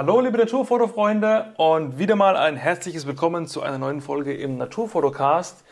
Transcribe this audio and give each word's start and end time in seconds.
Hallo 0.00 0.18
liebe 0.22 0.38
Naturfotofreunde 0.38 1.52
und 1.58 1.98
wieder 1.98 2.16
mal 2.16 2.34
ein 2.34 2.56
herzliches 2.56 3.06
Willkommen 3.06 3.46
zu 3.46 3.60
einer 3.60 3.76
neuen 3.76 4.00
Folge 4.00 4.32
im 4.32 4.56
Naturfotocast. 4.56 5.62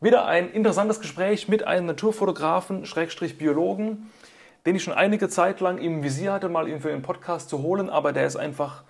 Wieder 0.00 0.26
ein 0.26 0.50
interessantes 0.50 0.98
Gespräch 0.98 1.46
mit 1.46 1.64
einem 1.64 1.86
Naturfotografen, 1.86 2.86
Schrägstrich 2.86 3.38
Biologen, 3.38 4.10
den 4.66 4.74
ich 4.74 4.82
schon 4.82 4.94
einige 4.94 5.28
Zeit 5.28 5.60
lang 5.60 5.78
im 5.78 6.02
Visier 6.02 6.32
hatte, 6.32 6.48
mal 6.48 6.66
ihn 6.66 6.80
für 6.80 6.88
den 6.88 7.02
Podcast 7.02 7.50
zu 7.50 7.62
holen, 7.62 7.88
aber 7.88 8.12
der 8.12 8.26
ist 8.26 8.34
einfach 8.34 8.82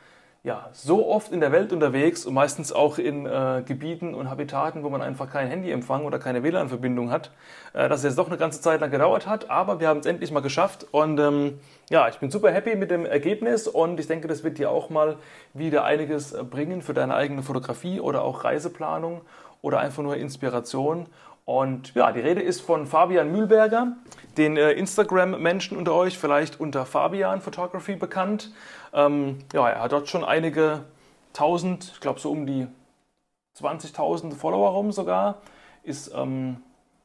ja, 0.45 0.69
so 0.73 1.09
oft 1.09 1.31
in 1.31 1.39
der 1.39 1.53
Welt 1.53 1.73
unterwegs 1.73 2.27
und 2.27 2.35
meistens 2.35 2.73
auch 2.73 2.99
in 2.99 3.27
äh, 3.27 3.63
Gebieten 3.65 4.13
und 4.13 4.29
Habitaten, 4.29 4.83
wo 4.83 4.91
man 4.91 5.01
einfach 5.01 5.31
kein 5.31 5.47
Handyempfang 5.47 6.05
oder 6.05 6.19
keine 6.19 6.43
WLAN-Verbindung 6.43 7.13
hat, 7.13 7.31
äh, 7.75 7.89
dass 7.89 8.01
es 8.01 8.05
jetzt 8.05 8.19
doch 8.19 8.27
eine 8.27 8.39
ganze 8.39 8.61
Zeit 8.61 8.81
lang 8.81 8.91
gedauert 8.91 9.29
hat, 9.29 9.51
aber 9.51 9.79
wir 9.79 9.87
haben 9.87 10.01
es 10.01 10.07
endlich 10.07 10.33
mal 10.33 10.41
geschafft 10.41 10.87
und 10.91 11.21
ähm, 11.21 11.61
ja, 11.91 12.09
ich 12.09 12.19
bin 12.19 12.33
super 12.33 12.51
happy 12.51 12.75
mit 12.75 12.91
dem 12.91 13.07
Ergebnis 13.07 13.69
und 13.69 14.01
ich 14.01 14.09
denke, 14.09 14.27
das 14.27 14.43
wird 14.43 14.59
dir 14.59 14.71
auch 14.71 14.91
mal 14.91 15.17
wieder 15.55 15.85
einiges 15.85 16.37
bringen 16.51 16.83
für 16.83 16.95
deine 16.95 17.15
eigene 17.15 17.45
Fotografie 17.45 18.01
oder 18.01 18.23
auch 18.23 18.43
Reiseplanung 18.43 19.21
oder 19.61 19.79
einfach 19.79 20.03
nur 20.03 20.17
Inspiration 20.17 21.07
und 21.45 21.95
ja, 21.95 22.13
die 22.13 22.21
Rede 22.21 22.41
ist 22.41 22.61
von 22.61 22.87
Fabian 22.87 23.33
Mühlberger, 23.33 23.97
den 24.37 24.57
äh, 24.57 24.73
Instagram-Menschen 24.73 25.77
unter 25.77 25.93
euch 25.95 26.17
vielleicht 26.17 26.61
unter 26.61 26.87
Fabian 26.87 27.41
Photography 27.41 27.97
bekannt. 27.97 28.53
Ähm, 28.93 29.39
ja, 29.53 29.69
er 29.69 29.83
hat 29.83 29.93
dort 29.93 30.09
schon 30.09 30.25
einige 30.25 30.85
tausend, 31.33 31.93
ich 31.95 32.01
glaube 32.01 32.21
so 32.21 32.31
um 32.31 32.47
die 32.47 32.67
20.000 33.59 34.35
Follower 34.35 34.71
rum 34.71 34.93
sogar, 34.93 35.39
ist 35.83 36.13
ähm, 36.15 36.59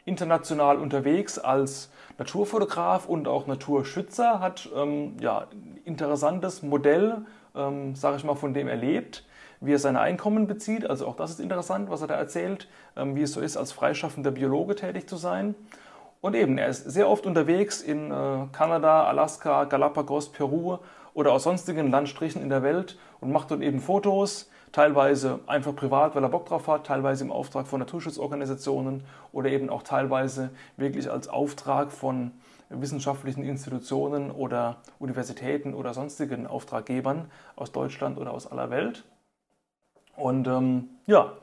international 0.06 0.78
unterwegs 0.78 1.40
als 1.40 1.92
Naturfotograf 2.18 3.08
und 3.08 3.28
auch 3.28 3.48
Naturschützer, 3.48 4.40
hat 4.40 4.70
ähm, 4.76 5.18
ja, 5.20 5.48
ein 5.52 5.80
interessantes 5.86 6.62
Modell, 6.64 7.26
ähm, 7.56 7.96
sage 7.96 8.18
ich 8.18 8.24
mal, 8.24 8.36
von 8.36 8.54
dem 8.54 8.68
er 8.68 8.78
lebt 8.78 9.24
wie 9.60 9.74
er 9.74 9.80
seine 9.80 10.00
Einkommen 10.00 10.48
bezieht. 10.48 10.90
Also 10.90 11.08
auch 11.08 11.16
das 11.16 11.32
ist 11.32 11.40
interessant, 11.40 11.90
was 11.90 12.02
er 12.02 12.08
da 12.08 12.16
erzählt, 12.16 12.68
ähm, 12.96 13.16
wie 13.16 13.24
es 13.24 13.34
so 13.34 13.42
ist, 13.42 13.58
als 13.58 13.72
freischaffender 13.72 14.32
Biologe 14.32 14.76
tätig 14.76 15.08
zu 15.10 15.18
sein. 15.18 15.56
Und 16.22 16.36
eben, 16.36 16.58
er 16.58 16.68
ist 16.68 16.84
sehr 16.90 17.08
oft 17.08 17.26
unterwegs 17.26 17.82
in 17.82 18.12
äh, 18.12 18.48
Kanada, 18.52 19.06
Alaska, 19.06 19.66
Galapagos, 19.66 20.30
Peru 20.30 20.80
oder 21.18 21.34
aus 21.34 21.44
sonstigen 21.44 21.90
Landstrichen 21.90 22.44
in 22.44 22.50
der 22.50 22.62
Welt 22.62 22.96
und 23.20 23.32
macht 23.32 23.50
dort 23.50 23.64
eben 23.64 23.80
Fotos, 23.80 24.52
teilweise 24.72 25.40
einfach 25.48 25.76
privat, 25.76 26.14
weil 26.14 26.22
er 26.22 26.30
Bock 26.30 26.46
drauf 26.46 26.68
hat, 26.68 26.86
teilweise 26.86 27.24
im 27.24 27.32
Auftrag 27.32 27.66
von 27.66 27.80
Naturschutzorganisationen 27.80 29.04
oder 29.32 29.50
eben 29.50 29.72
auch 29.72 29.82
teilweise 29.82 30.52
wirklich 30.76 31.10
als 31.10 31.28
Auftrag 31.28 31.92
von 31.92 32.34
wissenschaftlichen 32.70 33.44
Institutionen 33.44 34.30
oder 34.30 34.78
Universitäten 35.00 35.74
oder 35.74 35.96
sonstigen 35.96 36.46
Auftraggebern 36.46 37.32
aus 37.56 37.72
Deutschland 37.72 38.20
oder 38.20 38.32
aus 38.32 38.46
aller 38.46 38.70
Welt. 38.70 39.04
Und 40.16 40.48
ähm, 40.48 40.90
ja, 41.08 41.34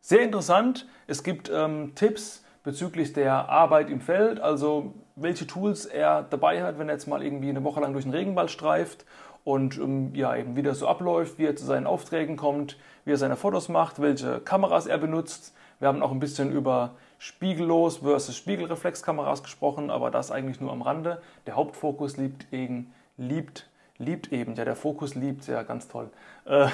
sehr 0.00 0.20
interessant. 0.20 0.86
Es 1.08 1.24
gibt 1.24 1.50
ähm, 1.52 1.96
Tipps 1.96 2.43
bezüglich 2.64 3.12
der 3.12 3.48
Arbeit 3.48 3.90
im 3.90 4.00
Feld, 4.00 4.40
also 4.40 4.94
welche 5.14 5.46
Tools 5.46 5.86
er 5.86 6.22
dabei 6.22 6.62
hat, 6.62 6.78
wenn 6.78 6.88
er 6.88 6.94
jetzt 6.94 7.06
mal 7.06 7.22
irgendwie 7.22 7.50
eine 7.50 7.62
Woche 7.62 7.80
lang 7.80 7.92
durch 7.92 8.04
den 8.04 8.12
Regenwald 8.12 8.50
streift 8.50 9.04
und 9.44 9.78
ähm, 9.78 10.14
ja, 10.14 10.34
eben 10.34 10.56
wie 10.56 10.62
das 10.62 10.80
so 10.80 10.88
abläuft, 10.88 11.38
wie 11.38 11.44
er 11.44 11.54
zu 11.54 11.64
seinen 11.64 11.86
Aufträgen 11.86 12.36
kommt, 12.36 12.78
wie 13.04 13.12
er 13.12 13.18
seine 13.18 13.36
Fotos 13.36 13.68
macht, 13.68 14.00
welche 14.00 14.40
Kameras 14.40 14.86
er 14.86 14.98
benutzt. 14.98 15.54
Wir 15.78 15.88
haben 15.88 16.02
auch 16.02 16.10
ein 16.10 16.20
bisschen 16.20 16.50
über 16.50 16.92
Spiegellos 17.18 17.98
versus 17.98 18.36
Spiegelreflexkameras 18.36 19.42
gesprochen, 19.42 19.90
aber 19.90 20.10
das 20.10 20.30
eigentlich 20.30 20.60
nur 20.60 20.72
am 20.72 20.82
Rande. 20.82 21.20
Der 21.46 21.56
Hauptfokus 21.56 22.16
liegt, 22.16 22.52
eben, 22.52 22.92
liebt 23.18 23.68
liebt 23.98 24.32
eben, 24.32 24.54
ja, 24.54 24.64
der 24.64 24.76
Fokus 24.76 25.14
liebt, 25.14 25.46
ja, 25.46 25.62
ganz 25.62 25.88
toll. 25.88 26.10
Äh, 26.44 26.68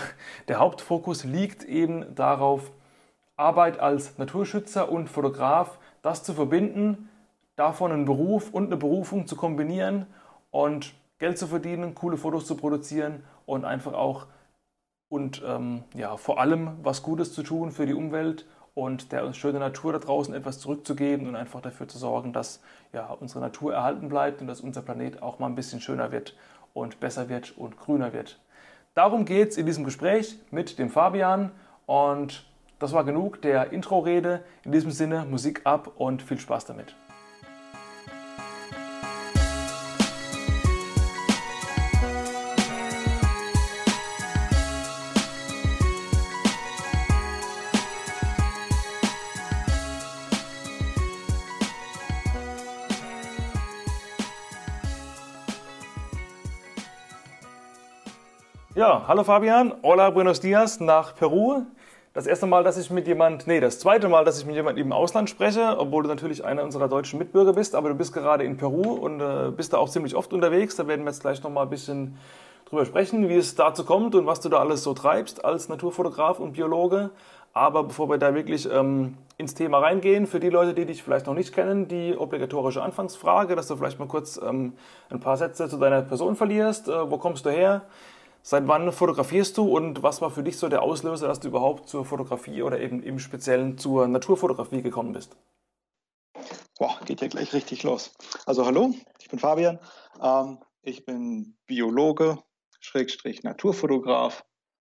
der 0.48 0.58
Hauptfokus 0.58 1.24
liegt 1.24 1.64
eben 1.64 2.14
darauf, 2.14 2.70
Arbeit 3.41 3.80
als 3.80 4.19
Naturschützer 4.19 4.92
und 4.92 5.08
Fotograf, 5.08 5.78
das 6.02 6.23
zu 6.23 6.34
verbinden, 6.34 7.08
davon 7.56 7.90
einen 7.90 8.05
Beruf 8.05 8.52
und 8.52 8.67
eine 8.67 8.77
Berufung 8.77 9.27
zu 9.27 9.34
kombinieren 9.34 10.06
und 10.51 10.95
Geld 11.18 11.39
zu 11.39 11.46
verdienen, 11.46 11.95
coole 11.95 12.17
Fotos 12.17 12.46
zu 12.46 12.55
produzieren 12.55 13.24
und 13.46 13.64
einfach 13.64 13.95
auch 13.95 14.27
und 15.08 15.42
ähm, 15.45 15.83
ja, 15.95 16.17
vor 16.17 16.39
allem 16.39 16.79
was 16.83 17.02
Gutes 17.02 17.33
zu 17.33 17.42
tun 17.42 17.73
für 17.73 17.84
die 17.84 17.95
Umwelt 17.95 18.46
und 18.74 19.11
der 19.11 19.33
schönen 19.33 19.58
Natur 19.58 19.92
da 19.92 19.98
draußen 19.98 20.33
etwas 20.34 20.61
zurückzugeben 20.61 21.27
und 21.27 21.34
einfach 21.34 21.61
dafür 21.61 21.89
zu 21.89 21.98
sorgen, 21.98 22.33
dass 22.33 22.61
ja, 22.92 23.11
unsere 23.11 23.40
Natur 23.40 23.74
erhalten 23.74 24.08
bleibt 24.08 24.40
und 24.40 24.46
dass 24.46 24.61
unser 24.61 24.83
Planet 24.83 25.23
auch 25.23 25.39
mal 25.39 25.46
ein 25.46 25.56
bisschen 25.56 25.80
schöner 25.80 26.12
wird 26.12 26.36
und 26.74 27.00
besser 27.00 27.29
wird 27.29 27.56
und 27.58 27.77
grüner 27.77 28.12
wird. 28.12 28.39
Darum 28.95 29.24
geht 29.24 29.50
es 29.50 29.56
in 29.56 29.67
diesem 29.67 29.84
Gespräch 29.84 30.39
mit 30.50 30.79
dem 30.79 30.90
Fabian 30.90 31.50
und 31.86 32.45
das 32.80 32.92
war 32.95 33.05
genug 33.05 33.42
der 33.42 33.73
Intro-Rede. 33.73 34.42
In 34.64 34.73
diesem 34.73 34.91
Sinne 34.91 35.27
Musik 35.30 35.61
ab 35.64 35.92
und 35.96 36.23
viel 36.23 36.39
Spaß 36.41 36.64
damit. 36.64 36.96
Ja, 58.74 59.05
hallo 59.07 59.24
Fabian, 59.24 59.74
hola, 59.83 60.08
buenos 60.08 60.41
dias 60.41 60.80
nach 60.80 61.14
Peru. 61.14 61.67
Das 62.13 62.27
erste 62.27 62.47
Mal, 62.47 62.65
dass 62.65 62.77
ich 62.77 62.91
mit 62.91 63.07
jemand, 63.07 63.47
nee, 63.47 63.61
das 63.61 63.79
zweite 63.79 64.09
Mal, 64.09 64.25
dass 64.25 64.41
ich 64.41 64.45
mit 64.45 64.57
jemand 64.57 64.81
im 64.81 64.91
Ausland 64.91 65.31
spreche, 65.31 65.77
obwohl 65.79 66.03
du 66.03 66.09
natürlich 66.09 66.45
einer 66.45 66.65
unserer 66.65 66.89
deutschen 66.89 67.21
Mitbürger 67.21 67.53
bist, 67.53 67.77
aber 67.77 67.89
du 67.89 67.95
bist 67.95 68.13
gerade 68.13 68.43
in 68.43 68.57
Peru 68.57 68.95
und 68.95 69.21
äh, 69.21 69.53
bist 69.57 69.73
da 69.73 69.79
auch 69.79 69.89
ziemlich 69.89 70.17
oft 70.17 70.33
unterwegs. 70.33 70.75
Da 70.75 70.89
werden 70.89 71.03
wir 71.05 71.13
jetzt 71.13 71.21
gleich 71.21 71.41
nochmal 71.45 71.67
ein 71.67 71.71
bisschen 71.71 72.19
drüber 72.69 72.85
sprechen, 72.85 73.29
wie 73.29 73.37
es 73.37 73.55
dazu 73.55 73.85
kommt 73.85 74.17
und 74.17 74.27
was 74.27 74.41
du 74.41 74.48
da 74.48 74.59
alles 74.59 74.83
so 74.83 74.93
treibst 74.93 75.45
als 75.45 75.69
Naturfotograf 75.69 76.41
und 76.41 76.55
Biologe. 76.55 77.11
Aber 77.53 77.85
bevor 77.85 78.09
wir 78.11 78.19
da 78.19 78.35
wirklich 78.35 78.69
ähm, 78.69 79.17
ins 79.37 79.55
Thema 79.55 79.79
reingehen, 79.79 80.27
für 80.27 80.41
die 80.41 80.51
Leute, 80.51 80.75
die 80.75 80.87
dich 80.87 81.05
vielleicht 81.05 81.27
noch 81.27 81.35
nicht 81.35 81.55
kennen, 81.55 81.87
die 81.87 82.17
obligatorische 82.19 82.83
Anfangsfrage, 82.83 83.55
dass 83.55 83.69
du 83.69 83.77
vielleicht 83.77 84.01
mal 84.01 84.09
kurz 84.09 84.37
ähm, 84.37 84.73
ein 85.11 85.21
paar 85.21 85.37
Sätze 85.37 85.69
zu 85.69 85.77
deiner 85.77 86.03
Person 86.03 86.35
verlierst. 86.35 86.89
Äh, 86.89 87.09
wo 87.09 87.19
kommst 87.19 87.47
du 87.47 87.51
her? 87.51 87.83
Seit 88.42 88.67
wann 88.67 88.90
fotografierst 88.90 89.56
du 89.58 89.68
und 89.77 90.02
was 90.02 90.23
war 90.23 90.30
für 90.30 90.42
dich 90.42 90.56
so 90.56 90.68
der 90.68 90.83
Auslöser, 90.83 91.28
dass 91.28 91.40
du 91.40 91.48
überhaupt 91.48 91.89
zur 91.89 92.05
Fotografie 92.05 92.62
oder 92.62 92.80
eben 92.80 93.02
im 93.02 93.18
Speziellen 93.18 93.77
zur 93.77 94.08
Naturfotografie 94.08 94.83
gekommen 94.83 95.12
bist? 95.12 95.36
Boah, 96.79 96.98
geht 97.05 97.20
ja 97.20 97.29
gleich 97.29 97.52
richtig 97.52 97.83
los. 97.83 98.14
Also 98.46 98.64
hallo, 98.64 98.95
ich 99.20 99.29
bin 99.29 99.39
Fabian. 99.39 99.79
Ähm, 100.23 100.58
ich 100.83 101.05
bin 101.05 101.58
Biologe, 101.67 102.39
Schrägstrich 102.80 103.42
Naturfotograf 103.42 104.46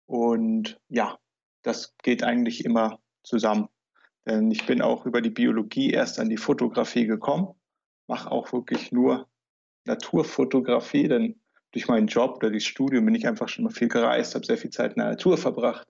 und 0.05 0.79
ja, 0.89 1.19
das 1.63 1.97
geht 2.03 2.23
eigentlich 2.23 2.67
immer 2.67 2.99
zusammen. 3.23 3.69
Denn 4.27 4.51
ich 4.51 4.67
bin 4.67 4.83
auch 4.83 5.07
über 5.07 5.23
die 5.23 5.31
Biologie 5.31 5.91
erst 5.91 6.19
an 6.19 6.29
die 6.29 6.37
Fotografie 6.37 7.07
gekommen, 7.07 7.55
mache 8.07 8.31
auch 8.31 8.53
wirklich 8.53 8.93
nur 8.93 9.27
Naturfotografie, 9.85 11.09
denn 11.09 11.41
durch 11.79 11.87
meinen 11.87 12.09
Job 12.09 12.39
oder 12.39 12.51
das 12.51 12.65
Studium 12.65 13.05
bin 13.05 13.15
ich 13.15 13.29
einfach 13.29 13.49
schon 13.49 13.65
mal 13.65 13.71
viel 13.71 13.87
gereist, 13.87 14.35
habe 14.35 14.45
sehr 14.45 14.59
viel 14.59 14.71
Zeit 14.71 14.95
in 14.95 15.01
der 15.01 15.11
Natur 15.11 15.39
verbracht 15.39 15.87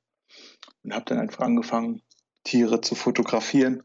und 0.82 0.93
habe 0.93 1.06
dann 1.06 1.19
einfach 1.19 1.41
angefangen, 1.41 2.03
Tiere 2.44 2.82
zu 2.82 2.94
fotografieren. 2.94 3.82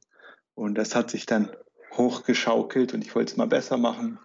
Und 0.54 0.76
das 0.76 0.96
hat 0.96 1.10
sich 1.10 1.26
dann 1.26 1.50
hochgeschaukelt 1.96 2.94
und 2.94 3.06
ich 3.06 3.16
wollte 3.16 3.32
es 3.32 3.38
mal 3.38 3.48
besser 3.48 3.78
machen. 3.78 4.20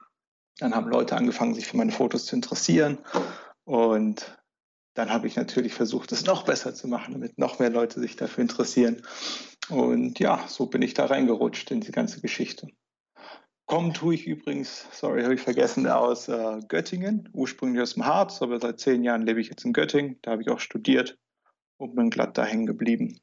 Dann 0.59 0.75
haben 0.75 0.91
Leute 0.91 1.17
angefangen, 1.17 1.55
sich 1.55 1.69
für 1.69 1.77
meine 1.77 1.93
Fotos 1.93 2.27
zu 2.27 2.34
interessieren. 2.34 2.99
Und 3.62 4.37
dann 4.94 5.11
habe 5.11 5.29
ich 5.29 5.37
natürlich 5.37 5.73
versucht, 5.73 6.11
es 6.11 6.25
noch 6.25 6.43
besser 6.44 6.75
zu 6.75 6.88
machen, 6.88 7.12
damit 7.12 7.38
noch 7.38 7.61
mehr 7.61 7.70
Leute 7.70 8.00
sich 8.00 8.17
dafür 8.17 8.43
interessieren. 8.43 9.02
Und 9.69 10.19
ja, 10.19 10.44
so 10.49 10.67
bin 10.67 10.82
ich 10.82 10.94
da 10.94 11.06
reingerutscht 11.06 11.70
in 11.70 11.81
die 11.81 11.93
ganze 11.93 12.20
Geschichte. 12.20 12.67
Kommen 13.69 13.93
tue 13.93 14.15
ich 14.15 14.26
übrigens, 14.26 14.87
sorry, 14.93 15.23
habe 15.23 15.35
ich 15.35 15.43
vergessen, 15.43 15.87
aus 15.87 16.26
äh, 16.26 16.61
Göttingen, 16.69 17.29
ursprünglich 17.35 17.82
aus 17.82 17.94
dem 17.94 18.06
Harz, 18.06 18.41
aber 18.41 18.59
seit 18.59 18.81
zehn 18.81 19.05
Jahren 19.05 19.26
lebe 19.26 19.43
ich 19.43 19.50
jetzt 19.50 19.62
in 19.67 19.75
Göttingen. 19.75 20.19
Da 20.23 20.31
habe 20.31 20.41
ich 20.41 20.49
auch 20.49 20.59
studiert 20.59 21.19
und 21.76 21.94
bin 21.94 22.09
glatt 22.09 22.38
da 22.38 22.47
hängen 22.47 22.65
geblieben. 22.65 23.20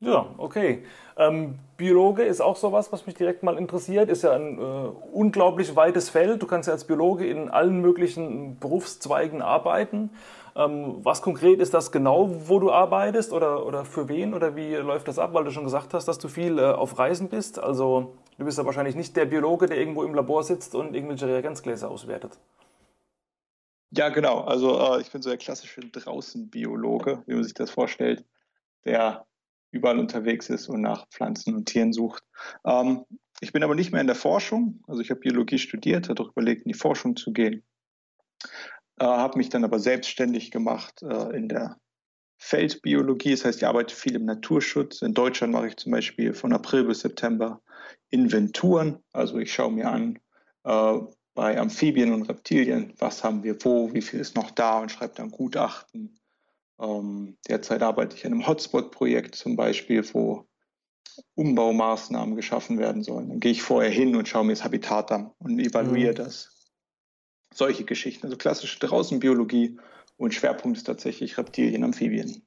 Ja, 0.00 0.34
okay. 0.36 0.84
Ähm, 1.16 1.58
Biologe 1.78 2.22
ist 2.22 2.42
auch 2.42 2.56
sowas, 2.56 2.92
was 2.92 3.06
mich 3.06 3.14
direkt 3.14 3.42
mal 3.42 3.56
interessiert. 3.56 4.10
Ist 4.10 4.24
ja 4.24 4.32
ein 4.32 4.58
äh, 4.58 4.88
unglaublich 5.14 5.74
weites 5.74 6.10
Feld. 6.10 6.42
Du 6.42 6.46
kannst 6.46 6.66
ja 6.66 6.74
als 6.74 6.86
Biologe 6.86 7.26
in 7.26 7.48
allen 7.48 7.80
möglichen 7.80 8.58
Berufszweigen 8.58 9.40
arbeiten. 9.40 10.10
Ähm, 10.54 10.96
was 11.02 11.22
konkret 11.22 11.60
ist 11.60 11.72
das 11.72 11.92
genau, 11.92 12.30
wo 12.46 12.58
du 12.58 12.70
arbeitest 12.70 13.32
oder, 13.32 13.64
oder 13.64 13.86
für 13.86 14.10
wen 14.10 14.34
oder 14.34 14.54
wie 14.54 14.74
läuft 14.74 15.08
das 15.08 15.18
ab? 15.18 15.32
Weil 15.32 15.44
du 15.44 15.50
schon 15.50 15.64
gesagt 15.64 15.94
hast, 15.94 16.08
dass 16.08 16.18
du 16.18 16.28
viel 16.28 16.58
äh, 16.58 16.64
auf 16.64 16.98
Reisen 16.98 17.30
bist. 17.30 17.58
Also 17.58 18.12
Du 18.38 18.44
bist 18.44 18.58
ja 18.58 18.66
wahrscheinlich 18.66 18.96
nicht 18.96 19.16
der 19.16 19.24
Biologe, 19.24 19.66
der 19.66 19.78
irgendwo 19.78 20.02
im 20.02 20.14
Labor 20.14 20.42
sitzt 20.42 20.74
und 20.74 20.94
irgendwelche 20.94 21.26
Reagenzgläser 21.26 21.90
auswertet. 21.90 22.38
Ja, 23.90 24.10
genau. 24.10 24.40
Also 24.40 24.78
äh, 24.78 25.00
ich 25.00 25.10
bin 25.10 25.22
so 25.22 25.30
der 25.30 25.38
klassische 25.38 25.80
Draußenbiologe, 25.80 27.22
wie 27.26 27.34
man 27.34 27.44
sich 27.44 27.54
das 27.54 27.70
vorstellt, 27.70 28.24
der 28.84 29.26
überall 29.70 29.98
unterwegs 29.98 30.50
ist 30.50 30.68
und 30.68 30.82
nach 30.82 31.08
Pflanzen 31.08 31.54
und 31.54 31.66
Tieren 31.66 31.92
sucht. 31.92 32.22
Ähm, 32.64 33.04
ich 33.40 33.52
bin 33.52 33.62
aber 33.62 33.74
nicht 33.74 33.92
mehr 33.92 34.00
in 34.00 34.06
der 34.06 34.16
Forschung. 34.16 34.82
Also 34.86 35.00
ich 35.00 35.10
habe 35.10 35.20
Biologie 35.20 35.58
studiert, 35.58 36.08
habe 36.08 36.22
auch 36.22 36.30
überlegt, 36.30 36.62
in 36.62 36.72
die 36.72 36.78
Forschung 36.78 37.16
zu 37.16 37.32
gehen. 37.32 37.62
Äh, 38.98 39.04
habe 39.04 39.38
mich 39.38 39.48
dann 39.48 39.64
aber 39.64 39.78
selbstständig 39.78 40.50
gemacht 40.50 41.02
äh, 41.02 41.36
in 41.36 41.48
der 41.48 41.78
Feldbiologie. 42.38 43.30
Das 43.30 43.44
heißt, 43.44 43.58
ich 43.58 43.66
arbeite 43.66 43.94
viel 43.94 44.14
im 44.14 44.24
Naturschutz. 44.24 45.02
In 45.02 45.14
Deutschland 45.14 45.52
mache 45.52 45.68
ich 45.68 45.76
zum 45.76 45.92
Beispiel 45.92 46.34
von 46.34 46.52
April 46.52 46.84
bis 46.84 47.00
September 47.00 47.62
Inventuren. 48.10 49.02
Also 49.12 49.38
ich 49.38 49.52
schaue 49.52 49.72
mir 49.72 49.90
an, 49.90 50.18
äh, 50.64 50.98
bei 51.34 51.58
Amphibien 51.58 52.12
und 52.12 52.22
Reptilien, 52.22 52.94
was 52.98 53.22
haben 53.22 53.42
wir 53.42 53.62
wo, 53.62 53.92
wie 53.92 54.00
viel 54.00 54.20
ist 54.20 54.36
noch 54.36 54.50
da 54.50 54.80
und 54.80 54.90
schreibe 54.90 55.14
dann 55.16 55.30
Gutachten. 55.30 56.18
Ähm, 56.80 57.36
derzeit 57.48 57.82
arbeite 57.82 58.16
ich 58.16 58.24
an 58.24 58.32
einem 58.32 58.46
Hotspot-Projekt 58.46 59.34
zum 59.34 59.54
Beispiel, 59.54 60.02
wo 60.14 60.46
Umbaumaßnahmen 61.34 62.36
geschaffen 62.36 62.78
werden 62.78 63.02
sollen. 63.02 63.28
Dann 63.28 63.40
gehe 63.40 63.52
ich 63.52 63.62
vorher 63.62 63.90
hin 63.90 64.16
und 64.16 64.28
schaue 64.28 64.44
mir 64.44 64.52
das 64.52 64.64
Habitat 64.64 65.12
an 65.12 65.30
und 65.38 65.58
evaluiere 65.58 66.12
mhm. 66.12 66.16
das. 66.16 66.70
Solche 67.54 67.84
Geschichten, 67.84 68.26
also 68.26 68.36
klassische 68.36 68.78
Draußenbiologie 68.80 69.78
und 70.16 70.34
Schwerpunkt 70.34 70.78
ist 70.78 70.84
tatsächlich 70.84 71.38
Reptilien, 71.38 71.84
Amphibien. 71.84 72.45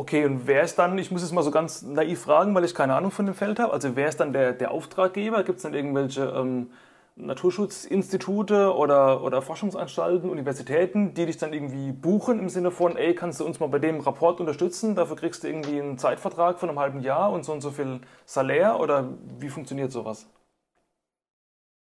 Okay, 0.00 0.24
und 0.24 0.46
wer 0.46 0.62
ist 0.62 0.78
dann, 0.78 0.96
ich 0.96 1.10
muss 1.10 1.22
es 1.22 1.30
mal 1.30 1.42
so 1.42 1.50
ganz 1.50 1.82
naiv 1.82 2.22
fragen, 2.22 2.54
weil 2.54 2.64
ich 2.64 2.74
keine 2.74 2.94
Ahnung 2.94 3.10
von 3.10 3.26
dem 3.26 3.34
Feld 3.34 3.58
habe, 3.58 3.74
also 3.74 3.96
wer 3.96 4.08
ist 4.08 4.18
dann 4.18 4.32
der, 4.32 4.54
der 4.54 4.70
Auftraggeber? 4.70 5.44
Gibt 5.44 5.58
es 5.58 5.62
dann 5.62 5.74
irgendwelche 5.74 6.22
ähm, 6.24 6.70
Naturschutzinstitute 7.16 8.74
oder, 8.74 9.22
oder 9.22 9.42
Forschungsanstalten, 9.42 10.30
Universitäten, 10.30 11.12
die 11.12 11.26
dich 11.26 11.36
dann 11.36 11.52
irgendwie 11.52 11.92
buchen 11.92 12.38
im 12.38 12.48
Sinne 12.48 12.70
von, 12.70 12.96
ey, 12.96 13.14
kannst 13.14 13.40
du 13.40 13.44
uns 13.44 13.60
mal 13.60 13.66
bei 13.68 13.78
dem 13.78 14.00
Rapport 14.00 14.40
unterstützen? 14.40 14.94
Dafür 14.94 15.16
kriegst 15.16 15.44
du 15.44 15.48
irgendwie 15.48 15.78
einen 15.78 15.98
Zeitvertrag 15.98 16.58
von 16.58 16.70
einem 16.70 16.78
halben 16.78 17.00
Jahr 17.00 17.30
und 17.30 17.44
so 17.44 17.52
und 17.52 17.60
so 17.60 17.70
viel 17.70 18.00
Salär 18.24 18.80
oder 18.80 19.06
wie 19.38 19.50
funktioniert 19.50 19.92
sowas? 19.92 20.30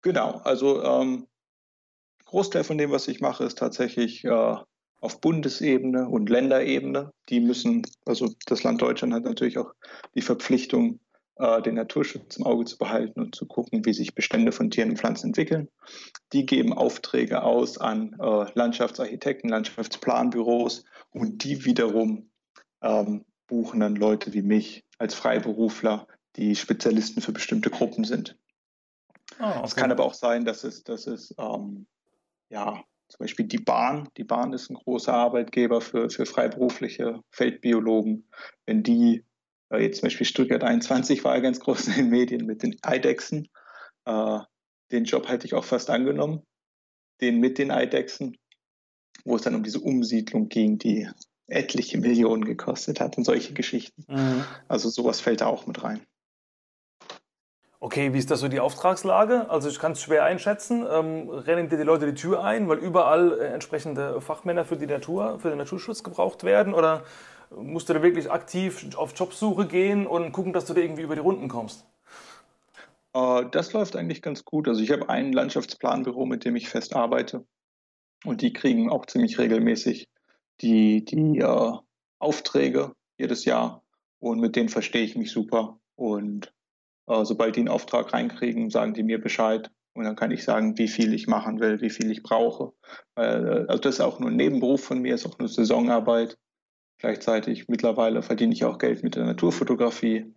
Genau, 0.02 0.42
also 0.44 0.82
ähm, 0.82 1.28
Großteil 2.26 2.64
von 2.64 2.80
dem, 2.80 2.90
was 2.90 3.08
ich 3.10 3.22
mache, 3.22 3.44
ist 3.44 3.60
tatsächlich 3.60 4.26
äh, 4.26 4.56
auf 5.00 5.22
Bundesebene 5.22 6.08
und 6.08 6.30
Länderebene. 6.30 7.12
Die 7.30 7.40
müssen, 7.40 7.84
also 8.06 8.34
das 8.46 8.64
Land 8.64 8.82
Deutschland 8.82 9.14
hat 9.14 9.24
natürlich 9.24 9.58
auch 9.58 9.74
die 10.16 10.22
Verpflichtung, 10.22 11.00
äh, 11.36 11.62
den 11.62 11.76
Naturschutz 11.76 12.38
im 12.38 12.46
Auge 12.46 12.66
zu 12.66 12.78
behalten 12.78 13.20
und 13.20 13.36
zu 13.36 13.46
gucken, 13.46 13.86
wie 13.86 13.94
sich 13.94 14.16
Bestände 14.16 14.52
von 14.52 14.72
Tieren 14.72 14.92
und 14.92 14.98
Pflanzen 14.98 15.28
entwickeln. 15.28 15.70
Die 16.34 16.46
geben 16.46 16.74
Aufträge 16.74 17.44
aus 17.44 17.78
an 17.78 18.16
äh, 18.20 18.46
Landschaftsarchitekten, 18.54 19.50
Landschaftsplanbüros 19.50 20.84
und 21.12 21.44
die 21.44 21.64
wiederum 21.66 22.30
ähm, 22.82 23.26
buchen 23.48 23.80
dann 23.80 23.96
Leute 23.96 24.34
wie 24.34 24.42
mich 24.42 24.84
als 24.98 25.14
Freiberufler, 25.14 26.08
die 26.36 26.56
Spezialisten 26.56 27.22
für 27.22 27.32
bestimmte 27.32 27.70
Gruppen 27.70 28.04
sind. 28.04 28.38
Oh, 29.40 29.44
okay. 29.46 29.62
Es 29.64 29.76
kann 29.76 29.92
aber 29.92 30.06
auch 30.06 30.14
sein, 30.14 30.46
dass 30.46 30.64
es, 30.64 30.84
dass 30.84 31.08
es 31.08 31.34
ähm, 31.38 31.88
ja, 32.50 32.84
zum 33.10 33.20
Beispiel 33.20 33.46
die 33.46 33.58
Bahn. 33.60 34.10
Die 34.18 34.24
Bahn 34.24 34.54
ist 34.54 34.70
ein 34.70 34.76
großer 34.76 35.14
Arbeitgeber 35.14 35.82
für, 35.82 36.10
für 36.10 36.26
freiberufliche 36.26 37.22
Feldbiologen. 37.32 38.30
Wenn 38.66 38.84
die 38.84 39.24
äh, 39.70 39.82
jetzt 39.82 40.00
zum 40.00 40.08
Beispiel 40.08 40.26
Stuttgart 40.26 40.64
21 40.64 41.24
war 41.24 41.36
ja 41.36 41.42
ganz 41.42 41.60
groß 41.60 41.88
in 41.88 41.94
den 41.94 42.10
Medien 42.10 42.46
mit 42.46 42.64
den 42.64 42.76
Eidechsen. 42.82 43.48
Äh, 44.06 44.40
den 44.92 45.06
Job 45.06 45.28
hätte 45.30 45.46
ich 45.46 45.54
auch 45.54 45.66
fast 45.66 45.90
angenommen, 45.90 46.44
den 47.22 47.40
mit 47.40 47.58
den 47.58 47.72
Eidechsen, 47.72 48.38
wo 49.26 49.36
es 49.36 49.42
dann 49.42 49.56
um 49.56 49.64
diese 49.64 49.80
Umsiedlung 49.80 50.50
ging, 50.50 50.78
die 50.78 51.10
etliche 51.48 51.98
Millionen 51.98 52.46
gekostet 52.46 53.00
hat 53.00 53.18
und 53.18 53.24
solche 53.24 53.54
Geschichten. 53.54 54.04
Mhm. 54.08 54.44
Also 54.68 54.90
sowas 54.90 55.22
fällt 55.22 55.42
da 55.42 55.48
auch 55.48 55.66
mit 55.66 55.84
rein. 55.84 56.06
Okay, 57.80 58.12
wie 58.12 58.18
ist 58.18 58.32
das 58.32 58.40
so 58.40 58.48
die 58.48 58.60
Auftragslage? 58.60 59.52
Also 59.52 59.70
ich 59.70 59.78
kann 59.78 59.92
es 59.92 60.02
schwer 60.02 60.24
einschätzen. 60.24 60.86
Ähm, 60.90 61.30
rennen 61.30 61.70
dir 61.70 61.78
die 61.78 61.84
Leute 61.84 62.08
die 62.08 62.16
Tür 62.16 62.44
ein, 62.44 62.68
weil 62.68 62.80
überall 62.80 63.40
äh, 63.40 63.46
entsprechende 63.54 64.20
Fachmänner 64.20 64.66
für 64.66 64.78
die 64.78 64.88
Natur, 64.88 65.40
für 65.40 65.50
den 65.50 65.60
Naturschutz 65.60 66.02
gebraucht 66.04 66.44
werden? 66.44 66.74
Oder 66.74 67.04
musst 67.52 67.88
du 67.88 67.94
da 67.94 68.02
wirklich 68.02 68.32
aktiv 68.32 68.96
auf 68.96 69.14
Jobsuche 69.16 69.68
gehen 69.68 70.08
und 70.08 70.32
gucken, 70.32 70.54
dass 70.54 70.66
du 70.66 70.74
da 70.74 70.82
irgendwie 70.82 71.04
über 71.04 71.14
die 71.14 71.22
Runden 71.22 71.50
kommst? 71.50 71.86
Äh, 73.14 73.46
das 73.52 73.74
läuft 73.74 73.96
eigentlich 73.96 74.24
ganz 74.24 74.44
gut. 74.44 74.68
Also 74.68 74.82
ich 74.82 74.90
habe 74.90 75.08
ein 75.10 75.32
Landschaftsplanbüro, 75.32 76.26
mit 76.26 76.46
dem 76.46 76.56
ich 76.56 76.70
fest 76.70 76.96
arbeite. 76.96 77.46
Und 78.26 78.42
die 78.42 78.54
kriegen 78.54 78.90
auch 78.90 79.06
ziemlich 79.06 79.38
regelmäßig 79.38 80.08
die, 80.62 81.06
die 81.06 81.40
äh, 81.40 81.74
Aufträge 82.18 82.94
jedes 83.20 83.46
Jahr. 83.46 83.84
Und 84.18 84.40
mit 84.40 84.56
denen 84.56 84.70
verstehe 84.70 85.04
ich 85.04 85.16
mich 85.16 85.32
super. 85.32 85.78
Und 85.96 86.52
sobald 87.08 87.56
die 87.56 87.62
einen 87.62 87.70
Auftrag 87.70 88.14
reinkriegen, 88.14 88.70
sagen 88.70 88.94
die 88.94 89.04
mir 89.04 89.20
Bescheid. 89.20 89.72
Und 89.94 90.04
dann 90.04 90.16
kann 90.16 90.30
ich 90.30 90.44
sagen, 90.44 90.78
wie 90.78 90.88
viel 90.88 91.14
ich 91.14 91.26
machen 91.26 91.60
will, 91.60 91.82
wie 91.82 91.90
viel 91.90 92.12
ich 92.12 92.22
brauche. 92.22 92.72
Äh, 93.16 93.22
also 93.22 93.80
das 93.80 93.96
ist 93.96 94.02
auch 94.02 94.20
nur 94.20 94.30
ein 94.30 94.36
Nebenberuf 94.36 94.84
von 94.84 95.00
mir, 95.00 95.16
ist 95.16 95.26
auch 95.26 95.40
nur 95.40 95.48
Saisonarbeit. 95.48 96.38
Gleichzeitig 97.00 97.68
mittlerweile 97.68 98.22
verdiene 98.22 98.54
ich 98.54 98.64
auch 98.64 98.78
Geld 98.78 99.04
mit 99.04 99.16
der 99.16 99.26
Naturfotografie, 99.26 100.34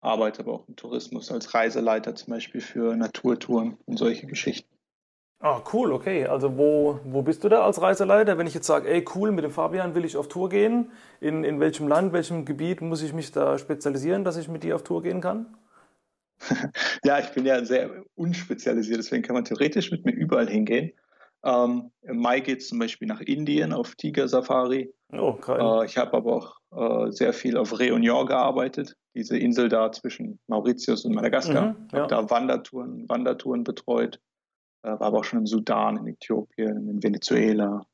arbeite 0.00 0.40
aber 0.40 0.52
auch 0.52 0.68
im 0.68 0.76
Tourismus 0.76 1.30
als 1.30 1.54
Reiseleiter 1.54 2.14
zum 2.14 2.32
Beispiel 2.32 2.60
für 2.60 2.96
Naturtouren 2.96 3.76
und 3.86 3.98
solche 3.98 4.26
Geschichten. 4.26 4.68
Ah, 5.40 5.60
cool, 5.72 5.92
okay. 5.92 6.26
Also 6.26 6.56
wo, 6.56 7.00
wo 7.04 7.22
bist 7.22 7.42
du 7.42 7.48
da 7.48 7.64
als 7.64 7.82
Reiseleiter? 7.82 8.38
Wenn 8.38 8.46
ich 8.46 8.54
jetzt 8.54 8.66
sage, 8.66 8.88
ey 8.88 9.04
cool, 9.14 9.32
mit 9.32 9.44
dem 9.44 9.50
Fabian 9.50 9.94
will 9.94 10.04
ich 10.04 10.16
auf 10.16 10.28
Tour 10.28 10.48
gehen, 10.48 10.92
in, 11.20 11.44
in 11.44 11.58
welchem 11.60 11.88
Land, 11.88 12.12
welchem 12.12 12.44
Gebiet 12.44 12.80
muss 12.80 13.02
ich 13.02 13.12
mich 13.12 13.32
da 13.32 13.58
spezialisieren, 13.58 14.24
dass 14.24 14.36
ich 14.36 14.48
mit 14.48 14.62
dir 14.62 14.76
auf 14.76 14.84
Tour 14.84 15.02
gehen 15.02 15.20
kann? 15.20 15.46
ja, 17.04 17.18
ich 17.18 17.30
bin 17.30 17.46
ja 17.46 17.64
sehr 17.64 18.04
unspezialisiert, 18.14 18.98
deswegen 18.98 19.22
kann 19.22 19.34
man 19.34 19.44
theoretisch 19.44 19.90
mit 19.90 20.04
mir 20.04 20.12
überall 20.12 20.48
hingehen. 20.48 20.92
Ähm, 21.44 21.90
Im 22.02 22.18
Mai 22.18 22.40
geht 22.40 22.60
es 22.60 22.68
zum 22.68 22.78
Beispiel 22.78 23.08
nach 23.08 23.20
Indien 23.20 23.72
auf 23.72 23.94
Tiger-Safari. 23.96 24.92
Oh, 25.12 25.36
äh, 25.48 25.84
ich 25.84 25.98
habe 25.98 26.14
aber 26.14 26.36
auch 26.36 27.06
äh, 27.06 27.10
sehr 27.10 27.32
viel 27.32 27.56
auf 27.56 27.72
Réunion 27.72 28.26
gearbeitet, 28.26 28.96
diese 29.14 29.36
Insel 29.36 29.68
da 29.68 29.90
zwischen 29.90 30.38
Mauritius 30.46 31.04
und 31.04 31.14
Madagaskar. 31.14 31.72
Mhm, 31.72 31.88
ja. 31.92 31.98
Habe 31.98 32.08
da 32.08 32.30
Wandertouren, 32.30 33.08
Wandertouren 33.08 33.64
betreut. 33.64 34.20
Äh, 34.84 34.90
war 34.90 35.02
aber 35.02 35.18
auch 35.18 35.24
schon 35.24 35.40
im 35.40 35.46
Sudan, 35.46 35.96
in 35.96 36.14
Äthiopien, 36.14 36.88
in 36.88 37.02
Venezuela. 37.02 37.84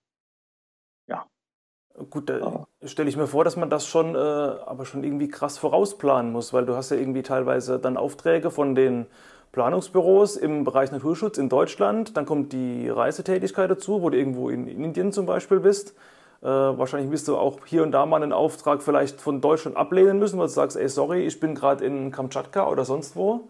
Gut, 2.10 2.30
da 2.30 2.66
stelle 2.84 3.08
ich 3.08 3.16
mir 3.16 3.26
vor, 3.26 3.44
dass 3.44 3.56
man 3.56 3.70
das 3.70 3.86
schon, 3.86 4.14
äh, 4.14 4.18
aber 4.18 4.84
schon 4.84 5.02
irgendwie 5.02 5.28
krass 5.28 5.58
vorausplanen 5.58 6.32
muss, 6.32 6.52
weil 6.52 6.64
du 6.64 6.76
hast 6.76 6.90
ja 6.90 6.96
irgendwie 6.96 7.22
teilweise 7.22 7.78
dann 7.78 7.96
Aufträge 7.96 8.50
von 8.50 8.74
den 8.74 9.06
Planungsbüros 9.52 10.36
im 10.36 10.64
Bereich 10.64 10.92
Naturschutz 10.92 11.38
in 11.38 11.48
Deutschland. 11.48 12.16
Dann 12.16 12.26
kommt 12.26 12.52
die 12.52 12.88
Reisetätigkeit 12.88 13.70
dazu, 13.70 14.02
wo 14.02 14.10
du 14.10 14.18
irgendwo 14.18 14.48
in, 14.50 14.68
Indien 14.68 15.12
zum 15.12 15.26
Beispiel 15.26 15.60
bist. 15.60 15.94
Äh, 16.40 16.46
wahrscheinlich 16.46 17.10
wirst 17.10 17.26
du 17.26 17.36
auch 17.36 17.66
hier 17.66 17.82
und 17.82 17.90
da 17.90 18.06
mal 18.06 18.22
einen 18.22 18.32
Auftrag 18.32 18.82
vielleicht 18.82 19.20
von 19.20 19.40
Deutschland 19.40 19.76
ablehnen 19.76 20.18
müssen, 20.18 20.38
weil 20.38 20.46
du 20.46 20.52
sagst, 20.52 20.76
ey, 20.76 20.88
sorry, 20.88 21.26
ich 21.26 21.40
bin 21.40 21.54
gerade 21.54 21.84
in 21.84 22.12
Kamtschatka 22.12 22.68
oder 22.68 22.84
sonst 22.84 23.16
wo. 23.16 23.48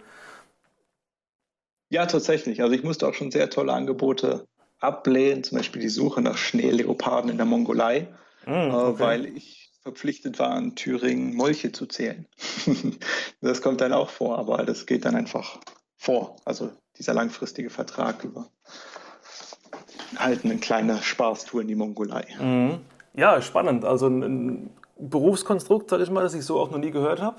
Ja, 1.90 2.06
tatsächlich. 2.06 2.62
Also 2.62 2.74
ich 2.74 2.84
musste 2.84 3.06
auch 3.08 3.14
schon 3.14 3.30
sehr 3.30 3.50
tolle 3.50 3.72
Angebote 3.72 4.46
ablehnen, 4.78 5.42
zum 5.42 5.58
Beispiel 5.58 5.82
die 5.82 5.88
Suche 5.88 6.22
nach 6.22 6.36
Schneeleoparden 6.36 7.30
in 7.30 7.36
der 7.36 7.46
Mongolei, 7.46 8.08
okay. 8.52 8.98
weil 8.98 9.36
ich 9.36 9.72
verpflichtet 9.82 10.38
war, 10.38 10.56
in 10.58 10.74
Thüringen 10.74 11.34
Molche 11.34 11.72
zu 11.72 11.86
zählen. 11.86 12.26
das 13.40 13.62
kommt 13.62 13.80
dann 13.80 13.92
auch 13.92 14.10
vor, 14.10 14.38
aber 14.38 14.64
das 14.64 14.86
geht 14.86 15.04
dann 15.04 15.14
einfach 15.14 15.58
vor. 15.96 16.36
Also 16.44 16.72
dieser 16.98 17.14
langfristige 17.14 17.70
Vertrag 17.70 18.24
über 18.24 18.50
halt 20.16 20.44
eine 20.44 20.56
kleine 20.56 21.02
Spaßtour 21.02 21.62
in 21.62 21.68
die 21.68 21.74
Mongolei. 21.74 22.26
Mhm. 22.40 22.80
Ja, 23.14 23.40
spannend. 23.42 23.84
Also 23.84 24.08
ein, 24.08 24.70
Berufskonstrukt, 24.98 25.90
sag 25.90 26.00
ich 26.00 26.10
mal, 26.10 26.22
das 26.22 26.34
ich 26.34 26.44
so 26.44 26.58
auch 26.58 26.70
noch 26.70 26.78
nie 26.78 26.90
gehört 26.90 27.22
habe. 27.22 27.36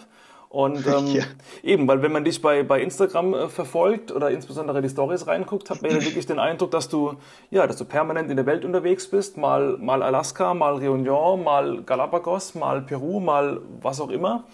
Und 0.49 0.85
ähm, 0.87 1.07
ja. 1.07 1.23
eben, 1.61 1.87
weil 1.87 2.01
wenn 2.01 2.11
man 2.11 2.23
dich 2.23 2.41
bei, 2.41 2.63
bei 2.63 2.81
Instagram 2.81 3.33
äh, 3.33 3.49
verfolgt 3.49 4.11
oder 4.11 4.31
insbesondere 4.31 4.81
die 4.81 4.89
Stories 4.89 5.27
reinguckt, 5.27 5.69
hat 5.69 5.83
man 5.83 5.91
ja 5.91 6.03
wirklich 6.03 6.25
den 6.25 6.39
Eindruck, 6.39 6.71
dass 6.71 6.89
du, 6.89 7.13
ja, 7.51 7.67
dass 7.67 7.77
du 7.77 7.85
permanent 7.85 8.31
in 8.31 8.35
der 8.35 8.47
Welt 8.47 8.65
unterwegs 8.65 9.07
bist. 9.07 9.37
Mal, 9.37 9.77
mal 9.77 10.01
Alaska, 10.01 10.55
mal 10.55 10.75
Réunion, 10.75 11.43
mal 11.43 11.83
Galapagos, 11.83 12.55
mal 12.55 12.81
Peru, 12.81 13.19
mal 13.19 13.61
was 13.79 14.01
auch 14.01 14.09
immer. 14.09 14.45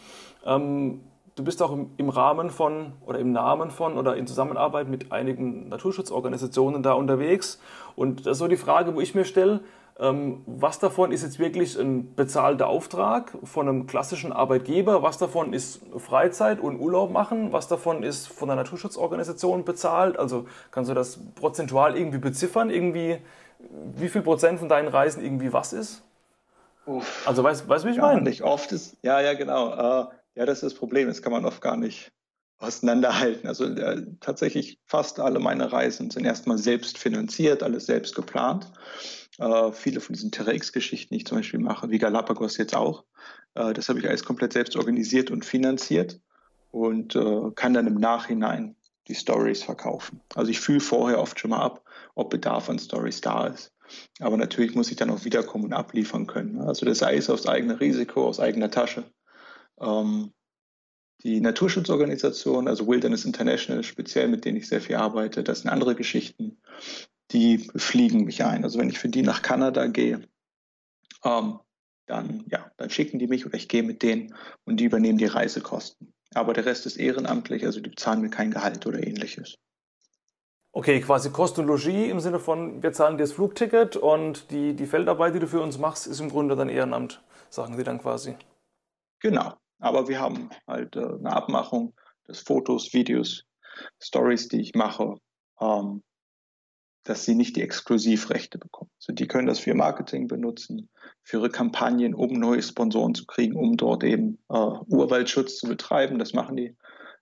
Ähm, 0.45 0.99
du 1.35 1.43
bist 1.43 1.61
auch 1.61 1.71
im, 1.71 1.91
im, 1.95 2.09
Rahmen 2.09 2.49
von 2.49 2.91
oder 3.05 3.19
im 3.19 3.31
Namen 3.31 3.71
von 3.71 3.97
oder 3.97 4.17
in 4.17 4.27
Zusammenarbeit 4.27 4.89
mit 4.89 5.13
einigen 5.13 5.69
Naturschutzorganisationen 5.69 6.83
da 6.83 6.91
unterwegs. 6.91 7.61
Und 7.95 8.25
das 8.25 8.33
ist 8.33 8.39
so 8.39 8.47
die 8.49 8.57
Frage, 8.57 8.95
wo 8.95 9.01
ich 9.01 9.15
mir 9.15 9.23
stelle, 9.23 9.61
was 9.97 10.79
davon 10.79 11.13
ist 11.13 11.23
jetzt 11.23 11.39
wirklich 11.39 11.79
ein 11.79 12.15
bezahlter 12.15 12.67
Auftrag 12.67 13.31
von 13.43 13.69
einem 13.69 13.87
klassischen 13.87 14.33
Arbeitgeber? 14.33 15.03
Was 15.03 15.17
davon 15.17 15.53
ist 15.53 15.79
Freizeit 15.97 16.59
und 16.59 16.81
Urlaub 16.81 17.11
machen? 17.11 17.53
Was 17.53 17.69
davon 17.69 18.03
ist 18.03 18.27
von 18.27 18.49
der 18.49 18.57
Naturschutzorganisation 18.57 19.63
bezahlt? 19.63 20.19
Also 20.19 20.47
kannst 20.71 20.89
du 20.89 20.93
das 20.93 21.19
prozentual 21.35 21.97
irgendwie 21.97 22.17
beziffern? 22.17 22.69
Irgendwie, 22.69 23.19
wie 23.95 24.09
viel 24.09 24.21
Prozent 24.21 24.59
von 24.59 24.67
deinen 24.67 24.89
Reisen 24.89 25.23
irgendwie 25.23 25.53
was 25.53 25.71
ist? 25.71 26.01
Uff. 26.85 27.25
Also 27.25 27.43
weißt 27.43 27.65
du, 27.65 27.85
wie 27.85 27.91
ich 27.91 27.97
meine? 27.97 28.21
Nicht 28.21 28.43
oft 28.43 28.73
ist, 28.73 28.97
ja, 29.01 29.21
ja, 29.21 29.33
genau. 29.33 29.69
Uh, 29.69 30.07
ja, 30.35 30.45
das 30.45 30.57
ist 30.57 30.63
das 30.63 30.73
Problem. 30.73 31.07
Das 31.07 31.21
kann 31.21 31.31
man 31.31 31.45
oft 31.45 31.61
gar 31.61 31.77
nicht 31.77 32.11
auseinanderhalten. 32.59 33.47
Also 33.47 33.65
äh, 33.65 34.05
tatsächlich 34.19 34.79
fast 34.85 35.19
alle 35.19 35.39
meine 35.39 35.71
Reisen 35.71 36.11
sind 36.11 36.25
erstmal 36.25 36.57
selbst 36.57 36.97
finanziert, 36.97 37.63
alles 37.63 37.85
selbst 37.85 38.15
geplant. 38.15 38.71
Äh, 39.38 39.72
viele 39.72 40.00
von 40.00 40.13
diesen 40.13 40.32
Terex-Geschichten, 40.32 41.13
die 41.13 41.18
ich 41.18 41.25
zum 41.25 41.38
Beispiel 41.38 41.60
mache, 41.60 41.89
wie 41.89 41.98
Galapagos 41.98 42.58
jetzt 42.58 42.75
auch, 42.75 43.04
äh, 43.56 43.74
das 43.74 43.89
habe 43.89 44.00
ich 44.00 44.08
alles 44.08 44.24
komplett 44.24 44.54
selbst 44.54 44.75
organisiert 44.75 45.32
und 45.32 45.46
finanziert 45.46 46.20
und 46.72 47.15
äh, 47.15 47.51
kann 47.56 47.74
dann 47.74 47.88
im 47.88 47.96
Nachhinein 47.96 48.75
die 49.08 49.15
Stories 49.15 49.63
verkaufen. 49.63 50.22
Also 50.36 50.51
ich 50.51 50.60
fühle 50.60 50.80
vorher 50.80 51.20
oft 51.20 51.39
schon 51.39 51.51
mal 51.51 51.62
ab, 51.62 51.84
ob 52.15 52.30
Bedarf 52.30 52.70
an 52.70 52.80
Stories 52.80 53.22
da 53.22 53.48
ist. 53.48 53.72
Aber 54.20 54.36
natürlich 54.38 54.74
muss 54.74 54.89
ich 54.89 54.98
dann 54.98 55.12
auch 55.12 55.25
wiederkommen 55.25 55.65
und 55.65 55.74
abliefern 55.74 56.25
können. 56.25 56.60
Also 56.62 56.86
das 56.86 57.00
sei 57.00 57.18
es 57.18 57.30
aufs 57.30 57.46
eigene 57.46 57.80
Risiko, 57.80 58.25
aus 58.25 58.39
eigener 58.39 58.72
Tasche. 58.72 59.04
Ähm, 59.80 60.32
die 61.24 61.39
Naturschutzorganisation, 61.39 62.68
also 62.68 62.88
Wilderness 62.88 63.25
International, 63.25 63.84
speziell 63.84 64.27
mit 64.27 64.46
denen 64.46 64.58
ich 64.58 64.68
sehr 64.68 64.82
viel 64.82 64.96
arbeite, 64.96 65.44
das 65.44 65.62
sind 65.62 65.70
andere 65.70 65.96
Geschichten, 65.96 66.58
die 67.32 67.58
fliegen 67.75 68.25
mich 68.25 68.44
ein. 68.44 68.63
Also 68.63 68.79
wenn 68.79 68.89
ich 68.89 69.00
für 69.00 69.10
die 69.10 69.22
nach 69.22 69.41
Kanada 69.41 69.88
gehe, 69.88 70.27
ähm, 71.24 71.60
dann, 72.05 72.46
ja, 72.51 72.72
dann 72.77 72.89
schicken 72.89 73.20
die 73.20 73.27
mich 73.27 73.46
oder 73.46 73.55
ich 73.55 73.67
gehe 73.67 73.84
mit 73.84 74.03
denen 74.03 74.36
und 74.65 74.77
die 74.77 74.86
übernehmen 74.86 75.17
die 75.17 75.25
Reisekosten. 75.25 76.13
Aber 76.34 76.53
der 76.53 76.65
Rest 76.65 76.86
ist 76.86 76.98
ehrenamtlich, 76.98 77.65
also 77.65 77.79
die 77.79 77.89
bezahlen 77.89 78.22
mir 78.22 78.29
kein 78.29 78.51
Gehalt 78.51 78.86
oder 78.86 79.05
ähnliches. 79.05 79.55
Okay, 80.72 81.00
quasi 81.00 81.32
Kost 81.32 81.58
und 81.58 81.67
Logis 81.67 82.12
im 82.12 82.20
Sinne 82.20 82.39
von, 82.39 82.84
wir 82.84 82.91
zahlen 82.91 83.17
dir 83.17 83.24
das 83.24 83.32
Flugticket 83.32 83.96
und 83.96 84.51
die, 84.51 84.74
die 84.75 84.86
Feldarbeit, 84.86 85.34
die 85.34 85.39
du 85.39 85.48
für 85.48 85.62
uns 85.62 85.77
machst, 85.77 86.05
ist 86.05 86.20
im 86.20 86.29
Grunde 86.29 86.55
dann 86.58 86.67
Ehrenamt, 86.67 87.24
sagen 87.50 87.77
sie 87.77 87.84
dann 87.84 88.01
quasi. 88.01 88.36
Genau, 89.22 89.53
aber 89.79 90.10
wir 90.10 90.20
haben 90.20 90.50
halt 90.67 90.98
äh, 90.98 91.00
eine 91.00 91.32
Abmachung, 91.32 91.94
dass 92.25 92.39
Fotos, 92.39 92.94
Videos, 92.94 93.46
Stories, 94.01 94.50
die 94.50 94.60
ich 94.60 94.75
mache, 94.75 95.15
ähm, 95.62 96.03
dass 97.05 97.24
sie 97.24 97.35
nicht 97.35 97.55
die 97.55 97.62
Exklusivrechte 97.62 98.57
bekommen. 98.57 98.89
Also 99.00 99.13
die 99.13 99.27
können 99.27 99.47
das 99.47 99.59
für 99.59 99.69
ihr 99.69 99.75
Marketing 99.75 100.27
benutzen, 100.27 100.89
für 101.24 101.38
ihre 101.38 101.50
Kampagnen, 101.50 102.13
um 102.13 102.33
neue 102.33 102.62
Sponsoren 102.62 103.15
zu 103.15 103.25
kriegen, 103.25 103.55
um 103.55 103.77
dort 103.77 104.03
eben 104.03 104.39
äh, 104.50 104.55
Urwaldschutz 104.55 105.57
zu 105.57 105.67
betreiben. 105.67 106.19
Das 106.19 106.33
machen 106.33 106.57
die, 106.57 106.75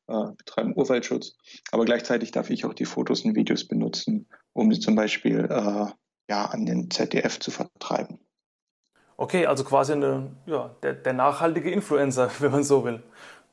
äh, 0.08 0.32
betreiben 0.38 0.74
Urwaldschutz. 0.76 1.36
Aber 1.72 1.86
gleichzeitig 1.86 2.32
darf 2.32 2.50
ich 2.50 2.66
auch 2.66 2.74
die 2.74 2.86
Fotos 2.86 3.26
und 3.26 3.36
Videos 3.36 3.68
benutzen, 3.68 4.28
um 4.54 4.74
sie 4.74 4.80
zum 4.80 4.96
Beispiel 4.96 5.48
äh, 5.50 5.86
ja, 6.30 6.46
an 6.46 6.66
den 6.66 6.90
ZDF 6.90 7.40
zu 7.40 7.52
vertreiben. 7.52 8.20
Okay, 9.18 9.46
also 9.46 9.66
quasi 9.66 9.94
eine, 9.94 10.36
ja, 10.46 10.76
der, 10.82 10.94
der 10.94 11.14
nachhaltige 11.14 11.70
Influencer, 11.70 12.32
wenn 12.40 12.52
man 12.52 12.64
so 12.64 12.86
will. 12.86 13.04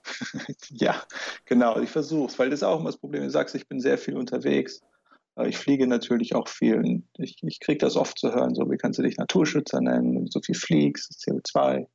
ja, 0.70 1.02
genau. 1.44 1.78
Ich 1.80 1.90
versuche 1.90 2.30
es, 2.30 2.38
weil 2.38 2.50
das 2.50 2.60
ist 2.60 2.64
auch 2.64 2.78
immer 2.78 2.88
das 2.88 2.98
Problem. 2.98 3.24
Du 3.24 3.30
sagst, 3.30 3.54
ich 3.54 3.68
bin 3.68 3.80
sehr 3.80 3.98
viel 3.98 4.16
unterwegs. 4.16 4.80
Ich 5.46 5.58
fliege 5.58 5.86
natürlich 5.86 6.34
auch 6.34 6.48
viel. 6.48 7.02
Ich, 7.18 7.38
ich 7.42 7.60
kriege 7.60 7.78
das 7.78 7.96
oft 7.96 8.18
zu 8.18 8.32
hören, 8.32 8.54
so 8.54 8.70
wie 8.70 8.76
kannst 8.76 8.98
du 8.98 9.02
dich 9.02 9.16
Naturschützer 9.16 9.80
nennen, 9.80 10.26
so 10.28 10.40
viel 10.40 10.54
fliegst, 10.54 11.12
CO2. 11.24 11.86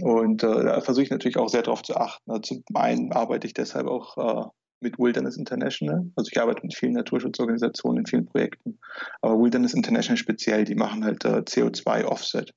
Und 0.00 0.42
äh, 0.42 0.64
da 0.64 0.80
versuche 0.80 1.04
ich 1.04 1.10
natürlich 1.10 1.36
auch 1.36 1.48
sehr 1.48 1.62
darauf 1.62 1.82
zu 1.82 1.96
achten. 1.96 2.30
Also 2.30 2.54
zum 2.54 2.62
einen 2.74 3.12
arbeite 3.12 3.46
ich 3.46 3.54
deshalb 3.54 3.86
auch 3.86 4.16
äh, 4.16 4.48
mit 4.80 4.98
Wilderness 4.98 5.36
International. 5.36 6.10
Also 6.16 6.30
ich 6.30 6.40
arbeite 6.40 6.62
mit 6.62 6.74
vielen 6.74 6.92
Naturschutzorganisationen 6.92 8.00
in 8.00 8.06
vielen 8.06 8.26
Projekten. 8.26 8.78
Aber 9.22 9.38
Wilderness 9.38 9.74
International 9.74 10.16
speziell, 10.16 10.64
die 10.64 10.74
machen 10.74 11.04
halt 11.04 11.24
äh, 11.24 11.38
CO2-Offset. 11.38 12.52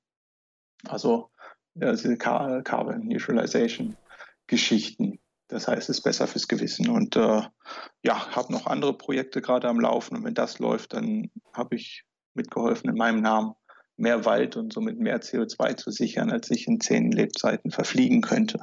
Also 0.88 1.30
ja, 1.76 1.92
diese 1.92 2.18
Carbon 2.18 3.08
Neutralization 3.08 3.96
Geschichten. 4.48 5.20
Das 5.50 5.68
heißt, 5.68 5.90
es 5.90 5.98
ist 5.98 6.04
besser 6.04 6.28
fürs 6.28 6.48
Gewissen. 6.48 6.90
Und 6.90 7.16
äh, 7.16 7.42
ja, 8.04 8.36
habe 8.36 8.54
noch 8.54 8.68
andere 8.68 8.98
Projekte 8.98 9.42
gerade 9.42 9.68
am 9.68 9.80
Laufen. 9.80 10.16
Und 10.16 10.24
wenn 10.24 10.36
das 10.36 10.60
läuft, 10.60 10.94
dann 10.94 11.30
habe 11.54 11.76
ich 11.76 12.06
mitgeholfen, 12.34 12.90
in 12.90 12.96
meinem 12.96 13.22
Namen 13.22 13.56
mehr 13.98 14.26
Wald 14.26 14.56
und 14.56 14.72
somit 14.72 15.00
mehr 15.00 15.22
CO2 15.22 15.76
zu 15.76 15.92
sichern, 15.92 16.32
als 16.32 16.50
ich 16.52 16.68
in 16.68 16.80
zehn 16.80 17.12
Lebzeiten 17.12 17.72
verfliegen 17.72 18.22
könnte. 18.22 18.62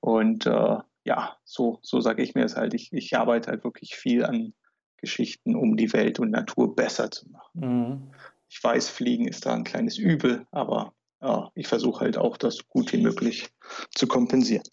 Und 0.00 0.46
äh, 0.46 0.78
ja, 1.04 1.36
so, 1.44 1.78
so 1.82 2.00
sage 2.00 2.22
ich 2.22 2.34
mir 2.34 2.44
es 2.44 2.56
halt. 2.56 2.74
Ich, 2.74 2.92
ich 2.92 3.16
arbeite 3.16 3.50
halt 3.50 3.62
wirklich 3.62 3.94
viel 3.94 4.24
an 4.24 4.54
Geschichten, 4.96 5.54
um 5.54 5.76
die 5.76 5.92
Welt 5.92 6.18
und 6.18 6.30
Natur 6.30 6.74
besser 6.74 7.10
zu 7.10 7.28
machen. 7.28 7.60
Mhm. 7.60 8.14
Ich 8.48 8.62
weiß, 8.62 8.88
Fliegen 8.88 9.28
ist 9.28 9.46
da 9.46 9.54
ein 9.54 9.64
kleines 9.64 9.98
Übel, 9.98 10.46
aber 10.50 10.94
ja, 11.20 11.50
ich 11.54 11.66
versuche 11.66 12.00
halt 12.00 12.16
auch, 12.16 12.36
das 12.36 12.68
gut 12.68 12.92
wie 12.92 13.02
möglich 13.02 13.48
zu 13.94 14.06
kompensieren. 14.06 14.64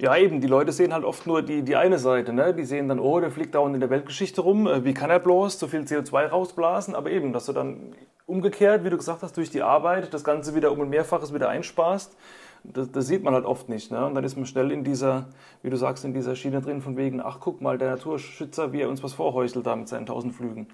Ja, 0.00 0.16
eben, 0.16 0.40
die 0.40 0.46
Leute 0.46 0.70
sehen 0.70 0.92
halt 0.92 1.04
oft 1.04 1.26
nur 1.26 1.42
die, 1.42 1.62
die 1.62 1.74
eine 1.74 1.98
Seite. 1.98 2.32
Ne? 2.32 2.54
Die 2.54 2.64
sehen 2.64 2.88
dann, 2.88 3.00
oh, 3.00 3.18
der 3.18 3.32
fliegt 3.32 3.54
dauernd 3.56 3.74
in 3.74 3.80
der 3.80 3.90
Weltgeschichte 3.90 4.40
rum, 4.40 4.68
äh, 4.68 4.84
wie 4.84 4.94
kann 4.94 5.10
er 5.10 5.18
bloß 5.18 5.58
so 5.58 5.66
viel 5.66 5.80
CO2 5.80 6.28
rausblasen? 6.28 6.94
Aber 6.94 7.10
eben, 7.10 7.32
dass 7.32 7.46
du 7.46 7.52
dann 7.52 7.94
umgekehrt, 8.26 8.84
wie 8.84 8.90
du 8.90 8.96
gesagt 8.96 9.22
hast, 9.22 9.36
durch 9.36 9.50
die 9.50 9.62
Arbeit 9.62 10.14
das 10.14 10.22
Ganze 10.22 10.54
wieder 10.54 10.70
um 10.70 10.80
ein 10.80 10.88
Mehrfaches 10.88 11.34
wieder 11.34 11.48
einsparst, 11.48 12.16
das, 12.62 12.92
das, 12.92 13.06
sieht 13.06 13.24
man 13.24 13.34
halt 13.34 13.44
oft 13.44 13.68
nicht. 13.68 13.90
Ne? 13.90 14.04
Und 14.06 14.14
dann 14.14 14.22
ist 14.22 14.36
man 14.36 14.46
schnell 14.46 14.70
in 14.70 14.84
dieser, 14.84 15.26
wie 15.62 15.70
du 15.70 15.76
sagst, 15.76 16.04
in 16.04 16.14
dieser 16.14 16.36
Schiene 16.36 16.60
drin, 16.60 16.80
von 16.80 16.96
wegen, 16.96 17.20
ach 17.20 17.38
guck 17.40 17.60
mal, 17.60 17.76
der 17.76 17.90
Naturschützer, 17.90 18.72
wie 18.72 18.82
er 18.82 18.88
uns 18.88 19.02
was 19.02 19.14
vorheuchelt 19.14 19.66
da 19.66 19.74
mit 19.74 19.88
seinen 19.88 20.06
tausend 20.06 20.34
Flügen. 20.34 20.68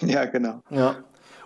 Ja, 0.00 0.24
genau. 0.24 0.60
Ja. 0.70 0.96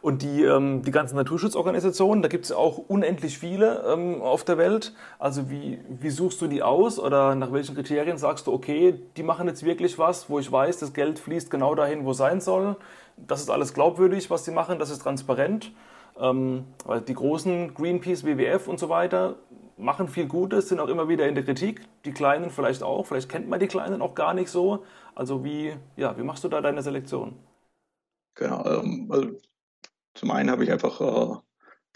Und 0.03 0.23
die, 0.23 0.45
ähm, 0.45 0.83
die 0.83 0.91
ganzen 0.91 1.17
Naturschutzorganisationen, 1.17 2.23
da 2.23 2.29
gibt 2.29 2.45
es 2.45 2.53
auch 2.53 2.79
unendlich 2.79 3.39
viele 3.39 3.85
ähm, 3.87 4.23
auf 4.23 4.45
der 4.45 4.59
Welt. 4.59 4.95
Also 5.19 5.51
wie, 5.51 5.81
wie 5.89 6.11
suchst 6.11 6.41
du 6.41 6.47
die 6.47 6.63
aus 6.63 6.99
oder 6.99 7.35
nach 7.35 7.53
welchen 7.53 7.75
Kriterien 7.75 8.19
sagst 8.19 8.47
du, 8.47 8.53
okay, 8.53 8.95
die 9.17 9.23
machen 9.23 9.49
jetzt 9.49 9.65
wirklich 9.65 9.99
was, 9.99 10.29
wo 10.31 10.39
ich 10.39 10.51
weiß, 10.51 10.79
das 10.79 10.93
Geld 10.93 11.19
fließt 11.19 11.51
genau 11.51 11.75
dahin, 11.75 12.05
wo 12.05 12.11
es 12.11 12.19
sein 12.19 12.41
soll. 12.41 12.77
Das 13.17 13.41
ist 13.41 13.51
alles 13.51 13.75
glaubwürdig, 13.75 14.31
was 14.31 14.45
sie 14.45 14.53
machen, 14.53 14.79
das 14.79 14.91
ist 14.91 15.03
transparent. 15.03 15.73
Ähm, 16.19 16.65
weil 16.85 17.01
die 17.01 17.15
großen 17.15 17.75
Greenpeace, 17.75 18.25
WWF 18.25 18.69
und 18.69 18.79
so 18.79 18.89
weiter 18.89 19.37
machen 19.77 20.09
viel 20.09 20.27
Gutes, 20.27 20.69
sind 20.69 20.81
auch 20.81 20.89
immer 20.89 21.09
wieder 21.09 21.29
in 21.29 21.35
der 21.35 21.45
Kritik. 21.45 21.83
Die 22.05 22.13
Kleinen 22.13 22.51
vielleicht 22.51 22.83
auch. 22.83 23.07
Vielleicht 23.07 23.29
kennt 23.29 23.49
man 23.49 23.61
die 23.61 23.67
Kleinen 23.67 24.01
auch 24.01 24.15
gar 24.15 24.35
nicht 24.35 24.51
so. 24.51 24.85
Also 25.15 25.45
wie, 25.45 25.75
ja, 25.97 26.17
wie 26.17 26.23
machst 26.23 26.45
du 26.45 26.49
da 26.49 26.61
deine 26.61 26.83
Selektion? 26.83 27.35
Genau, 28.35 28.65
ähm, 28.67 29.09
also 29.11 29.31
zum 30.17 30.31
einen 30.31 30.51
habe 30.51 30.65
ich 30.65 30.73
einfach 30.73 31.01
äh, 31.01 31.37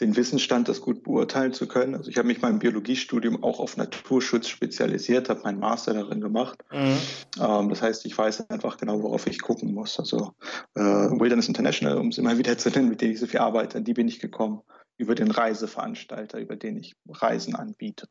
den 0.01 0.17
Wissensstand, 0.17 0.69
das 0.69 0.81
gut 0.81 1.03
beurteilen 1.03 1.53
zu 1.53 1.69
können. 1.69 1.95
Also 1.95 2.11
ich 2.11 2.17
habe 2.17 2.27
mich 2.27 2.41
beim 2.41 2.59
Biologiestudium 2.59 3.43
auch 3.43 3.61
auf 3.61 3.77
Naturschutz 3.77 4.49
spezialisiert, 4.49 5.29
habe 5.29 5.43
meinen 5.43 5.61
Master 5.61 5.93
darin 5.93 6.21
gemacht. 6.21 6.63
Mhm. 6.73 6.99
Ähm, 7.41 7.69
das 7.69 7.83
heißt, 7.83 8.07
ich 8.07 8.17
weiß 8.17 8.49
einfach 8.51 8.79
genau, 8.79 9.03
worauf 9.03 9.27
ich 9.27 9.41
gucken 9.41 9.75
muss. 9.75 9.99
Also 9.99 10.33
äh, 10.75 10.81
Wilderness 10.81 11.49
International, 11.49 11.99
um 11.99 12.09
es 12.09 12.19
immer 12.19 12.39
wieder 12.39 12.57
zu 12.57 12.71
nennen, 12.71 12.89
mit 12.89 13.01
denen 13.01 13.13
ich 13.13 13.21
so 13.21 13.27
viel 13.27 13.41
arbeite, 13.41 13.79
an 13.79 13.85
die 13.85 13.95
bin 13.95 14.09
ich 14.09 14.21
gekommen 14.21 14.63
über 14.97 15.15
den 15.15 15.31
Reiseveranstalter, 15.31 16.39
über 16.41 16.57
den 16.57 16.77
ich 16.77 16.95
Reisen 17.09 17.55
anbiete. 17.55 18.09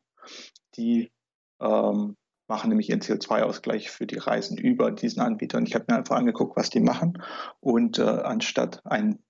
Die 0.76 1.10
ähm, 1.60 2.16
machen 2.48 2.68
nämlich 2.68 2.90
ihren 2.90 3.00
CO2-Ausgleich 3.00 3.90
für 3.90 4.06
die 4.06 4.18
Reisen 4.18 4.56
über 4.56 4.90
diesen 4.90 5.22
Anbieter. 5.22 5.58
Und 5.58 5.68
ich 5.68 5.74
habe 5.74 5.86
mir 5.88 5.96
einfach 5.96 6.16
angeguckt, 6.16 6.56
was 6.56 6.70
die 6.70 6.80
machen. 6.80 7.22
Und 7.60 7.98
äh, 7.98 8.02
anstatt 8.02 8.84
ein 8.84 9.20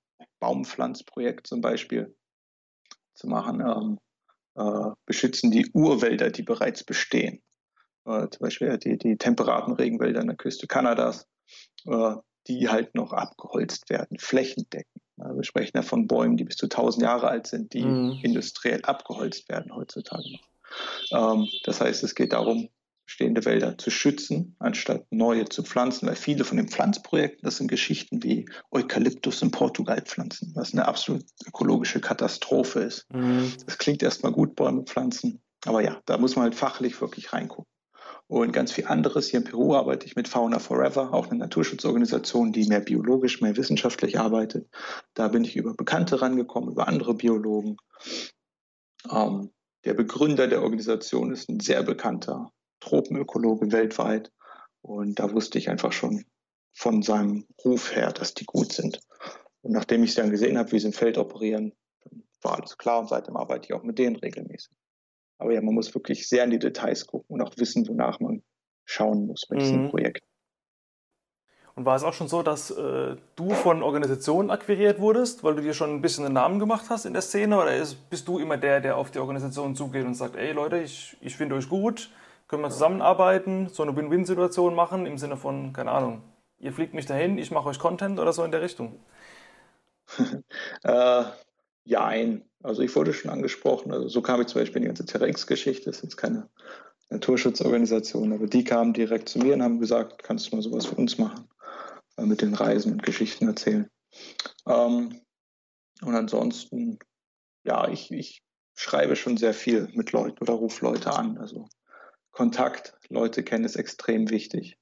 Baumpflanzprojekt 0.41 1.47
zum 1.47 1.61
Beispiel 1.61 2.17
zu 3.15 3.29
machen, 3.29 3.61
ähm, 3.61 3.99
äh, 4.57 4.91
beschützen 5.07 5.51
die 5.51 5.71
Urwälder, 5.73 6.31
die 6.31 6.43
bereits 6.43 6.85
bestehen. 6.85 7.43
Äh, 8.07 8.29
zum 8.31 8.41
Beispiel 8.41 8.77
die, 8.79 8.99
die 8.99 9.17
temperaten 9.17 9.73
Regenwälder 9.73 10.21
an 10.21 10.27
der 10.27 10.37
Küste 10.37 10.67
Kanadas, 10.67 11.27
äh, 11.87 12.15
die 12.47 12.69
halt 12.69 12.95
noch 12.95 13.13
abgeholzt 13.13 13.91
werden, 13.91 14.19
flächendeckend. 14.19 15.03
wir 15.17 15.45
sprechen 15.45 15.77
ja 15.77 15.83
von 15.83 16.07
Bäumen, 16.07 16.39
die 16.39 16.45
bis 16.45 16.57
zu 16.57 16.67
1000 16.67 17.03
Jahre 17.03 17.29
alt 17.29 17.47
sind, 17.47 17.75
die 17.75 17.85
mhm. 17.85 18.19
industriell 18.23 18.83
abgeholzt 18.83 19.49
werden 19.51 19.75
heutzutage 19.77 20.33
noch. 20.33 20.49
Ähm, 21.13 21.49
das 21.65 21.81
heißt, 21.81 22.03
es 22.03 22.15
geht 22.15 22.33
darum, 22.33 22.71
bestehende 23.11 23.45
Wälder 23.45 23.77
zu 23.77 23.91
schützen, 23.91 24.55
anstatt 24.61 25.05
neue 25.11 25.45
zu 25.47 25.65
pflanzen, 25.65 26.07
weil 26.07 26.15
viele 26.15 26.45
von 26.45 26.57
den 26.57 26.69
Pflanzprojekten, 26.69 27.41
das 27.43 27.57
sind 27.57 27.67
Geschichten 27.67 28.23
wie 28.23 28.49
Eukalyptus 28.71 29.43
in 29.43 29.51
Portugal 29.51 30.01
pflanzen, 30.01 30.53
was 30.55 30.73
eine 30.73 30.87
absolut 30.87 31.25
ökologische 31.45 32.01
Katastrophe 32.01 32.79
ist. 32.81 33.13
Mhm. 33.13 33.53
Das 33.67 33.79
klingt 33.79 34.05
erstmal 34.05 34.31
gut, 34.31 34.55
Bäume 34.55 34.85
pflanzen, 34.85 35.41
aber 35.65 35.83
ja, 35.83 36.01
da 36.07 36.19
muss 36.19 36.37
man 36.37 36.45
halt 36.45 36.55
fachlich 36.55 37.01
wirklich 37.01 37.33
reingucken. 37.33 37.67
Und 38.29 38.53
ganz 38.53 38.71
viel 38.71 38.87
anderes. 38.87 39.27
Hier 39.27 39.41
in 39.41 39.45
Peru 39.45 39.75
arbeite 39.75 40.07
ich 40.07 40.15
mit 40.15 40.29
Fauna 40.29 40.61
Forever, 40.61 41.13
auch 41.13 41.27
eine 41.27 41.41
Naturschutzorganisation, 41.41 42.53
die 42.53 42.69
mehr 42.69 42.79
biologisch, 42.79 43.41
mehr 43.41 43.57
wissenschaftlich 43.57 44.21
arbeitet. 44.21 44.69
Da 45.15 45.27
bin 45.27 45.43
ich 45.43 45.57
über 45.57 45.75
Bekannte 45.75 46.23
rangekommen, 46.23 46.71
über 46.71 46.87
andere 46.87 47.15
Biologen. 47.15 47.77
Ähm, 49.11 49.51
der 49.85 49.95
Begründer 49.95 50.47
der 50.47 50.63
Organisation 50.63 51.33
ist 51.33 51.49
ein 51.49 51.59
sehr 51.59 51.83
bekannter 51.83 52.53
Tropenökologe 52.81 53.73
weltweit. 53.73 54.33
Und 54.83 55.19
da 55.19 55.33
wusste 55.33 55.59
ich 55.59 55.69
einfach 55.69 55.93
schon 55.93 56.25
von 56.73 57.03
seinem 57.03 57.47
Ruf 57.65 57.95
her, 57.95 58.13
dass 58.13 58.35
die 58.35 58.47
gut 58.47 58.73
sind. 58.73 59.01
Und 59.63 59.73
nachdem 59.73 60.03
ich 60.05 60.15
dann 60.15 60.31
gesehen 60.31 60.59
habe, 60.59 60.73
wie 60.73 60.79
sie 60.79 60.87
im 60.87 60.93
Feld 60.93 61.19
operieren, 61.19 61.75
war 62.43 62.59
alles 62.59 62.79
klar 62.79 63.01
und 63.01 63.09
seitdem 63.09 63.37
arbeite 63.37 63.67
ich 63.67 63.75
auch 63.75 63.83
mit 63.83 63.99
denen 63.99 64.17
regelmäßig. 64.17 64.73
Aber 65.39 65.53
ja, 65.53 65.61
man 65.61 65.75
muss 65.75 65.95
wirklich 65.95 66.29
sehr 66.29 66.45
in 66.45 66.51
die 66.51 66.59
Details 66.59 67.07
gucken 67.07 67.35
und 67.35 67.43
auch 67.43 67.57
wissen, 67.57 67.87
wonach 67.89 68.21
man 68.21 68.43
schauen 68.85 69.27
muss 69.27 69.47
bei 69.49 69.57
diesem 69.57 69.85
mhm. 69.85 69.91
Projekt. 69.91 70.25
Und 71.75 71.87
war 71.87 71.97
es 71.97 72.03
auch 72.03 72.13
schon 72.13 72.29
so, 72.29 72.43
dass 72.43 72.71
äh, 72.71 73.17
du 73.37 73.51
von 73.51 73.83
Organisationen 73.83 74.51
akquiriert 74.51 75.01
wurdest, 75.01 75.45
weil 75.45 75.55
du 75.55 75.63
dir 75.63 75.73
schon 75.73 75.91
ein 75.91 76.03
bisschen 76.03 76.25
einen 76.25 76.35
Namen 76.35 76.59
gemacht 76.59 76.87
hast 76.91 77.07
in 77.07 77.13
der 77.13 77.23
Szene? 77.23 77.59
Oder 77.59 77.77
ist, 77.77 78.11
bist 78.11 78.29
du 78.29 78.39
immer 78.39 78.59
der, 78.59 78.81
der 78.81 78.97
auf 78.97 79.11
die 79.11 79.19
Organisation 79.19 79.75
zugeht 79.75 80.05
und 80.05 80.15
sagt, 80.15 80.37
ey 80.37 80.53
Leute, 80.53 80.79
ich, 80.79 81.17
ich 81.21 81.37
finde 81.37 81.55
euch 81.55 81.69
gut, 81.69 82.11
können 82.51 82.63
wir 82.63 82.71
zusammenarbeiten, 82.71 83.69
so 83.69 83.85
eine 83.85 83.95
Win-Win-Situation 83.95 84.75
machen 84.75 85.07
im 85.07 85.19
Sinne 85.19 85.37
von, 85.37 85.73
keine 85.73 85.93
Ahnung, 85.93 86.23
ihr 86.59 86.73
fliegt 86.73 86.95
mich 86.95 87.07
dahin, 87.07 87.39
ich 87.39 87.53
mache 87.53 87.69
euch 87.69 87.79
Content 87.79 88.19
oder 88.19 88.33
so 88.33 88.43
in 88.43 88.51
der 88.51 88.61
Richtung? 88.61 88.99
äh, 90.83 91.25
Jein. 91.85 92.45
Also 92.63 92.83
ich 92.83 92.95
wurde 92.95 93.13
schon 93.13 93.31
angesprochen. 93.31 93.93
Also 93.93 94.09
so 94.09 94.21
kam 94.21 94.41
ich 94.41 94.49
zum 94.49 94.61
Beispiel 94.61 94.79
in 94.79 94.83
die 94.83 94.89
ganze 94.89 95.07
Terex-Geschichte. 95.07 95.87
Das 95.87 95.97
ist 95.97 96.03
jetzt 96.03 96.17
keine 96.17 96.49
Naturschutzorganisation, 97.09 98.33
aber 98.33 98.47
die 98.47 98.65
kamen 98.65 98.93
direkt 98.93 99.29
zu 99.29 99.39
mir 99.39 99.55
und 99.55 99.63
haben 99.63 99.81
gesagt, 99.81 100.23
kannst 100.23 100.51
du 100.51 100.57
mal 100.57 100.63
sowas 100.63 100.87
für 100.87 100.97
uns 100.97 101.19
machen? 101.19 101.49
Äh, 102.17 102.27
mit 102.27 102.43
den 102.43 102.55
Reisen 102.55 102.93
und 102.93 103.03
Geschichten 103.03 103.49
erzählen. 103.49 103.89
Ähm, 104.67 105.21
und 106.03 106.15
ansonsten, 106.15 106.99
ja, 107.65 107.89
ich, 107.89 108.11
ich 108.11 108.43
schreibe 108.75 109.17
schon 109.17 109.37
sehr 109.37 109.55
viel 109.55 109.89
mit 109.95 110.13
Leuten 110.13 110.39
oder 110.41 110.55
rufe 110.55 110.85
Leute 110.85 111.13
an. 111.13 111.39
Also 111.39 111.69
Kontakt, 112.33 112.97
Leute 113.09 113.43
kennen 113.43 113.65
ist 113.65 113.77
extrem 113.77 114.31
wichtig. 114.31 114.79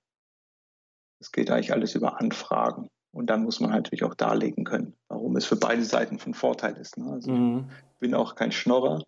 Es 1.20 1.32
geht 1.32 1.50
eigentlich 1.50 1.72
alles 1.72 1.94
über 1.94 2.20
Anfragen. 2.20 2.88
Und 3.10 3.30
dann 3.30 3.42
muss 3.42 3.60
man 3.60 3.72
halt 3.72 3.84
natürlich 3.84 4.04
auch 4.04 4.14
darlegen 4.14 4.64
können, 4.64 4.94
warum 5.08 5.36
es 5.36 5.46
für 5.46 5.56
beide 5.56 5.82
Seiten 5.82 6.18
von 6.18 6.34
Vorteil 6.34 6.76
ist. 6.76 6.98
Ne? 6.98 7.10
Also 7.10 7.32
mhm. 7.32 7.70
ich 7.94 7.98
bin 7.98 8.14
auch 8.14 8.34
kein 8.34 8.52
Schnorrer. 8.52 9.02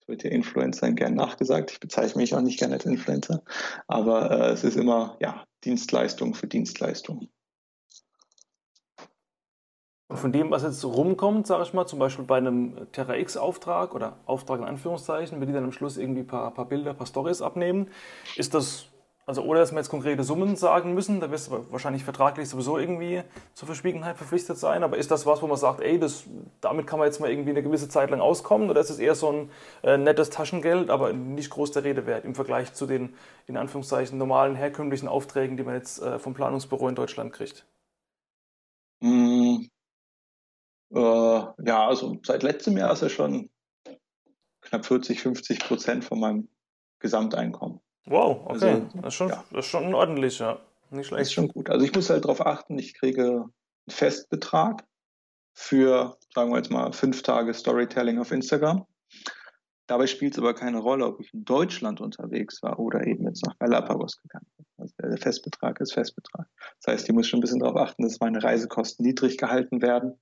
Es 0.00 0.08
wird 0.08 0.22
ja 0.22 0.30
Influencern 0.30 0.94
gern 0.94 1.14
nachgesagt. 1.14 1.72
Ich 1.72 1.80
bezeichne 1.80 2.20
mich 2.20 2.34
auch 2.34 2.42
nicht 2.42 2.58
gerne 2.58 2.74
als 2.74 2.84
Influencer. 2.84 3.42
Aber 3.88 4.30
äh, 4.30 4.52
es 4.52 4.62
ist 4.62 4.76
immer 4.76 5.16
ja, 5.20 5.44
Dienstleistung 5.64 6.34
für 6.34 6.46
Dienstleistung. 6.46 7.28
Von 10.08 10.30
dem, 10.30 10.50
was 10.50 10.62
jetzt 10.62 10.84
rumkommt, 10.84 11.46
sage 11.46 11.64
ich 11.64 11.74
mal, 11.74 11.86
zum 11.86 11.98
Beispiel 11.98 12.24
bei 12.24 12.36
einem 12.36 12.90
Terra 12.92 13.16
X-Auftrag 13.16 13.94
oder 13.94 14.18
Auftrag 14.24 14.60
in 14.60 14.64
Anführungszeichen, 14.64 15.40
wenn 15.40 15.48
die 15.48 15.52
dann 15.52 15.64
am 15.64 15.72
Schluss 15.72 15.96
irgendwie 15.96 16.20
ein 16.20 16.26
paar, 16.26 16.52
paar 16.52 16.66
Bilder, 16.66 16.90
ein 16.90 16.96
paar 16.96 17.08
Stories 17.08 17.42
abnehmen, 17.42 17.88
ist 18.36 18.54
das 18.54 18.86
also 19.26 19.42
ohne 19.42 19.58
dass 19.58 19.72
wir 19.72 19.78
jetzt 19.78 19.88
konkrete 19.88 20.22
Summen 20.22 20.54
sagen 20.54 20.94
müssen, 20.94 21.18
da 21.18 21.32
wirst 21.32 21.50
du 21.50 21.66
wahrscheinlich 21.72 22.04
vertraglich 22.04 22.48
sowieso 22.48 22.78
irgendwie 22.78 23.22
zur 23.54 23.66
Verschwiegenheit 23.66 24.16
verpflichtet 24.16 24.56
sein. 24.56 24.84
Aber 24.84 24.98
ist 24.98 25.10
das 25.10 25.26
was, 25.26 25.42
wo 25.42 25.48
man 25.48 25.56
sagt, 25.56 25.80
ey, 25.80 25.98
das, 25.98 26.24
damit 26.60 26.86
kann 26.86 27.00
man 27.00 27.08
jetzt 27.08 27.20
mal 27.20 27.28
irgendwie 27.28 27.50
eine 27.50 27.64
gewisse 27.64 27.88
Zeit 27.88 28.10
lang 28.10 28.20
auskommen? 28.20 28.70
Oder 28.70 28.80
ist 28.80 28.90
es 28.90 29.00
eher 29.00 29.16
so 29.16 29.32
ein 29.32 29.50
äh, 29.82 29.98
nettes 29.98 30.30
Taschengeld, 30.30 30.90
aber 30.90 31.12
nicht 31.12 31.50
groß 31.50 31.72
der 31.72 31.82
Rede 31.82 32.06
wert 32.06 32.24
im 32.24 32.36
Vergleich 32.36 32.72
zu 32.72 32.86
den 32.86 33.14
in 33.48 33.56
Anführungszeichen 33.56 34.16
normalen 34.16 34.54
herkömmlichen 34.54 35.08
Aufträgen, 35.08 35.56
die 35.56 35.64
man 35.64 35.74
jetzt 35.74 36.00
äh, 36.00 36.20
vom 36.20 36.32
Planungsbüro 36.32 36.88
in 36.88 36.94
Deutschland 36.94 37.32
kriegt? 37.32 37.66
Mm, 39.00 39.66
äh, 40.90 40.98
ja, 40.98 41.86
also 41.86 42.16
seit 42.24 42.42
letztem 42.42 42.76
Jahr 42.76 42.92
ist 42.92 43.02
er 43.02 43.08
schon 43.08 43.50
knapp 44.62 44.86
40, 44.86 45.20
50 45.20 45.60
Prozent 45.60 46.04
von 46.04 46.20
meinem 46.20 46.48
Gesamteinkommen. 46.98 47.80
Wow, 48.06 48.42
okay. 48.44 48.52
Also, 48.52 48.88
das, 48.94 49.06
ist 49.06 49.14
schon, 49.14 49.28
ja. 49.28 49.44
das 49.50 49.64
ist 49.64 49.70
schon 49.70 49.94
ordentlich, 49.94 50.38
ja. 50.38 50.60
Nicht 50.90 51.06
schlecht. 51.06 51.20
Das 51.20 51.28
ist 51.28 51.34
schon 51.34 51.48
gut. 51.48 51.68
Also 51.68 51.84
ich 51.84 51.94
muss 51.94 52.10
halt 52.10 52.24
darauf 52.24 52.44
achten, 52.46 52.78
ich 52.78 52.94
kriege 52.94 53.24
einen 53.24 53.52
Festbetrag 53.88 54.84
für, 55.54 56.16
sagen 56.34 56.50
wir 56.50 56.58
jetzt 56.58 56.70
mal, 56.70 56.92
fünf 56.92 57.22
Tage 57.22 57.52
Storytelling 57.52 58.18
auf 58.18 58.30
Instagram. 58.30 58.86
Dabei 59.88 60.06
spielt 60.06 60.32
es 60.32 60.38
aber 60.38 60.54
keine 60.54 60.78
Rolle, 60.78 61.06
ob 61.06 61.20
ich 61.20 61.32
in 61.32 61.44
Deutschland 61.44 62.00
unterwegs 62.00 62.62
war 62.62 62.78
oder 62.78 63.06
eben 63.06 63.26
jetzt 63.26 63.44
nach 63.46 63.56
Galapagos 63.58 64.20
gegangen 64.20 64.46
bin. 64.56 64.66
Also 64.78 64.94
der 65.00 65.18
Festbetrag 65.18 65.80
ist 65.80 65.94
Festbetrag. 65.94 66.46
Das 66.80 66.92
heißt, 66.92 67.08
ich 67.08 67.14
muss 67.14 67.28
schon 67.28 67.38
ein 67.38 67.40
bisschen 67.40 67.60
darauf 67.60 67.76
achten, 67.76 68.02
dass 68.02 68.20
meine 68.20 68.42
Reisekosten 68.42 69.04
niedrig 69.04 69.38
gehalten 69.38 69.82
werden. 69.82 70.18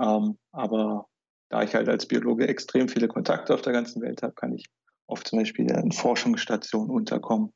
Ähm, 0.00 0.38
aber 0.52 1.06
da 1.48 1.62
ich 1.62 1.74
halt 1.74 1.88
als 1.88 2.06
Biologe 2.06 2.48
extrem 2.48 2.88
viele 2.88 3.08
Kontakte 3.08 3.54
auf 3.54 3.62
der 3.62 3.72
ganzen 3.72 4.02
Welt 4.02 4.22
habe, 4.22 4.34
kann 4.34 4.52
ich 4.52 4.66
oft 5.06 5.28
zum 5.28 5.38
Beispiel 5.38 5.70
in 5.70 5.92
Forschungsstationen 5.92 6.90
unterkommen, 6.90 7.52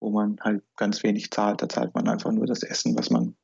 wo 0.00 0.10
man 0.10 0.36
halt 0.40 0.62
ganz 0.76 1.02
wenig 1.02 1.30
zahlt. 1.30 1.62
Da 1.62 1.68
zahlt 1.68 1.94
man 1.94 2.08
einfach 2.08 2.32
nur 2.32 2.46
das 2.46 2.62
Essen, 2.62 2.96
was 2.96 3.10
man 3.10 3.36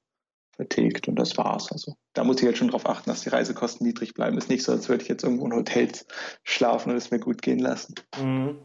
vertilgt 0.57 1.07
und 1.09 1.16
das 1.16 1.37
war's. 1.37 1.70
Also 1.70 1.96
da 2.14 2.25
muss 2.25 2.40
ich 2.40 2.46
halt 2.46 2.57
schon 2.57 2.68
darauf 2.68 2.87
achten, 2.87 3.11
dass 3.11 3.22
die 3.22 3.29
Reisekosten 3.29 3.87
niedrig 3.87 4.14
bleiben. 4.14 4.38
Ist 4.38 4.49
nicht 4.49 4.64
so, 4.64 4.72
als 4.72 4.88
würde 4.88 5.03
ich 5.03 5.09
jetzt 5.09 5.22
irgendwo 5.22 5.46
in 5.46 5.55
Hotels 5.55 6.07
schlafen 6.44 6.90
und 6.90 6.96
es 6.96 7.11
mir 7.11 7.20
gut 7.20 7.42
gehen 7.42 7.59
lassen. 7.59 7.94
Mhm. 8.18 8.59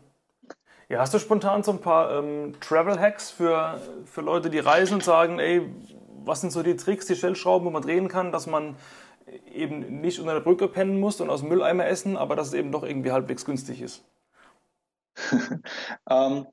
Ja, 0.90 1.00
hast 1.00 1.14
du 1.14 1.20
spontan 1.20 1.64
so 1.64 1.72
ein 1.72 1.80
paar 1.80 2.12
ähm, 2.18 2.54
Travel-Hacks 2.60 3.32
für, 3.32 3.80
für 4.06 4.22
Leute, 4.22 4.50
die 4.50 4.60
reisen 4.60 4.96
und 4.96 5.04
sagen, 5.04 5.40
ey, 5.40 5.70
was 6.24 6.42
sind 6.42 6.52
so 6.52 6.64
die 6.64 6.76
Tricks, 6.76 7.06
die 7.06 7.16
Stellschrauben, 7.16 7.66
wo 7.66 7.72
man 7.72 7.82
drehen 7.82 8.10
kann, 8.10 8.32
dass 8.32 8.46
man 8.46 8.76
eben 9.54 10.02
nicht 10.02 10.20
unter 10.20 10.34
der 10.34 10.42
Brücke 10.42 10.68
pennen 10.68 11.00
muss 11.00 11.22
und 11.22 11.30
aus 11.30 11.42
dem 11.42 11.50
Mülleimer 11.50 11.86
essen, 11.88 12.18
aber 12.18 12.36
dass 12.36 12.50
es 12.50 12.54
eben 12.54 12.72
doch 12.72 12.84
irgendwie 12.84 13.12
halbwegs 13.12 13.46
günstig 13.46 13.82
ist? 13.82 14.04
ähm, 16.10 16.46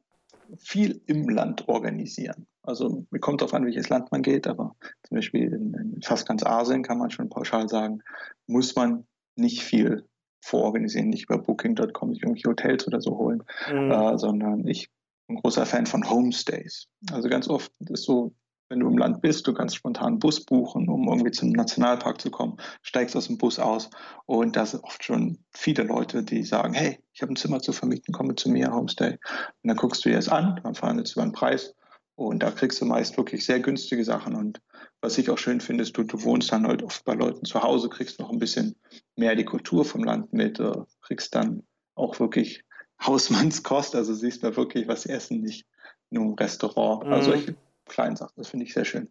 viel 0.57 1.03
im 1.07 1.29
Land 1.29 1.69
organisieren. 1.69 2.47
Also 2.63 3.07
mir 3.11 3.21
kommt 3.21 3.41
darauf 3.41 3.55
an, 3.55 3.65
welches 3.65 3.89
Land 3.89 4.13
man 4.13 4.23
geht, 4.23 4.47
aber 4.47 4.77
zum 5.03 5.17
Beispiel 5.17 5.53
in, 5.53 5.75
in, 5.75 6.03
fast 6.03 6.27
ganz 6.27 6.45
Asien 6.45 6.83
kann 6.83 6.99
man 6.99 7.11
schon 7.11 7.29
pauschal 7.29 7.69
sagen, 7.69 8.03
muss 8.47 8.77
man 8.77 9.07
nicht 9.37 9.63
viel 9.63 10.07
vororganisieren, 10.41 11.09
nicht 11.09 11.25
über 11.25 11.39
Booking.com 11.39 12.13
sich 12.13 12.23
irgendwelche 12.23 12.49
Hotels 12.49 12.87
oder 12.87 13.01
so 13.01 13.17
holen, 13.17 13.43
mhm. 13.71 13.91
äh, 13.91 14.19
sondern 14.19 14.67
ich 14.67 14.91
bin 15.27 15.37
ein 15.37 15.41
großer 15.43 15.67
Fan 15.67 15.87
von 15.87 16.09
Homestays. 16.09 16.89
Also 17.11 17.29
ganz 17.29 17.49
oft 17.49 17.73
ist 17.81 18.05
so, 18.05 18.33
wenn 18.69 18.81
du 18.81 18.89
im 18.89 18.99
Land 18.99 19.23
bist, 19.23 19.47
du 19.47 19.55
kannst 19.55 19.77
spontan 19.77 20.07
einen 20.07 20.19
Bus 20.19 20.45
buchen, 20.45 20.89
um 20.89 21.09
irgendwie 21.09 21.31
zum 21.31 21.51
Nationalpark 21.51 22.21
zu 22.21 22.31
kommen, 22.31 22.57
steigst 22.83 23.17
aus 23.17 23.27
dem 23.27 23.39
Bus 23.39 23.59
aus 23.59 23.91
und 24.27 24.57
da 24.57 24.67
sind 24.67 24.85
oft 24.85 25.03
schon 25.05 25.39
viele 25.53 25.85
Leute, 25.85 26.23
die 26.23 26.43
sagen, 26.43 26.75
hey, 26.75 26.99
ich 27.13 27.23
habe 27.23 27.33
ein 27.33 27.37
Zimmer 27.37 27.61
zu 27.61 27.73
vermieten, 27.73 28.13
komme 28.13 28.35
zu 28.35 28.51
mir, 28.51 28.71
Homestay. 28.73 29.13
Und 29.13 29.19
dann 29.63 29.77
guckst 29.77 30.05
du 30.05 30.11
dir 30.11 30.17
das 30.17 30.29
an, 30.29 30.61
dann 30.63 30.75
fahren 30.75 30.99
jetzt 30.99 31.13
über 31.13 31.23
den 31.23 31.33
Preis 31.33 31.75
und 32.15 32.43
da 32.43 32.51
kriegst 32.51 32.81
du 32.81 32.85
meist 32.85 33.17
wirklich 33.17 33.45
sehr 33.45 33.61
günstige 33.61 34.05
Sachen 34.05 34.35
und 34.35 34.61
was 35.01 35.17
ich 35.17 35.31
auch 35.31 35.39
schön 35.39 35.61
finde, 35.61 35.83
ist, 35.83 35.97
du, 35.97 36.03
du 36.03 36.23
wohnst 36.25 36.51
dann 36.51 36.67
halt 36.67 36.83
oft 36.83 37.05
bei 37.05 37.15
Leuten 37.15 37.45
zu 37.45 37.63
Hause, 37.63 37.89
kriegst 37.89 38.19
noch 38.19 38.31
ein 38.31 38.41
bisschen 38.41 38.75
mehr 39.17 39.37
die 39.37 39.45
Kultur 39.45 39.85
vom 39.85 40.03
Land 40.03 40.33
mit, 40.33 40.59
äh, 40.59 40.73
kriegst 41.03 41.35
dann 41.35 41.63
auch 41.95 42.19
wirklich 42.19 42.65
Hausmannskost, 43.01 43.95
also 43.95 44.13
siehst 44.13 44.43
du 44.43 44.57
wirklich 44.57 44.89
was 44.89 45.07
essen, 45.07 45.41
nicht 45.41 45.67
nur 46.11 46.25
im 46.25 46.35
Restaurant. 46.35 47.05
Also 47.05 47.07
mhm. 47.07 47.13
Also 47.13 47.31
solche 47.31 47.57
kleinen 47.89 48.17
Sachen. 48.17 48.35
Das 48.37 48.49
finde 48.49 48.67
ich 48.67 48.75
sehr 48.75 48.85
schön. 48.85 49.11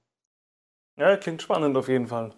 Ja, 0.97 1.15
klingt 1.17 1.41
spannend 1.41 1.77
auf 1.77 1.87
jeden 1.87 2.07
Fall. 2.07 2.33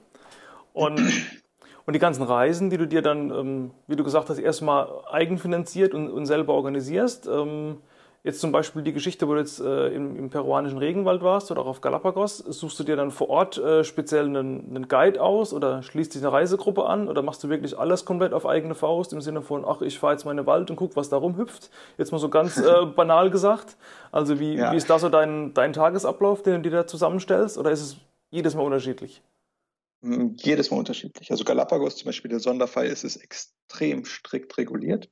Und, 0.74 1.00
und 1.86 1.94
die 1.94 2.00
ganzen 2.00 2.24
Reisen, 2.24 2.70
die 2.70 2.78
du 2.78 2.88
dir 2.88 3.02
dann, 3.02 3.32
ähm, 3.32 3.72
wie 3.88 3.96
du 3.96 4.04
gesagt 4.04 4.30
hast, 4.30 4.40
erstmal 4.40 5.06
eigenfinanziert 5.10 5.94
und, 5.94 6.10
und 6.10 6.26
selber 6.26 6.54
organisierst, 6.54 7.28
ähm, 7.28 7.82
Jetzt 8.22 8.42
zum 8.42 8.52
Beispiel 8.52 8.82
die 8.82 8.92
Geschichte, 8.92 9.30
wo 9.30 9.34
du 9.34 9.40
jetzt 9.40 9.62
äh, 9.62 9.88
im, 9.88 10.18
im, 10.18 10.30
peruanischen 10.30 10.78
Regenwald 10.78 11.22
warst 11.22 11.52
oder 11.52 11.62
auch 11.62 11.68
auf 11.68 11.80
Galapagos, 11.80 12.40
suchst 12.40 12.78
du 12.80 12.84
dir 12.84 12.98
dann 12.98 13.12
vor 13.12 13.30
Ort 13.30 13.58
äh, 13.58 13.86
speziell 13.86 14.26
einen, 14.26 14.76
einen, 14.76 14.88
Guide 14.90 15.22
aus 15.22 15.54
oder 15.54 15.84
schließt 15.84 16.14
dich 16.14 16.22
eine 16.22 16.34
Reisegruppe 16.34 16.86
an 16.86 17.08
oder 17.08 17.22
machst 17.22 17.42
du 17.46 17.50
wirklich 17.50 17.80
alles 17.80 18.04
komplett 18.04 18.34
auf 18.34 18.46
eigene 18.46 18.76
Faust 18.76 19.14
im 19.14 19.22
Sinne 19.22 19.42
von, 19.42 19.64
ach, 19.66 19.82
ich 19.82 20.00
fahre 20.00 20.14
jetzt 20.14 20.26
mal 20.26 20.32
in 20.32 20.38
den 20.38 20.46
Wald 20.46 20.70
und 20.70 20.76
guck, 20.76 20.98
was 20.98 21.08
da 21.08 21.16
rumhüpft? 21.16 21.70
Jetzt 21.98 22.12
mal 22.12 22.18
so 22.18 22.28
ganz 22.28 22.58
äh, 22.58 22.86
banal 22.96 23.32
gesagt. 23.32 23.78
Also 24.12 24.38
wie, 24.42 24.56
ja. 24.56 24.74
wie 24.74 24.76
ist 24.76 24.90
da 24.90 25.00
so 25.00 25.08
dein, 25.08 25.54
dein 25.54 25.72
Tagesablauf, 25.72 26.44
den 26.44 26.56
du 26.56 26.70
dir 26.70 26.76
da 26.76 26.88
zusammenstellst 26.88 27.58
oder 27.58 27.72
ist 27.72 27.82
es 27.82 27.98
jedes 28.32 28.54
Mal 28.54 28.64
unterschiedlich? 28.64 29.24
Hm, 30.04 30.36
jedes 30.38 30.72
Mal 30.72 30.78
unterschiedlich. 30.78 31.32
Also 31.32 31.46
Galapagos 31.46 31.96
zum 31.96 32.08
Beispiel, 32.08 32.30
der 32.30 32.40
Sonderfall 32.40 32.88
ist 32.88 33.06
es 33.06 33.16
extrem 33.16 34.04
strikt 34.04 34.58
reguliert. 34.58 35.10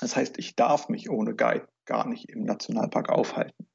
Das 0.00 0.16
heißt, 0.16 0.38
ich 0.38 0.56
darf 0.56 0.88
mich 0.88 1.10
ohne 1.10 1.34
Guide 1.34 1.66
gar 1.86 2.06
nicht 2.06 2.28
im 2.28 2.44
Nationalpark 2.44 3.10
aufhalten. 3.10 3.68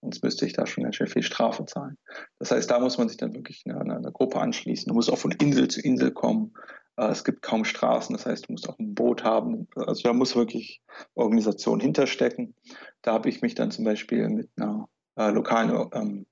Sonst 0.00 0.22
müsste 0.24 0.46
ich 0.46 0.52
da 0.52 0.66
schon 0.66 0.84
ganz 0.84 0.96
schön 0.96 1.06
viel 1.06 1.22
Strafe 1.22 1.64
zahlen. 1.64 1.96
Das 2.38 2.50
heißt, 2.50 2.70
da 2.70 2.80
muss 2.80 2.98
man 2.98 3.08
sich 3.08 3.16
dann 3.16 3.34
wirklich 3.34 3.62
einer, 3.66 3.80
einer 3.80 4.10
Gruppe 4.10 4.40
anschließen. 4.40 4.88
Du 4.88 4.94
musst 4.94 5.10
auch 5.10 5.18
von 5.18 5.30
Insel 5.30 5.68
zu 5.68 5.80
Insel 5.80 6.10
kommen. 6.10 6.54
Äh, 6.96 7.06
es 7.06 7.22
gibt 7.22 7.42
kaum 7.42 7.64
Straßen, 7.64 8.14
das 8.14 8.26
heißt, 8.26 8.48
du 8.48 8.52
musst 8.52 8.68
auch 8.68 8.78
ein 8.78 8.94
Boot 8.94 9.22
haben. 9.22 9.68
Also 9.76 10.02
da 10.02 10.12
muss 10.12 10.34
wirklich 10.34 10.82
Organisation 11.14 11.78
hinterstecken. 11.78 12.56
Da 13.02 13.12
habe 13.12 13.28
ich 13.28 13.42
mich 13.42 13.54
dann 13.54 13.70
zum 13.70 13.84
Beispiel 13.84 14.28
mit 14.28 14.50
einer 14.56 14.88
äh, 15.16 15.30
lokalen, 15.30 15.88
ähm, 15.92 16.26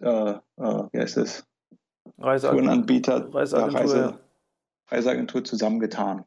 äh, 0.00 0.32
äh, 0.32 0.38
wie 0.56 0.98
heißt 0.98 1.16
es? 1.16 1.46
Reiseagentur, 2.18 3.34
Reiseagentur, 3.34 3.80
Reise, 3.80 4.20
Reiseagentur 4.88 5.44
zusammengetan 5.44 6.24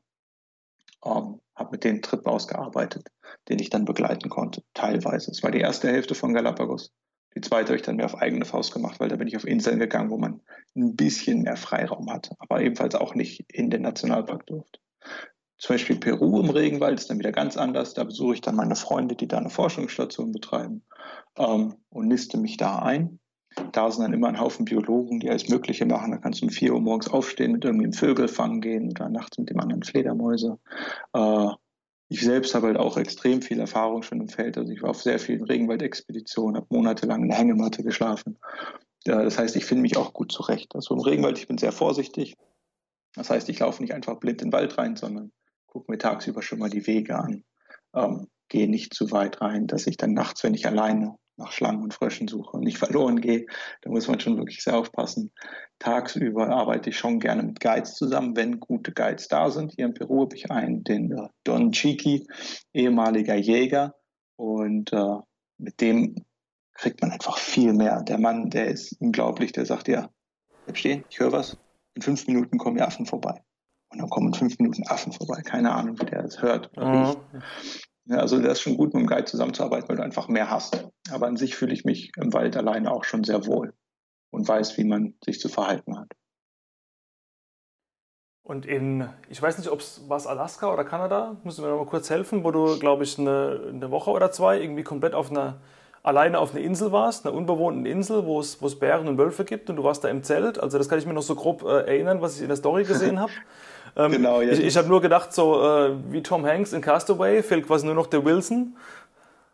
ähm, 1.06 1.40
habe 1.60 1.72
mit 1.72 1.84
denen 1.84 2.02
Trip 2.02 2.26
ausgearbeitet, 2.26 3.08
den 3.50 3.60
ich 3.60 3.70
dann 3.70 3.86
begleiten 3.86 4.30
konnte, 4.30 4.64
teilweise. 4.74 5.32
Es 5.32 5.44
war 5.44 5.52
die 5.52 5.60
erste 5.60 5.90
Hälfte 5.90 6.16
von 6.16 6.34
Galapagos. 6.34 6.92
Die 7.36 7.42
zweite 7.42 7.68
habe 7.68 7.76
ich 7.76 7.84
dann 7.84 7.98
mehr 7.98 8.06
auf 8.06 8.16
eigene 8.16 8.46
Faust 8.46 8.74
gemacht, 8.74 9.00
weil 9.00 9.10
da 9.10 9.16
bin 9.16 9.28
ich 9.28 9.38
auf 9.38 9.46
Inseln 9.46 9.80
gegangen, 9.80 10.10
wo 10.10 10.18
man 10.18 10.42
ein 10.76 10.96
bisschen 10.96 11.44
mehr 11.44 11.58
Freiraum 11.58 12.10
hatte, 12.12 12.36
aber 12.40 12.62
ebenfalls 12.62 12.96
auch 12.96 13.14
nicht 13.14 13.46
in 13.52 13.70
den 13.70 13.84
Nationalpark 13.84 14.48
durfte. 14.48 14.80
Zum 15.60 15.74
Beispiel 15.74 15.98
Peru 15.98 16.40
im 16.40 16.50
Regenwald 16.50 17.00
ist 17.00 17.10
dann 17.10 17.20
wieder 17.20 17.34
ganz 17.34 17.58
anders. 17.58 17.94
Da 17.94 18.06
besuche 18.06 18.36
ich 18.36 18.42
dann 18.42 18.56
meine 18.56 18.76
Freunde, 18.76 19.16
die 19.16 19.28
da 19.28 19.38
eine 19.38 19.50
Forschungsstation 19.50 20.32
betreiben 20.32 20.84
ähm, 21.38 21.76
und 21.90 22.08
niste 22.08 22.38
mich 22.38 22.56
da 22.58 22.80
ein. 22.80 23.20
Da 23.72 23.92
sind 23.92 24.04
dann 24.04 24.14
immer 24.14 24.28
ein 24.28 24.40
Haufen 24.40 24.66
Biologen, 24.66 25.20
die 25.20 25.30
alles 25.30 25.50
Mögliche 25.50 25.86
machen. 25.86 26.12
Da 26.12 26.18
kannst 26.18 26.42
du 26.42 26.46
um 26.46 26.52
4 26.52 26.74
Uhr 26.74 26.82
morgens 26.82 27.08
aufstehen, 27.08 27.52
mit 27.52 27.66
irgendwie 27.66 27.92
Vögel 27.92 28.28
fangen 28.28 28.62
gehen 28.62 28.90
oder 28.90 29.10
nachts 29.10 29.38
mit 29.38 29.50
dem 29.50 29.60
anderen 29.60 29.84
Fledermäuse. 29.84 30.60
Äh, 31.14 31.50
ich 32.10 32.22
selbst 32.22 32.56
habe 32.56 32.68
halt 32.68 32.78
auch 32.78 32.98
extrem 32.98 33.42
viel 33.42 33.60
Erfahrung 33.60 34.02
schon 34.02 34.20
im 34.20 34.30
Feld. 34.30 34.58
Also 34.58 34.74
ich 34.74 34.82
war 34.82 34.90
auf 34.90 35.02
sehr 35.02 35.20
vielen 35.20 35.44
Regenwaldexpeditionen, 35.44 36.58
habe 36.58 36.68
monatelang 36.70 37.22
in 37.22 37.30
der 37.30 37.38
Hängematte 37.38 37.84
geschlafen. 37.84 38.40
Ja, 39.06 39.24
das 39.24 39.38
heißt, 39.38 39.56
ich 39.56 39.66
finde 39.66 39.84
mich 39.84 39.96
auch 39.96 40.14
gut 40.14 40.32
zurecht. 40.32 40.76
Also 40.76 40.96
im 40.96 41.02
Regenwald, 41.02 41.38
ich 41.38 41.48
bin 41.48 41.58
sehr 41.58 41.72
vorsichtig. 41.72 42.36
Das 43.16 43.30
heißt, 43.30 43.48
ich 43.50 43.60
laufe 43.60 43.82
nicht 43.82 43.94
einfach 43.94 44.20
blind 44.20 44.42
in 44.42 44.48
den 44.50 44.54
Wald 44.54 44.78
rein, 44.78 44.96
sondern 44.96 45.32
gucke 45.68 45.92
mir 45.92 45.98
tagsüber 45.98 46.42
schon 46.42 46.60
mal 46.60 46.70
die 46.70 46.88
Wege 46.88 47.18
an, 47.18 47.44
ähm, 47.94 48.28
gehe 48.50 48.68
nicht 48.68 48.94
zu 48.94 49.12
weit 49.12 49.42
rein, 49.42 49.68
dass 49.68 49.88
ich 49.88 49.98
dann 49.98 50.14
nachts, 50.14 50.44
wenn 50.44 50.56
ich 50.56 50.66
alleine 50.66 51.16
nach 51.40 51.52
Schlangen 51.52 51.82
und 51.82 51.94
Fröschen 51.94 52.28
suche 52.28 52.58
und 52.58 52.64
nicht 52.64 52.78
verloren 52.78 53.20
gehe, 53.22 53.46
da 53.82 53.90
muss 53.90 54.08
man 54.08 54.20
schon 54.20 54.38
wirklich 54.38 54.64
sehr 54.64 54.78
aufpassen. 54.78 55.32
Tagsüber 55.80 56.50
arbeite 56.50 56.90
ich 56.90 56.98
schon 56.98 57.20
gerne 57.20 57.44
mit 57.44 57.60
Guides 57.60 57.96
zusammen, 57.96 58.36
wenn 58.36 58.60
gute 58.60 58.92
Guides 58.92 59.28
da 59.28 59.50
sind. 59.50 59.74
Hier 59.74 59.86
in 59.86 59.94
Peru 59.94 60.22
habe 60.22 60.36
ich 60.36 60.52
einen, 60.52 60.84
den 60.84 61.12
äh, 61.12 61.30
Don 61.44 61.72
Chiki, 61.72 62.28
ehemaliger 62.74 63.36
Jäger 63.36 63.96
und 64.36 64.94
äh, 64.94 65.18
mit 65.58 65.82
dem 65.82 66.26
kriegt 66.74 67.02
man 67.02 67.12
einfach 67.12 67.38
viel 67.38 67.74
mehr. 67.74 68.02
Der 68.04 68.18
Mann, 68.18 68.50
der 68.50 68.68
ist 68.68 68.96
unglaublich, 69.00 69.52
der 69.52 69.66
sagt 69.66 69.88
ja, 69.88 70.10
bleib 70.66 70.78
stehen, 70.78 71.04
ich 71.10 71.20
höre 71.20 71.32
was, 71.32 71.58
in 71.94 72.02
fünf 72.02 72.28
Minuten 72.28 72.58
kommen 72.58 72.78
die 72.78 72.84
Affen 72.84 73.06
vorbei. 73.06 73.42
Und 73.90 74.00
dann 74.00 74.10
kommen 74.10 74.28
in 74.28 74.34
fünf 74.34 74.60
Minuten 74.60 74.88
Affen 74.88 75.12
vorbei. 75.12 75.42
Keine 75.42 75.72
Ahnung, 75.72 76.00
wie 76.00 76.06
der 76.06 76.22
das 76.22 76.42
hört 76.42 76.72
oder 76.78 77.16
mhm. 77.34 77.42
Ja, 78.10 78.18
also 78.18 78.40
das 78.40 78.54
ist 78.54 78.62
schon 78.62 78.76
gut, 78.76 78.96
mit 78.96 79.04
dem 79.04 79.08
Guide 79.08 79.26
zusammenzuarbeiten, 79.26 79.88
weil 79.88 79.98
du 79.98 80.04
einfach 80.04 80.28
mehr 80.28 80.50
hast. 80.50 80.88
Aber 81.12 81.28
an 81.28 81.38
sich 81.38 81.56
fühle 81.56 81.74
ich 81.74 81.86
mich 81.86 82.12
im 82.18 82.34
Wald 82.34 82.58
alleine 82.58 82.92
auch 82.92 83.04
schon 83.04 83.24
sehr 83.24 83.46
wohl 83.46 83.74
und 84.32 84.48
weiß, 84.48 84.78
wie 84.78 84.84
man 84.84 85.14
sich 85.24 85.40
zu 85.40 85.48
verhalten 85.48 85.96
hat. 85.98 86.12
Und 88.42 88.66
in, 88.66 89.08
ich 89.30 89.40
weiß 89.40 89.60
nicht, 89.60 89.70
ob 89.70 89.82
es 89.82 90.02
was 90.08 90.26
Alaska 90.26 90.74
oder 90.74 90.84
Kanada, 90.84 91.38
müssen 91.44 91.64
wir 91.64 91.70
noch 91.70 91.78
mal 91.78 91.86
kurz 91.86 92.10
helfen, 92.10 92.44
wo 92.44 92.50
du, 92.50 92.80
glaube 92.80 93.04
ich, 93.04 93.20
eine, 93.20 93.62
eine 93.70 93.92
Woche 93.92 94.10
oder 94.10 94.32
zwei 94.32 94.60
irgendwie 94.60 94.82
komplett 94.82 95.14
auf 95.14 95.30
einer 95.30 95.60
alleine 96.02 96.40
auf 96.40 96.56
einer 96.56 96.64
Insel 96.64 96.92
warst, 96.92 97.26
einer 97.26 97.36
unbewohnten 97.36 97.86
Insel, 97.86 98.26
wo 98.26 98.40
es, 98.40 98.62
wo 98.62 98.68
es 98.68 98.80
Bären 98.80 99.08
und 99.08 99.18
Wölfe 99.20 99.46
gibt 99.46 99.70
und 99.70 99.76
du 99.76 99.84
warst 99.84 100.04
da 100.04 100.08
im 100.08 100.24
Zelt. 100.24 100.60
Also 100.60 100.78
das 100.78 100.90
kann 100.90 100.98
ich 100.98 101.06
mir 101.06 101.14
noch 101.14 101.22
so 101.22 101.36
grob 101.36 101.64
äh, 101.64 101.86
erinnern, 101.86 102.22
was 102.22 102.38
ich 102.38 102.42
in 102.42 102.48
der 102.48 102.58
Story 102.58 102.86
gesehen 102.86 103.20
habe. 103.22 103.32
Ähm, 103.96 104.12
genau, 104.12 104.42
ja. 104.42 104.52
Ich, 104.52 104.60
ich 104.60 104.78
habe 104.78 104.88
nur 104.88 105.02
gedacht, 105.02 105.34
so 105.34 105.64
äh, 105.64 106.12
wie 106.12 106.22
Tom 106.22 106.46
Hanks 106.46 106.74
in 106.74 106.82
Castaway, 106.82 107.44
fehlt 107.44 107.68
quasi 107.68 107.86
nur 107.86 107.96
noch 107.96 108.08
der 108.08 108.24
Wilson. 108.26 108.78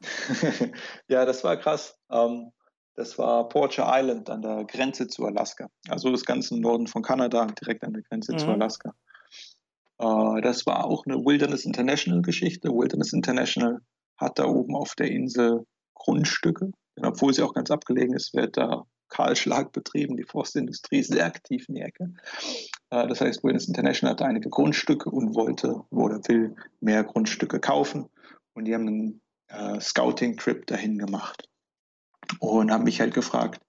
ja, 1.07 1.25
das 1.25 1.43
war 1.43 1.57
krass. 1.57 1.97
Ähm, 2.11 2.51
das 2.95 3.17
war 3.17 3.49
Porcher 3.49 3.87
Island 3.89 4.29
an 4.29 4.41
der 4.41 4.63
Grenze 4.65 5.07
zu 5.07 5.25
Alaska. 5.25 5.69
Also 5.89 6.11
das 6.11 6.23
ganze 6.23 6.59
Norden 6.59 6.87
von 6.87 7.01
Kanada, 7.01 7.45
direkt 7.45 7.83
an 7.83 7.93
der 7.93 8.03
Grenze 8.03 8.33
mhm. 8.33 8.37
zu 8.37 8.47
Alaska. 8.47 8.93
Äh, 9.99 10.41
das 10.41 10.65
war 10.65 10.85
auch 10.85 11.05
eine 11.05 11.17
Wilderness 11.17 11.65
International 11.65 12.21
Geschichte. 12.21 12.69
Wilderness 12.69 13.13
International 13.13 13.79
hat 14.17 14.39
da 14.39 14.45
oben 14.45 14.75
auf 14.75 14.95
der 14.95 15.11
Insel 15.11 15.65
Grundstücke. 15.93 16.71
Denn 16.95 17.05
obwohl 17.05 17.33
sie 17.33 17.43
auch 17.43 17.53
ganz 17.53 17.71
abgelegen 17.71 18.15
ist, 18.15 18.33
wird 18.33 18.57
da 18.57 18.85
Kahlschlag 19.09 19.71
betrieben. 19.71 20.17
Die 20.17 20.23
Forstindustrie 20.23 20.99
ist 20.99 21.11
sehr 21.11 21.25
aktiv 21.25 21.65
in 21.67 21.75
die 21.75 21.81
Ecke. 21.81 22.13
Das 22.89 23.21
heißt, 23.21 23.43
Wilderness 23.43 23.67
International 23.67 24.13
hatte 24.13 24.25
einige 24.25 24.49
Grundstücke 24.49 25.09
und 25.09 25.35
wollte 25.35 25.83
oder 25.89 26.19
will 26.27 26.55
mehr 26.79 27.03
Grundstücke 27.03 27.59
kaufen. 27.59 28.07
Und 28.53 28.65
die 28.65 28.73
haben 28.73 28.87
einen 28.87 29.21
äh, 29.47 29.79
Scouting-Trip 29.79 30.65
dahin 30.67 30.97
gemacht 30.97 31.49
und 32.39 32.71
haben 32.71 32.83
mich 32.83 33.01
halt 33.01 33.13
gefragt, 33.13 33.61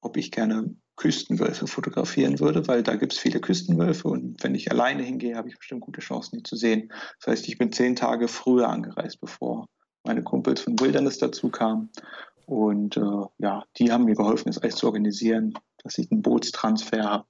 ob 0.00 0.16
ich 0.16 0.30
gerne 0.30 0.74
Küstenwölfe 0.96 1.66
fotografieren 1.66 2.40
würde, 2.40 2.66
weil 2.68 2.82
da 2.82 2.96
gibt 2.96 3.12
es 3.12 3.18
viele 3.18 3.40
Küstenwölfe 3.40 4.08
und 4.08 4.42
wenn 4.42 4.54
ich 4.54 4.70
alleine 4.70 5.02
hingehe, 5.02 5.36
habe 5.36 5.48
ich 5.48 5.58
bestimmt 5.58 5.82
gute 5.82 6.00
Chancen, 6.00 6.38
die 6.38 6.42
zu 6.42 6.56
sehen. 6.56 6.90
Das 7.20 7.32
heißt, 7.32 7.48
ich 7.48 7.58
bin 7.58 7.70
zehn 7.70 7.96
Tage 7.96 8.28
früher 8.28 8.68
angereist, 8.68 9.20
bevor 9.20 9.66
meine 10.04 10.22
Kumpels 10.22 10.62
von 10.62 10.78
Wilderness 10.80 11.18
dazu 11.18 11.50
kamen. 11.50 11.90
Und 12.46 12.96
äh, 12.96 13.26
ja, 13.38 13.64
die 13.76 13.92
haben 13.92 14.04
mir 14.04 14.14
geholfen, 14.14 14.46
das 14.46 14.58
alles 14.58 14.76
zu 14.76 14.86
organisieren, 14.86 15.54
dass 15.82 15.98
ich 15.98 16.10
einen 16.10 16.22
Bootstransfer 16.22 17.02
habe 17.02 17.26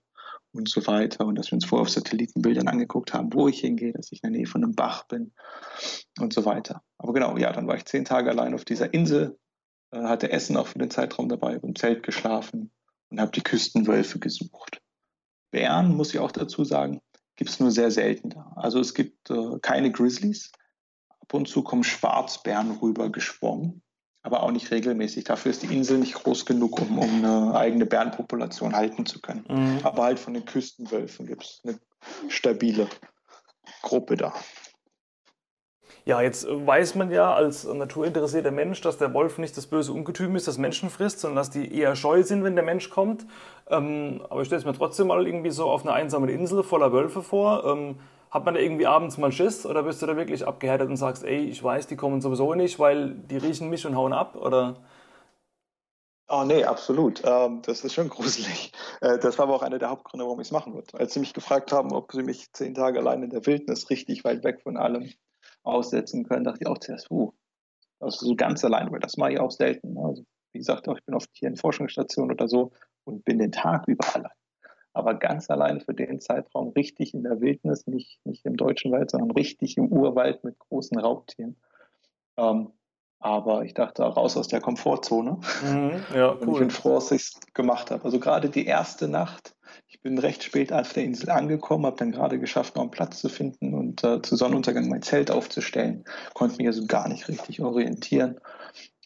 und 0.52 0.68
so 0.68 0.86
weiter. 0.86 1.26
Und 1.26 1.36
dass 1.36 1.50
wir 1.50 1.54
uns 1.54 1.64
vorher 1.64 1.82
auf 1.82 1.90
Satellitenbildern 1.90 2.68
angeguckt 2.68 3.14
haben, 3.14 3.32
wo 3.32 3.48
ich 3.48 3.60
hingehe, 3.60 3.92
dass 3.92 4.12
ich 4.12 4.22
in 4.22 4.30
der 4.30 4.38
Nähe 4.38 4.46
von 4.46 4.62
einem 4.62 4.74
Bach 4.74 5.08
bin 5.08 5.32
und 6.20 6.34
so 6.34 6.44
weiter. 6.44 6.82
Aber 6.98 7.14
genau, 7.14 7.36
ja, 7.38 7.50
dann 7.50 7.66
war 7.66 7.76
ich 7.76 7.86
zehn 7.86 8.04
Tage 8.04 8.30
allein 8.30 8.54
auf 8.54 8.66
dieser 8.66 8.92
Insel, 8.92 9.38
äh, 9.90 10.02
hatte 10.02 10.30
Essen 10.30 10.58
auch 10.58 10.66
für 10.66 10.78
den 10.78 10.90
Zeitraum 10.90 11.30
dabei, 11.30 11.54
im 11.54 11.74
Zelt 11.74 12.02
geschlafen 12.02 12.70
und 13.08 13.18
habe 13.18 13.32
die 13.32 13.42
Küstenwölfe 13.42 14.18
gesucht. 14.18 14.82
Bären, 15.50 15.96
muss 15.96 16.12
ich 16.12 16.20
auch 16.20 16.32
dazu 16.32 16.64
sagen, 16.64 17.00
gibt 17.36 17.50
es 17.50 17.58
nur 17.58 17.70
sehr 17.70 17.90
selten 17.90 18.30
da. 18.30 18.52
Also 18.56 18.80
es 18.80 18.92
gibt 18.92 19.30
äh, 19.30 19.58
keine 19.62 19.90
Grizzlies. 19.90 20.52
Ab 21.20 21.32
und 21.32 21.48
zu 21.48 21.62
kommen 21.62 21.84
Schwarzbären 21.84 22.72
rüber 22.72 23.10
geschwommen 23.10 23.82
aber 24.26 24.42
auch 24.42 24.50
nicht 24.50 24.72
regelmäßig. 24.72 25.22
Dafür 25.24 25.52
ist 25.52 25.62
die 25.62 25.72
Insel 25.72 25.98
nicht 25.98 26.14
groß 26.14 26.46
genug, 26.46 26.80
um, 26.80 26.98
um 26.98 27.24
eine 27.24 27.54
eigene 27.54 27.86
Bärenpopulation 27.86 28.74
halten 28.74 29.06
zu 29.06 29.20
können. 29.20 29.44
Mhm. 29.48 29.78
Aber 29.84 30.02
halt 30.02 30.18
von 30.18 30.34
den 30.34 30.44
Küstenwölfen 30.44 31.26
gibt 31.26 31.44
es 31.44 31.60
eine 31.64 31.78
stabile 32.28 32.88
Gruppe 33.82 34.16
da. 34.16 34.34
Ja, 36.04 36.20
jetzt 36.20 36.46
weiß 36.48 36.96
man 36.96 37.10
ja 37.12 37.34
als 37.34 37.64
naturinteressierter 37.64 38.50
Mensch, 38.50 38.80
dass 38.80 38.98
der 38.98 39.14
Wolf 39.14 39.38
nicht 39.38 39.56
das 39.56 39.68
böse 39.68 39.92
Ungetüm 39.92 40.34
ist, 40.34 40.48
das 40.48 40.58
Menschen 40.58 40.90
frisst, 40.90 41.20
sondern 41.20 41.36
dass 41.36 41.50
die 41.50 41.72
eher 41.72 41.94
scheu 41.94 42.24
sind, 42.24 42.42
wenn 42.42 42.56
der 42.56 42.64
Mensch 42.64 42.90
kommt. 42.90 43.26
Ähm, 43.68 44.22
aber 44.28 44.40
ich 44.42 44.46
stelle 44.46 44.60
es 44.60 44.66
mir 44.66 44.72
trotzdem 44.72 45.06
mal 45.06 45.24
irgendwie 45.24 45.50
so 45.50 45.70
auf 45.70 45.84
einer 45.84 45.94
einsamen 45.94 46.28
Insel 46.28 46.64
voller 46.64 46.92
Wölfe 46.92 47.22
vor. 47.22 47.64
Ähm, 47.64 47.96
hat 48.36 48.44
man 48.44 48.52
da 48.52 48.60
irgendwie 48.60 48.86
abends 48.86 49.16
mal 49.16 49.32
Schiss 49.32 49.64
oder 49.64 49.82
bist 49.82 50.02
du 50.02 50.06
da 50.06 50.14
wirklich 50.14 50.46
abgehärtet 50.46 50.90
und 50.90 50.98
sagst, 50.98 51.24
ey, 51.24 51.46
ich 51.46 51.62
weiß, 51.64 51.86
die 51.86 51.96
kommen 51.96 52.20
sowieso 52.20 52.54
nicht, 52.54 52.78
weil 52.78 53.14
die 53.14 53.38
riechen 53.38 53.70
mich 53.70 53.86
und 53.86 53.96
hauen 53.96 54.12
ab? 54.12 54.36
Oder? 54.36 54.76
Oh 56.28 56.44
nee, 56.44 56.62
absolut. 56.62 57.22
Ähm, 57.24 57.62
das 57.62 57.82
ist 57.82 57.94
schon 57.94 58.08
gruselig. 58.10 58.72
Äh, 59.00 59.18
das 59.18 59.38
war 59.38 59.46
aber 59.46 59.54
auch 59.54 59.62
einer 59.62 59.78
der 59.78 59.88
Hauptgründe, 59.88 60.26
warum 60.26 60.38
ich 60.40 60.48
es 60.48 60.52
machen 60.52 60.74
würde. 60.74 60.98
Als 60.98 61.14
sie 61.14 61.20
mich 61.20 61.32
gefragt 61.32 61.72
haben, 61.72 61.92
ob 61.92 62.12
sie 62.12 62.22
mich 62.22 62.52
zehn 62.52 62.74
Tage 62.74 62.98
allein 62.98 63.22
in 63.22 63.30
der 63.30 63.46
Wildnis 63.46 63.88
richtig 63.88 64.22
weit 64.24 64.44
weg 64.44 64.60
von 64.62 64.76
allem 64.76 65.10
aussetzen 65.62 66.24
können, 66.28 66.44
dachte 66.44 66.58
ich 66.60 66.66
auch 66.66 66.78
zuerst, 66.78 67.10
uh, 67.10 67.32
also 68.00 68.26
so 68.26 68.36
ganz 68.36 68.62
allein, 68.66 68.92
weil 68.92 69.00
das 69.00 69.16
mache 69.16 69.32
ich 69.32 69.40
auch 69.40 69.50
selten. 69.50 69.96
Also, 69.96 70.24
wie 70.52 70.58
gesagt, 70.58 70.86
ich 70.88 71.04
bin 71.06 71.14
oft 71.14 71.30
hier 71.32 71.48
in 71.48 71.56
Forschungsstationen 71.56 72.32
oder 72.32 72.48
so 72.48 72.72
und 73.04 73.24
bin 73.24 73.38
den 73.38 73.52
Tag 73.52 73.88
über 73.88 74.04
allein 74.14 74.30
aber 74.96 75.14
ganz 75.14 75.50
alleine 75.50 75.80
für 75.80 75.94
den 75.94 76.20
Zeitraum 76.20 76.70
richtig 76.70 77.14
in 77.14 77.22
der 77.22 77.40
Wildnis, 77.40 77.86
nicht, 77.86 78.24
nicht 78.24 78.44
im 78.46 78.56
deutschen 78.56 78.92
Wald, 78.92 79.10
sondern 79.10 79.30
richtig 79.30 79.76
im 79.76 79.88
Urwald 79.88 80.42
mit 80.42 80.58
großen 80.58 80.98
Raubtieren. 80.98 81.56
Ähm, 82.36 82.72
aber 83.18 83.64
ich 83.64 83.74
dachte, 83.74 84.02
raus 84.02 84.36
aus 84.36 84.48
der 84.48 84.60
Komfortzone. 84.60 85.38
Mhm, 85.64 86.04
ja, 86.14 86.32
cool. 86.40 86.40
Und 86.40 86.52
ich 86.52 86.58
bin 86.58 86.70
froh, 86.70 86.94
dass 86.94 87.10
ich 87.12 87.22
es 87.22 87.40
gemacht 87.54 87.90
habe. 87.90 88.04
Also 88.04 88.20
gerade 88.20 88.48
die 88.48 88.66
erste 88.66 89.08
Nacht, 89.08 89.54
ich 89.88 90.00
bin 90.00 90.18
recht 90.18 90.42
spät 90.42 90.72
auf 90.72 90.92
der 90.92 91.04
Insel 91.04 91.30
angekommen, 91.30 91.86
habe 91.86 91.96
dann 91.96 92.12
gerade 92.12 92.38
geschafft, 92.38 92.76
noch 92.76 92.82
einen 92.82 92.90
Platz 92.90 93.20
zu 93.20 93.28
finden 93.28 93.74
und 93.74 94.04
äh, 94.04 94.22
zu 94.22 94.36
Sonnenuntergang 94.36 94.88
mein 94.88 95.02
Zelt 95.02 95.30
aufzustellen. 95.30 96.04
Konnte 96.34 96.56
mich 96.56 96.66
also 96.66 96.86
gar 96.86 97.08
nicht 97.08 97.28
richtig 97.28 97.60
orientieren. 97.60 98.40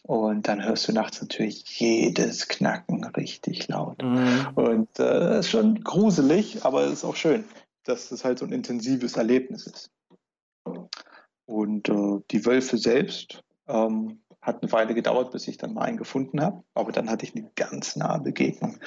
Und 0.03 0.47
dann 0.47 0.63
hörst 0.63 0.87
du 0.87 0.93
nachts 0.93 1.21
natürlich 1.21 1.63
jedes 1.79 2.47
Knacken 2.47 3.03
richtig 3.03 3.67
laut. 3.67 4.01
Mhm. 4.01 4.47
Und 4.55 4.99
äh, 4.99 5.39
ist 5.39 5.49
schon 5.49 5.83
gruselig, 5.83 6.65
aber 6.65 6.83
es 6.85 6.93
ist 6.93 7.03
auch 7.03 7.15
schön, 7.15 7.43
dass 7.83 8.09
das 8.09 8.25
halt 8.25 8.39
so 8.39 8.45
ein 8.45 8.51
intensives 8.51 9.15
Erlebnis 9.15 9.67
ist. 9.67 9.91
Und 11.45 11.89
äh, 11.89 12.19
die 12.31 12.45
Wölfe 12.45 12.77
selbst 12.77 13.43
ähm, 13.67 14.21
hat 14.41 14.63
eine 14.63 14.71
Weile 14.71 14.95
gedauert, 14.95 15.31
bis 15.31 15.47
ich 15.47 15.57
dann 15.57 15.73
mal 15.73 15.83
einen 15.83 15.97
gefunden 15.97 16.41
habe. 16.41 16.63
Aber 16.73 16.91
dann 16.91 17.09
hatte 17.09 17.25
ich 17.25 17.35
eine 17.35 17.51
ganz 17.55 17.95
nahe 17.95 18.19
Begegnung. 18.21 18.77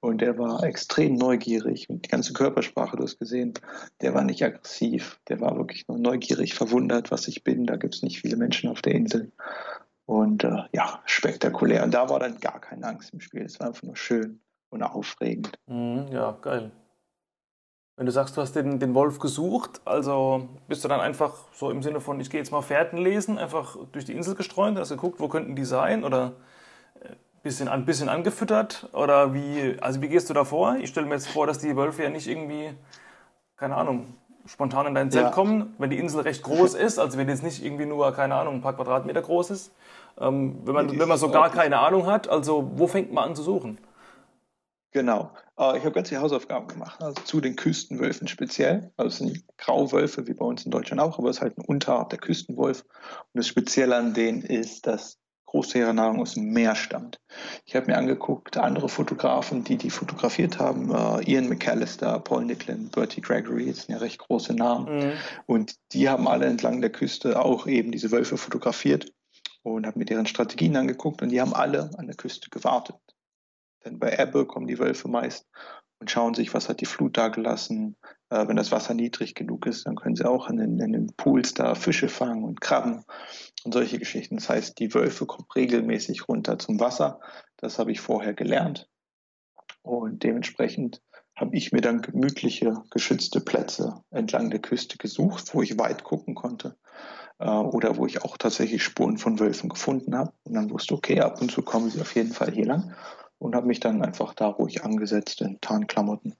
Und 0.00 0.22
der 0.22 0.38
war 0.38 0.64
extrem 0.64 1.16
neugierig. 1.16 1.90
Und 1.90 2.06
die 2.06 2.08
ganze 2.08 2.32
Körpersprache, 2.32 2.96
du 2.96 3.02
hast 3.02 3.18
gesehen, 3.18 3.52
der 4.00 4.14
war 4.14 4.24
nicht 4.24 4.42
aggressiv. 4.42 5.20
Der 5.28 5.40
war 5.40 5.56
wirklich 5.56 5.86
nur 5.86 5.98
neugierig, 5.98 6.54
verwundert, 6.54 7.10
was 7.10 7.28
ich 7.28 7.44
bin. 7.44 7.66
Da 7.66 7.76
gibt 7.76 7.94
es 7.94 8.02
nicht 8.02 8.20
viele 8.20 8.36
Menschen 8.36 8.70
auf 8.70 8.80
der 8.80 8.94
Insel. 8.94 9.32
Und 10.12 10.44
äh, 10.44 10.64
ja, 10.72 11.00
spektakulär. 11.06 11.84
Und 11.84 11.94
da 11.94 12.10
war 12.10 12.20
dann 12.20 12.38
gar 12.38 12.60
keine 12.60 12.86
Angst 12.86 13.14
im 13.14 13.20
Spiel. 13.20 13.46
Es 13.46 13.58
war 13.58 13.68
einfach 13.68 13.82
nur 13.82 13.96
schön 13.96 14.42
und 14.68 14.82
aufregend. 14.82 15.58
Mhm, 15.66 16.08
ja, 16.12 16.36
geil. 16.42 16.70
Wenn 17.96 18.04
du 18.04 18.12
sagst, 18.12 18.36
du 18.36 18.42
hast 18.42 18.52
den, 18.52 18.78
den 18.78 18.94
Wolf 18.94 19.20
gesucht, 19.20 19.80
also 19.86 20.50
bist 20.68 20.84
du 20.84 20.88
dann 20.88 21.00
einfach 21.00 21.32
so 21.54 21.70
im 21.70 21.82
Sinne 21.82 22.00
von, 22.00 22.20
ich 22.20 22.28
gehe 22.28 22.40
jetzt 22.40 22.52
mal 22.52 22.60
Fährten 22.60 22.98
lesen, 22.98 23.38
einfach 23.38 23.78
durch 23.92 24.04
die 24.04 24.12
Insel 24.12 24.34
gestreut, 24.34 24.76
hast 24.76 24.90
geguckt, 24.90 25.18
wo 25.18 25.28
könnten 25.28 25.56
die 25.56 25.64
sein? 25.64 26.04
Oder 26.04 26.32
äh, 27.00 27.14
bisschen, 27.42 27.68
ein 27.68 27.86
bisschen 27.86 28.10
angefüttert? 28.10 28.90
Oder 28.92 29.32
wie, 29.32 29.78
also 29.80 30.02
wie 30.02 30.08
gehst 30.08 30.28
du 30.28 30.34
da 30.34 30.44
vor? 30.44 30.76
Ich 30.76 30.90
stelle 30.90 31.06
mir 31.06 31.14
jetzt 31.14 31.28
vor, 31.28 31.46
dass 31.46 31.58
die 31.58 31.74
Wölfe 31.74 32.02
ja 32.02 32.10
nicht 32.10 32.26
irgendwie, 32.26 32.74
keine 33.56 33.76
Ahnung, 33.76 34.12
spontan 34.46 34.86
in 34.86 34.94
dein 34.94 35.10
Zelt 35.10 35.26
ja. 35.26 35.30
kommen, 35.30 35.74
wenn 35.78 35.88
die 35.88 35.98
Insel 35.98 36.20
recht 36.20 36.42
groß 36.42 36.74
ist, 36.74 36.98
also 36.98 37.16
wenn 37.16 37.28
jetzt 37.28 37.42
nicht 37.42 37.64
irgendwie 37.64 37.86
nur, 37.86 38.12
keine 38.12 38.34
Ahnung, 38.34 38.56
ein 38.56 38.60
paar 38.60 38.74
Quadratmeter 38.74 39.22
groß 39.22 39.50
ist. 39.50 39.72
Ähm, 40.20 40.60
wenn, 40.64 40.74
man, 40.74 40.98
wenn 40.98 41.08
man 41.08 41.18
so 41.18 41.30
gar 41.30 41.50
keine 41.50 41.78
Ahnung 41.78 42.06
hat, 42.06 42.28
also 42.28 42.70
wo 42.74 42.86
fängt 42.86 43.12
man 43.12 43.30
an 43.30 43.36
zu 43.36 43.42
suchen? 43.42 43.78
Genau. 44.92 45.30
Äh, 45.58 45.78
ich 45.78 45.84
habe 45.84 45.92
ganz 45.92 46.10
viele 46.10 46.20
Hausaufgaben 46.20 46.68
gemacht, 46.68 47.02
also 47.02 47.20
zu 47.22 47.40
den 47.40 47.56
Küstenwölfen 47.56 48.28
speziell. 48.28 48.92
Also 48.96 49.08
es 49.08 49.18
sind 49.18 49.44
Grauwölfe, 49.56 50.26
wie 50.26 50.34
bei 50.34 50.44
uns 50.44 50.64
in 50.64 50.70
Deutschland 50.70 51.00
auch, 51.00 51.18
aber 51.18 51.30
es 51.30 51.36
ist 51.36 51.42
halt 51.42 51.58
ein 51.58 51.64
Unterart 51.64 52.12
der 52.12 52.18
Küstenwolf. 52.18 52.84
Und 53.32 53.38
das 53.38 53.48
Spezielle 53.48 53.96
an 53.96 54.14
denen 54.14 54.42
ist, 54.42 54.86
dass 54.86 55.18
Großtiernahrung 55.46 56.20
aus 56.20 56.34
dem 56.34 56.50
Meer 56.50 56.74
stammt. 56.74 57.20
Ich 57.66 57.76
habe 57.76 57.86
mir 57.86 57.98
angeguckt, 57.98 58.56
andere 58.56 58.88
Fotografen, 58.88 59.64
die 59.64 59.76
die 59.76 59.90
fotografiert 59.90 60.58
haben, 60.58 60.90
uh, 60.90 61.20
Ian 61.26 61.48
McAllister, 61.48 62.18
Paul 62.20 62.46
Nicklin, 62.46 62.88
Bertie 62.88 63.20
Gregory, 63.20 63.66
das 63.66 63.84
sind 63.84 63.94
ja 63.94 63.98
recht 63.98 64.18
große 64.18 64.54
Namen. 64.54 65.08
Mhm. 65.08 65.12
Und 65.44 65.74
die 65.92 66.08
haben 66.08 66.26
alle 66.26 66.46
entlang 66.46 66.80
der 66.80 66.88
Küste 66.88 67.38
auch 67.38 67.66
eben 67.66 67.92
diese 67.92 68.10
Wölfe 68.10 68.38
fotografiert 68.38 69.12
und 69.62 69.86
habe 69.86 69.98
mir 69.98 70.04
deren 70.04 70.26
Strategien 70.26 70.76
angeguckt 70.76 71.22
und 71.22 71.28
die 71.28 71.40
haben 71.40 71.54
alle 71.54 71.90
an 71.96 72.06
der 72.06 72.16
Küste 72.16 72.50
gewartet. 72.50 72.96
Denn 73.84 73.98
bei 73.98 74.16
Ebbe 74.16 74.46
kommen 74.46 74.66
die 74.66 74.78
Wölfe 74.78 75.08
meist 75.08 75.48
und 75.98 76.10
schauen 76.10 76.34
sich, 76.34 76.52
was 76.54 76.68
hat 76.68 76.80
die 76.80 76.86
Flut 76.86 77.16
da 77.16 77.28
gelassen. 77.28 77.96
Äh, 78.30 78.46
wenn 78.48 78.56
das 78.56 78.72
Wasser 78.72 78.94
niedrig 78.94 79.34
genug 79.34 79.66
ist, 79.66 79.86
dann 79.86 79.96
können 79.96 80.16
sie 80.16 80.28
auch 80.28 80.48
in 80.48 80.56
den, 80.56 80.78
in 80.78 80.92
den 80.92 81.14
Pools 81.16 81.54
da 81.54 81.74
Fische 81.74 82.08
fangen 82.08 82.44
und 82.44 82.60
Krabben 82.60 83.04
und 83.64 83.72
solche 83.72 83.98
Geschichten. 83.98 84.36
Das 84.36 84.48
heißt, 84.48 84.78
die 84.78 84.94
Wölfe 84.94 85.26
kommen 85.26 85.46
regelmäßig 85.54 86.28
runter 86.28 86.58
zum 86.58 86.80
Wasser. 86.80 87.20
Das 87.56 87.78
habe 87.78 87.92
ich 87.92 88.00
vorher 88.00 88.34
gelernt. 88.34 88.88
Und 89.82 90.22
dementsprechend 90.22 91.02
habe 91.36 91.56
ich 91.56 91.72
mir 91.72 91.80
dann 91.80 92.02
gemütliche, 92.02 92.82
geschützte 92.90 93.40
Plätze 93.40 94.02
entlang 94.10 94.50
der 94.50 94.60
Küste 94.60 94.98
gesucht, 94.98 95.54
wo 95.54 95.62
ich 95.62 95.78
weit 95.78 96.04
gucken 96.04 96.34
konnte 96.34 96.76
äh, 97.38 97.48
oder 97.48 97.96
wo 97.96 98.06
ich 98.06 98.22
auch 98.22 98.36
tatsächlich 98.36 98.82
Spuren 98.82 99.18
von 99.18 99.38
Wölfen 99.40 99.68
gefunden 99.68 100.16
habe. 100.16 100.32
Und 100.44 100.54
dann 100.54 100.70
wusste, 100.70 100.94
okay, 100.94 101.20
ab 101.20 101.40
und 101.40 101.50
zu 101.50 101.62
kommen 101.62 101.90
sie 101.90 102.00
auf 102.00 102.14
jeden 102.14 102.32
Fall 102.32 102.50
hier 102.50 102.66
lang 102.66 102.94
und 103.38 103.54
habe 103.54 103.66
mich 103.66 103.80
dann 103.80 104.02
einfach 104.02 104.34
da 104.34 104.48
ruhig 104.48 104.84
angesetzt 104.84 105.40
in 105.40 105.60
Tarnklamotten. 105.60 106.34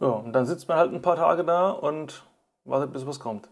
Ja, 0.00 0.08
und 0.08 0.32
dann 0.32 0.46
sitzt 0.46 0.68
man 0.68 0.78
halt 0.78 0.92
ein 0.92 1.02
paar 1.02 1.16
Tage 1.16 1.44
da 1.44 1.70
und 1.70 2.26
wartet, 2.64 2.92
bis 2.92 3.06
was 3.06 3.20
kommt. 3.20 3.48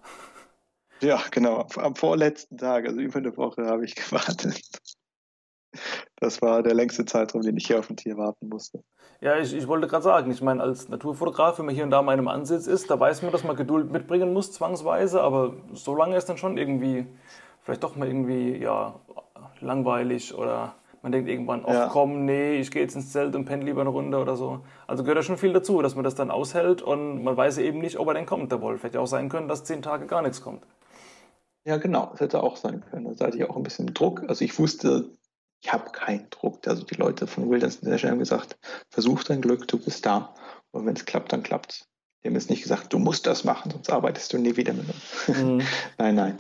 Ja, 1.01 1.21
genau. 1.31 1.67
Am 1.77 1.97
vorletzten 1.97 2.59
Tag, 2.59 2.87
also 2.87 3.01
über 3.01 3.19
eine 3.19 3.37
Woche, 3.37 3.67
habe 3.67 3.85
ich 3.85 3.95
gewartet. 3.95 4.61
Das 6.17 6.43
war 6.43 6.63
der 6.63 6.75
längste 6.75 7.05
Zeitraum, 7.05 7.43
den 7.43 7.57
ich 7.57 7.67
hier 7.67 7.79
auf 7.79 7.91
ein 7.91 7.97
Tier 7.97 8.17
warten 8.17 8.49
musste. 8.49 8.83
Ja, 9.21 9.39
ich, 9.39 9.55
ich 9.55 9.69
wollte 9.69 9.87
gerade 9.87 10.03
sagen, 10.03 10.31
ich 10.31 10.43
meine, 10.43 10.63
als 10.63 10.89
Naturfotograf, 10.89 11.59
wenn 11.59 11.67
man 11.67 11.75
hier 11.75 11.85
und 11.85 11.91
da 11.91 12.03
mal 12.03 12.13
in 12.13 12.19
einem 12.19 12.29
Ansitz 12.29 12.67
ist, 12.67 12.91
da 12.91 12.99
weiß 12.99 13.23
man, 13.23 13.31
dass 13.31 13.45
man 13.45 13.57
Geduld 13.57 13.91
mitbringen 13.93 14.33
muss, 14.33 14.53
zwangsweise, 14.53 15.21
aber 15.21 15.55
so 15.75 15.95
lange 15.95 16.17
ist 16.17 16.29
dann 16.29 16.39
schon 16.39 16.59
irgendwie, 16.59 17.07
vielleicht 17.63 17.85
doch 17.85 17.95
mal 17.95 18.09
irgendwie, 18.09 18.57
ja, 18.57 18.95
langweilig 19.61 20.35
oder 20.35 20.75
man 21.03 21.13
denkt 21.13 21.29
irgendwann, 21.29 21.63
ach 21.67 21.73
ja. 21.73 21.89
komm, 21.89 22.25
nee, 22.25 22.61
ich 22.61 22.71
gehe 22.71 22.83
jetzt 22.83 22.95
ins 22.95 23.11
Zelt 23.11 23.35
und 23.35 23.45
penne 23.45 23.65
lieber 23.65 23.81
eine 23.81 23.91
Runde 23.91 24.19
oder 24.19 24.37
so. 24.37 24.61
Also 24.87 25.03
gehört 25.03 25.19
da 25.19 25.23
schon 25.23 25.37
viel 25.37 25.53
dazu, 25.53 25.83
dass 25.83 25.97
man 25.97 26.05
das 26.05 26.15
dann 26.15 26.31
aushält 26.31 26.81
und 26.81 27.25
man 27.25 27.37
weiß 27.37 27.59
eben 27.59 27.81
nicht, 27.81 27.99
ob 27.99 28.09
er 28.09 28.15
denn 28.15 28.27
kommt, 28.27 28.53
der 28.53 28.61
Wolf. 28.61 28.85
Hätte 28.85 28.95
ja 28.95 29.01
auch 29.01 29.09
sein 29.09 29.29
können, 29.29 29.49
dass 29.49 29.65
zehn 29.65 29.83
Tage 29.83 30.07
gar 30.07 30.23
nichts 30.23 30.43
kommt. 30.43 30.65
Ja, 31.65 31.77
genau, 31.77 32.09
das 32.13 32.21
hätte 32.21 32.43
auch 32.43 32.57
sein 32.57 32.85
können. 32.91 33.17
Da 33.17 33.27
hatte 33.27 33.37
ich 33.37 33.49
auch 33.49 33.57
ein 33.57 33.63
bisschen 33.63 33.95
Druck. 33.95 34.25
Also 34.29 34.45
ich 34.45 34.57
wusste, 34.59 35.11
ich 35.63 35.73
habe 35.73 35.91
keinen 35.91 36.29
Druck. 36.31 36.67
Also 36.67 36.83
die 36.83 36.97
Leute 36.97 37.27
von 37.27 37.49
Wilderness 37.49 37.77
International 37.77 38.13
haben 38.13 38.19
gesagt, 38.19 38.59
versuch 38.91 39.23
dein 39.23 39.41
Glück, 39.41 39.69
du 39.69 39.79
bist 39.79 40.05
da. 40.05 40.35
Und 40.73 40.87
wenn 40.87 40.97
es 40.97 41.05
klappt, 41.05 41.33
dann 41.33 41.43
klappt 41.43 41.73
es. 41.73 41.85
Haben 42.25 42.35
jetzt 42.35 42.51
nicht 42.51 42.63
gesagt, 42.63 42.93
du 42.93 42.99
musst 42.99 43.27
das 43.27 43.43
machen, 43.43 43.73
sonst 43.73 43.91
arbeitest 43.91 44.33
du 44.33 44.39
nie 44.39 44.57
wieder 44.57 44.73
mit 44.73 44.87
uns. 44.87 45.29
Mhm. 45.39 45.63
nein, 45.99 46.15
nein. 46.15 46.37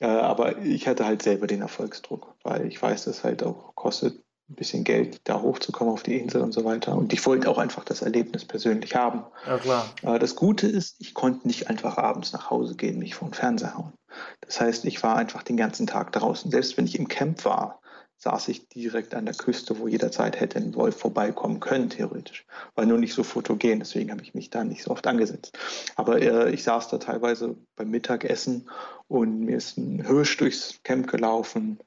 Äh, 0.00 0.06
aber 0.06 0.58
ich 0.58 0.86
hatte 0.86 1.06
halt 1.06 1.22
selber 1.22 1.46
den 1.46 1.60
Erfolgsdruck, 1.60 2.36
weil 2.42 2.66
ich 2.66 2.80
weiß, 2.80 3.04
dass 3.04 3.24
halt 3.24 3.42
auch 3.42 3.74
kostet 3.74 4.22
ein 4.48 4.56
bisschen 4.56 4.84
Geld, 4.84 5.20
da 5.24 5.40
hochzukommen 5.40 5.92
auf 5.92 6.02
die 6.02 6.18
Insel 6.18 6.42
und 6.42 6.52
so 6.52 6.64
weiter. 6.64 6.96
Und 6.96 7.12
ich 7.12 7.24
wollte 7.26 7.48
auch 7.48 7.58
einfach 7.58 7.84
das 7.84 8.02
Erlebnis 8.02 8.44
persönlich 8.44 8.94
haben. 8.94 9.24
Ja, 9.46 9.58
klar. 9.58 9.86
Äh, 10.02 10.18
das 10.18 10.36
Gute 10.36 10.66
ist, 10.66 10.96
ich 11.00 11.14
konnte 11.14 11.46
nicht 11.46 11.68
einfach 11.68 11.96
abends 11.96 12.32
nach 12.32 12.50
Hause 12.50 12.76
gehen, 12.76 12.98
mich 12.98 13.14
vor 13.14 13.28
den 13.28 13.34
Fernseher 13.34 13.76
hauen. 13.76 13.92
Das 14.40 14.60
heißt, 14.60 14.84
ich 14.84 15.02
war 15.02 15.16
einfach 15.16 15.42
den 15.42 15.56
ganzen 15.56 15.86
Tag 15.86 16.12
draußen. 16.12 16.50
Selbst 16.50 16.76
wenn 16.76 16.86
ich 16.86 16.98
im 16.98 17.08
Camp 17.08 17.44
war, 17.44 17.80
saß 18.24 18.48
ich 18.48 18.68
direkt 18.68 19.14
an 19.14 19.26
der 19.26 19.34
Küste, 19.34 19.78
wo 19.78 19.86
jederzeit 19.86 20.40
hätte 20.40 20.58
ein 20.58 20.74
Wolf 20.74 20.96
vorbeikommen 20.96 21.60
können, 21.60 21.90
theoretisch. 21.90 22.46
War 22.74 22.86
nur 22.86 22.98
nicht 22.98 23.12
so 23.12 23.22
fotogen, 23.22 23.80
deswegen 23.80 24.10
habe 24.10 24.22
ich 24.22 24.34
mich 24.34 24.48
da 24.48 24.64
nicht 24.64 24.82
so 24.82 24.90
oft 24.90 25.06
angesetzt. 25.06 25.56
Aber 25.96 26.20
äh, 26.20 26.50
ich 26.50 26.64
saß 26.64 26.88
da 26.88 26.96
teilweise 26.96 27.54
beim 27.76 27.90
Mittagessen 27.90 28.70
und 29.08 29.40
mir 29.40 29.58
ist 29.58 29.76
ein 29.76 30.04
Hirsch 30.06 30.38
durchs 30.38 30.80
Camp 30.84 31.06
gelaufen 31.06 31.78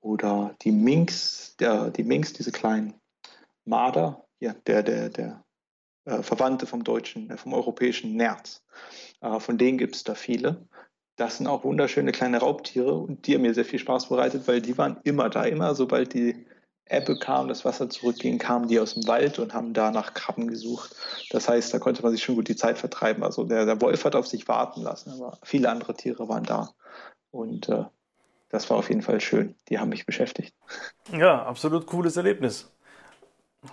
oder 0.00 0.54
die 0.62 0.72
Minks, 0.72 1.54
der, 1.60 1.90
die 1.90 2.04
Minks, 2.04 2.32
diese 2.32 2.50
kleinen 2.50 2.94
Marder, 3.64 4.26
ja, 4.40 4.52
der, 4.66 4.82
der, 4.82 5.10
der 5.10 5.44
äh, 6.06 6.22
Verwandte 6.22 6.66
vom 6.66 6.82
deutschen, 6.82 7.30
äh, 7.30 7.36
vom 7.36 7.54
europäischen 7.54 8.16
Nerz. 8.16 8.64
Äh, 9.20 9.38
von 9.38 9.58
denen 9.58 9.78
gibt 9.78 9.94
es 9.94 10.02
da 10.02 10.16
viele 10.16 10.66
das 11.16 11.38
sind 11.38 11.46
auch 11.46 11.64
wunderschöne 11.64 12.12
kleine 12.12 12.38
Raubtiere 12.38 12.94
und 12.94 13.26
die 13.26 13.34
haben 13.34 13.42
mir 13.42 13.54
sehr 13.54 13.64
viel 13.64 13.78
Spaß 13.78 14.08
bereitet, 14.08 14.48
weil 14.48 14.60
die 14.60 14.76
waren 14.76 14.98
immer 15.04 15.30
da. 15.30 15.44
Immer 15.44 15.74
sobald 15.74 16.14
die 16.14 16.46
Ebbe 16.86 17.18
kam, 17.18 17.48
das 17.48 17.64
Wasser 17.64 17.88
zurückging, 17.88 18.38
kamen 18.38 18.68
die 18.68 18.78
aus 18.78 18.94
dem 18.94 19.06
Wald 19.06 19.38
und 19.38 19.54
haben 19.54 19.72
da 19.72 19.90
nach 19.90 20.12
Krabben 20.14 20.48
gesucht. 20.48 20.94
Das 21.30 21.48
heißt, 21.48 21.72
da 21.72 21.78
konnte 21.78 22.02
man 22.02 22.12
sich 22.12 22.22
schon 22.22 22.34
gut 22.34 22.48
die 22.48 22.56
Zeit 22.56 22.78
vertreiben. 22.78 23.22
Also 23.22 23.44
der, 23.44 23.64
der 23.64 23.80
Wolf 23.80 24.04
hat 24.04 24.16
auf 24.16 24.26
sich 24.26 24.48
warten 24.48 24.82
lassen, 24.82 25.10
aber 25.10 25.38
viele 25.42 25.70
andere 25.70 25.94
Tiere 25.94 26.28
waren 26.28 26.44
da. 26.44 26.70
Und 27.30 27.68
äh, 27.68 27.84
das 28.50 28.68
war 28.68 28.76
auf 28.76 28.88
jeden 28.88 29.02
Fall 29.02 29.20
schön. 29.20 29.54
Die 29.68 29.78
haben 29.78 29.88
mich 29.88 30.06
beschäftigt. 30.06 30.54
Ja, 31.12 31.44
absolut 31.44 31.86
cooles 31.86 32.16
Erlebnis. 32.16 32.73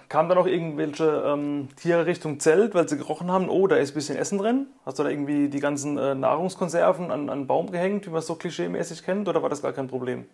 Kamen 0.10 0.30
da 0.30 0.36
noch 0.36 0.48
irgendwelche 0.48 1.24
ähm, 1.26 1.70
Tiere 1.76 2.06
Richtung 2.06 2.40
Zelt, 2.40 2.74
weil 2.74 2.88
sie 2.88 2.98
gerochen 2.98 3.32
haben, 3.32 3.50
oh, 3.50 3.68
da 3.68 3.76
ist 3.76 3.92
ein 3.92 3.96
bisschen 3.96 4.18
Essen 4.18 4.38
drin? 4.38 4.68
Hast 4.86 5.00
du 5.00 5.04
da 5.04 5.10
irgendwie 5.10 5.50
die 5.50 5.60
ganzen 5.60 5.98
äh, 5.98 6.16
Nahrungskonserven 6.16 7.12
an, 7.12 7.30
an 7.30 7.48
Baum 7.48 7.72
gehängt, 7.72 8.06
wie 8.06 8.10
man 8.10 8.20
es 8.20 8.28
so 8.28 8.36
klischeemäßig 8.36 9.04
kennt, 9.04 9.28
oder 9.28 9.42
war 9.42 9.50
das 9.50 9.62
gar 9.62 9.74
kein 9.74 9.88
Problem? 9.88 10.26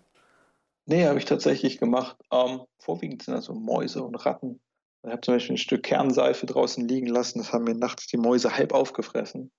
Nee, 0.85 1.05
habe 1.05 1.19
ich 1.19 1.25
tatsächlich 1.25 1.79
gemacht. 1.79 2.17
Ähm, 2.31 2.61
vorwiegend 2.79 3.23
sind 3.23 3.35
das 3.35 3.45
so 3.45 3.53
Mäuse 3.53 4.03
und 4.03 4.15
Ratten. 4.15 4.59
Ich 5.03 5.11
habe 5.11 5.21
zum 5.21 5.35
Beispiel 5.35 5.55
ein 5.55 5.59
Stück 5.59 5.83
Kernseife 5.83 6.45
draußen 6.45 6.87
liegen 6.87 7.07
lassen, 7.07 7.39
das 7.39 7.53
haben 7.53 7.65
mir 7.65 7.75
nachts 7.75 8.07
die 8.07 8.17
Mäuse 8.17 8.55
halb 8.55 8.73
aufgefressen. 8.73 9.51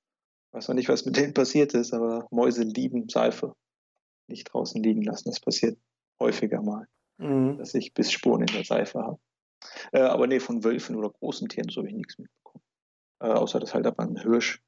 Ich 0.48 0.54
weiß 0.54 0.68
noch 0.68 0.74
nicht, 0.74 0.88
was 0.88 1.04
mit 1.04 1.16
denen 1.16 1.34
passiert 1.34 1.74
ist, 1.74 1.92
aber 1.92 2.26
Mäuse 2.30 2.62
lieben 2.62 3.08
Seife. 3.08 3.54
Nicht 4.26 4.52
draußen 4.52 4.82
liegen 4.82 5.02
lassen. 5.02 5.28
Das 5.30 5.40
passiert 5.40 5.78
häufiger 6.20 6.62
mal, 6.62 6.86
mhm. 7.18 7.58
dass 7.58 7.74
ich 7.74 7.94
Bissspuren 7.94 8.42
in 8.42 8.54
der 8.54 8.64
Seife 8.64 9.00
habe. 9.00 9.18
Äh, 9.92 10.00
aber 10.00 10.26
nee, 10.26 10.40
von 10.40 10.64
Wölfen 10.64 10.96
oder 10.96 11.10
großen 11.10 11.48
Tieren 11.48 11.68
so 11.68 11.80
habe 11.80 11.88
ich 11.88 11.94
nichts 11.94 12.18
mitbekommen. 12.18 12.64
Äh, 13.20 13.28
außer 13.28 13.60
dass 13.60 13.74
halt 13.74 13.86
aber 13.86 14.02
ein 14.02 14.16
Hirsch 14.16 14.62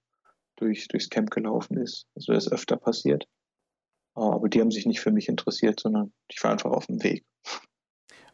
durch, 0.56 0.88
durchs 0.88 1.10
Camp 1.10 1.30
gelaufen 1.30 1.76
ist. 1.78 2.06
Also 2.14 2.32
das 2.32 2.46
ist 2.46 2.52
öfter 2.52 2.76
passiert. 2.76 3.24
Äh, 4.16 4.20
aber 4.20 4.48
die 4.48 4.60
haben 4.60 4.70
sich 4.70 4.86
nicht 4.86 5.00
für 5.00 5.12
mich 5.12 5.28
interessiert, 5.28 5.80
sondern 5.80 6.12
ich 6.28 6.42
war 6.42 6.52
einfach 6.52 6.70
auf 6.70 6.86
dem 6.86 7.02
Weg. 7.02 7.24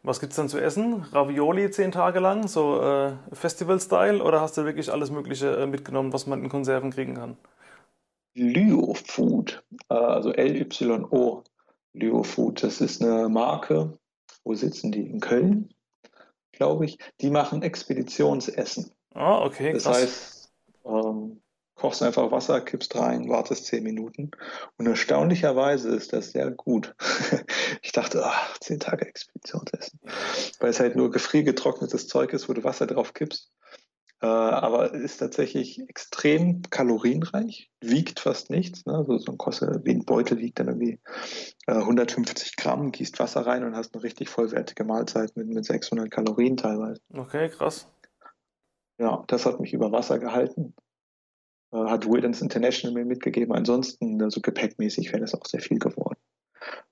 Was 0.03 0.19
gibt 0.19 0.31
es 0.31 0.37
dann 0.37 0.49
zu 0.49 0.59
essen? 0.59 1.03
Ravioli 1.11 1.69
zehn 1.71 1.91
Tage 1.91 2.19
lang, 2.19 2.47
so 2.47 2.81
äh, 2.81 3.13
Festival-Style, 3.33 4.23
oder 4.23 4.41
hast 4.41 4.57
du 4.57 4.63
wirklich 4.63 4.91
alles 4.91 5.11
Mögliche 5.11 5.55
äh, 5.57 5.67
mitgenommen, 5.67 6.13
was 6.13 6.27
man 6.27 6.43
in 6.43 6.49
Konserven 6.49 6.91
kriegen 6.91 7.15
kann? 7.15 7.37
Lyo-Food, 8.35 9.63
äh, 9.89 9.95
also 9.95 10.31
L-Y-O, 10.31 11.43
Lyo-Food, 11.93 12.63
das 12.63 12.79
ist 12.79 13.01
eine 13.01 13.27
Marke. 13.27 13.97
Wo 14.43 14.53
sitzen 14.53 14.91
die? 14.91 15.09
In 15.09 15.19
Köln? 15.19 15.73
Glaube 16.57 16.85
ich, 16.85 16.97
die 17.21 17.29
machen 17.29 17.61
Expeditionsessen. 17.61 18.91
Ah, 19.13 19.43
okay. 19.43 19.73
Das 19.73 19.83
krass. 19.83 19.97
heißt, 19.97 20.49
ähm, 20.85 21.41
kochst 21.75 22.01
einfach 22.03 22.31
Wasser, 22.31 22.59
kippst 22.61 22.95
rein, 22.95 23.29
wartest 23.29 23.65
zehn 23.65 23.83
Minuten. 23.83 24.31
Und 24.77 24.87
erstaunlicherweise 24.87 25.89
ist 25.89 26.11
das 26.11 26.31
sehr 26.31 26.51
gut. 26.51 26.95
ich 27.81 27.91
dachte, 27.91 28.25
ach, 28.25 28.57
zehn 28.59 28.79
Tage 28.79 29.05
Expeditionsessen. 29.05 29.99
Weil 30.59 30.69
es 30.69 30.79
halt 30.79 30.95
nur 30.95 31.11
gefriergetrocknetes 31.11 32.07
Zeug 32.07 32.33
ist, 32.33 32.49
wo 32.49 32.53
du 32.53 32.63
Wasser 32.63 32.87
drauf 32.87 33.13
kippst. 33.13 33.51
Äh, 34.19 34.25
aber 34.25 34.93
ist 34.93 35.17
tatsächlich 35.17 35.79
extrem 35.87 36.63
kalorienreich, 36.63 37.69
wiegt 37.81 38.19
fast 38.19 38.49
nichts. 38.49 38.85
Ne? 38.85 38.95
Also 38.95 39.17
so 39.19 39.31
ein 39.31 39.37
Kosse 39.37 39.81
wie 39.83 39.91
ein 39.91 40.05
Beutel 40.05 40.39
wiegt 40.39 40.59
dann 40.59 40.69
irgendwie 40.69 40.99
äh, 41.67 41.73
150 41.73 42.55
Gramm, 42.55 42.91
gießt 42.91 43.19
Wasser 43.19 43.45
rein 43.45 43.63
und 43.63 43.75
hast 43.75 43.93
eine 43.93 44.03
richtig 44.03 44.29
vollwertige 44.29 44.85
Mahlzeit 44.85 45.35
mit, 45.35 45.47
mit 45.47 45.65
600 45.65 46.09
Kalorien 46.09 46.57
teilweise. 46.57 46.99
Okay, 47.13 47.49
krass. 47.49 47.87
Ja, 48.99 49.23
das 49.27 49.45
hat 49.45 49.59
mich 49.59 49.73
über 49.73 49.91
Wasser 49.91 50.17
gehalten. 50.17 50.73
Äh, 51.71 51.77
hat 51.77 52.07
Wilderness 52.09 52.41
International 52.41 52.95
mir 52.95 53.05
mitgegeben. 53.05 53.53
Ansonsten, 53.53 54.21
also 54.23 54.41
gepäckmäßig 54.41 55.09
wäre 55.11 55.21
das 55.21 55.35
auch 55.35 55.45
sehr 55.45 55.61
viel 55.61 55.77
geworden. 55.77 56.19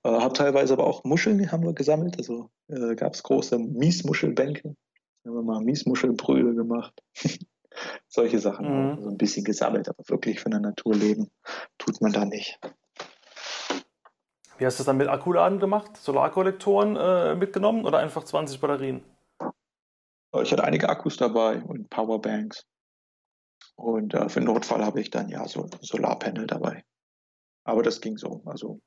Äh, 0.04 0.10
habe 0.10 0.32
teilweise 0.32 0.74
aber 0.74 0.86
auch 0.86 1.02
Muscheln 1.02 1.50
haben 1.50 1.64
wir 1.64 1.72
gesammelt. 1.72 2.18
Also 2.18 2.50
äh, 2.68 2.94
gab 2.94 3.14
es 3.14 3.22
große 3.24 3.58
Miesmuschelbänke. 3.58 4.76
Haben 5.26 5.34
wir 5.34 5.42
mal 5.42 5.60
Miesmuschelbrühe 5.60 6.54
gemacht. 6.54 7.02
Solche 8.08 8.38
Sachen. 8.38 8.66
Mhm. 8.66 8.90
So 8.90 8.96
also 8.96 9.10
ein 9.10 9.18
bisschen 9.18 9.44
gesammelt, 9.44 9.88
aber 9.88 10.02
wirklich 10.08 10.40
von 10.40 10.52
der 10.52 10.60
Natur 10.60 10.94
leben 10.94 11.30
tut 11.78 12.00
man 12.00 12.12
da 12.12 12.24
nicht. 12.24 12.58
Wie 14.58 14.64
hast 14.64 14.78
du 14.78 14.80
das 14.80 14.86
dann 14.86 14.96
mit 14.96 15.08
Akkuladen 15.08 15.58
gemacht? 15.58 15.96
Solarkollektoren 15.96 16.96
äh, 16.96 17.34
mitgenommen 17.34 17.84
oder 17.84 17.98
einfach 17.98 18.24
20 18.24 18.60
Batterien? 18.60 19.04
Ich 20.42 20.52
hatte 20.52 20.64
einige 20.64 20.88
Akkus 20.88 21.16
dabei 21.16 21.62
und 21.62 21.90
Powerbanks. 21.90 22.64
Und 23.74 24.14
äh, 24.14 24.28
für 24.28 24.40
den 24.40 24.46
Notfall 24.46 24.84
habe 24.84 25.00
ich 25.00 25.10
dann 25.10 25.28
ja 25.28 25.46
so 25.46 25.66
Solarpanel 25.80 26.46
dabei. 26.46 26.84
Aber 27.64 27.82
das 27.82 28.00
ging 28.00 28.16
so. 28.16 28.42
Also 28.46 28.80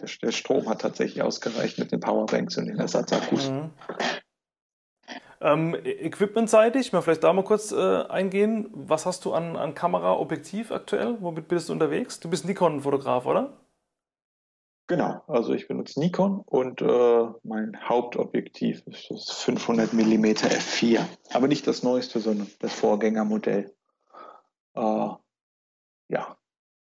der, 0.00 0.08
der 0.22 0.30
Strom 0.30 0.68
hat 0.68 0.82
tatsächlich 0.82 1.22
ausgereicht 1.22 1.78
mit 1.78 1.90
den 1.90 2.00
Powerbanks 2.00 2.56
und 2.58 2.66
den 2.66 2.78
Ersatzakkus. 2.78 3.50
Mhm. 3.50 3.72
Ähm, 5.42 5.74
Equipmentseitig, 5.74 6.92
mal 6.92 7.00
vielleicht 7.00 7.24
da 7.24 7.32
mal 7.32 7.44
kurz 7.44 7.72
äh, 7.72 8.02
eingehen. 8.04 8.68
Was 8.72 9.06
hast 9.06 9.24
du 9.24 9.32
an, 9.32 9.56
an 9.56 9.74
Kamera, 9.74 10.12
Objektiv 10.18 10.70
aktuell? 10.70 11.16
Womit 11.20 11.48
bist 11.48 11.68
du 11.68 11.72
unterwegs? 11.72 12.20
Du 12.20 12.28
bist 12.28 12.44
Nikon-Fotograf, 12.44 13.24
oder? 13.24 13.56
Genau, 14.90 15.22
also 15.28 15.54
ich 15.54 15.68
benutze 15.68 16.00
Nikon 16.00 16.40
und 16.44 16.82
äh, 16.82 17.26
mein 17.44 17.88
Hauptobjektiv 17.88 18.82
ist 18.86 19.08
das 19.08 19.30
500 19.30 19.92
mm 19.92 20.24
f4. 20.24 21.06
Aber 21.32 21.46
nicht 21.46 21.64
das 21.68 21.84
neueste, 21.84 22.18
sondern 22.18 22.48
das 22.58 22.74
Vorgängermodell. 22.74 23.72
Äh, 24.74 25.08
ja, 26.08 26.36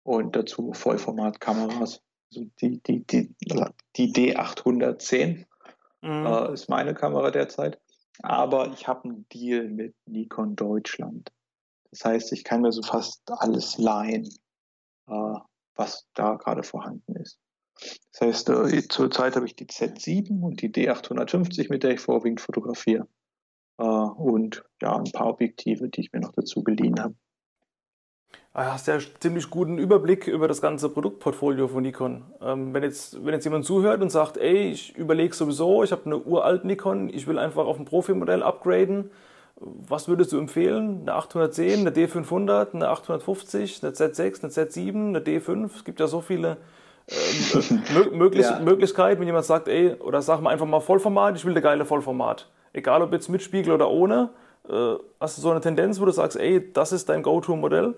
und 0.04 0.36
dazu 0.36 0.74
Vollformatkameras. 0.74 2.04
Also 2.32 2.50
die, 2.60 2.84
die, 2.84 3.08
die, 3.08 3.34
die 3.96 4.14
D810 4.14 5.46
mhm. 6.02 6.26
äh, 6.26 6.54
ist 6.54 6.68
meine 6.68 6.94
Kamera 6.94 7.32
derzeit. 7.32 7.80
Aber 8.24 8.72
ich 8.74 8.88
habe 8.88 9.06
einen 9.06 9.28
Deal 9.30 9.70
mit 9.70 9.96
Nikon 10.06 10.56
Deutschland. 10.56 11.32
Das 11.92 12.06
heißt, 12.06 12.34
ich 12.34 12.44
kann 12.44 12.62
mir 12.62 12.72
so 12.72 12.82
fast 12.82 13.22
alles 13.32 13.78
leihen, 13.78 14.28
äh, 15.08 15.40
was 15.76 16.08
da 16.14 16.36
gerade 16.36 16.64
vorhanden 16.64 17.16
ist. 17.16 17.40
Das 18.12 18.22
heißt, 18.22 18.50
äh, 18.50 18.88
zurzeit 18.88 19.36
habe 19.36 19.46
ich 19.46 19.56
die 19.56 19.66
Z7 19.66 20.42
und 20.42 20.62
die 20.62 20.70
D850, 20.70 21.70
mit 21.70 21.84
der 21.84 21.92
ich 21.92 22.00
vorwiegend 22.00 22.42
fotografiere. 22.42 23.08
Äh, 23.78 23.84
und 23.84 24.64
ja, 24.82 24.96
ein 24.96 25.12
paar 25.12 25.28
Objektive, 25.28 25.90
die 25.90 26.02
ich 26.02 26.14
mir 26.14 26.22
noch 26.22 26.32
dazu 26.32 26.64
geliehen 26.64 27.00
habe. 27.00 27.16
Du 28.56 28.62
ah, 28.62 28.72
hast 28.72 28.88
ja 28.88 28.98
ziemlich 29.20 29.50
guten 29.50 29.78
Überblick 29.78 30.28
über 30.28 30.48
das 30.48 30.62
ganze 30.62 30.88
Produktportfolio 30.88 31.68
von 31.68 31.84
Nikon. 31.84 32.24
Ähm, 32.42 32.74
wenn, 32.74 32.84
jetzt, 32.84 33.26
wenn 33.26 33.34
jetzt 33.34 33.44
jemand 33.44 33.66
zuhört 33.66 34.02
und 34.02 34.10
sagt, 34.10 34.38
ey, 34.38 34.72
ich 34.72 34.96
überlege 34.96 35.36
sowieso, 35.36 35.84
ich 35.84 35.92
habe 35.92 36.04
eine 36.06 36.18
uralt 36.20 36.64
Nikon, 36.64 37.10
ich 37.14 37.28
will 37.28 37.38
einfach 37.38 37.66
auf 37.66 37.78
ein 37.78 37.84
Profimodell 37.84 38.42
upgraden, 38.44 39.12
was 39.58 40.08
würdest 40.08 40.32
du 40.32 40.38
empfehlen? 40.38 41.02
Eine 41.02 41.16
810, 41.16 41.82
eine 41.82 41.90
D500, 41.92 42.74
eine 42.74 42.88
850, 42.88 43.84
eine 43.84 43.92
Z6, 43.92 44.44
eine 44.44 44.54
Z7, 44.54 45.08
eine 45.10 45.20
D5? 45.20 45.72
Es 45.76 45.84
gibt 45.84 46.00
ja 46.00 46.08
so 46.08 46.22
viele 46.22 46.56
äh, 47.08 48.14
möglich, 48.16 48.46
ja. 48.46 48.62
Möglichkeit, 48.62 49.20
wenn 49.20 49.28
jemand 49.28 49.44
sagt, 49.44 49.68
ey, 49.68 49.96
oder 49.96 50.22
sag 50.22 50.40
mal 50.40 50.52
einfach 50.52 50.66
mal 50.66 50.80
Vollformat, 50.80 51.36
ich 51.36 51.44
will 51.44 51.52
eine 51.52 51.62
geile 51.62 51.84
Vollformat. 51.84 52.48
Egal 52.72 53.02
ob 53.02 53.12
jetzt 53.12 53.28
mit 53.28 53.44
Spiegel 53.44 53.74
oder 53.74 53.90
ohne, 53.90 54.30
äh, 54.70 54.94
hast 55.20 55.38
du 55.38 55.42
so 55.42 55.52
eine 55.52 55.60
Tendenz, 55.60 56.00
wo 56.00 56.06
du 56.06 56.12
sagst, 56.12 56.40
ey, 56.40 56.72
das 56.72 56.94
ist 56.94 57.10
dein 57.10 57.22
Go-To-Modell? 57.22 57.96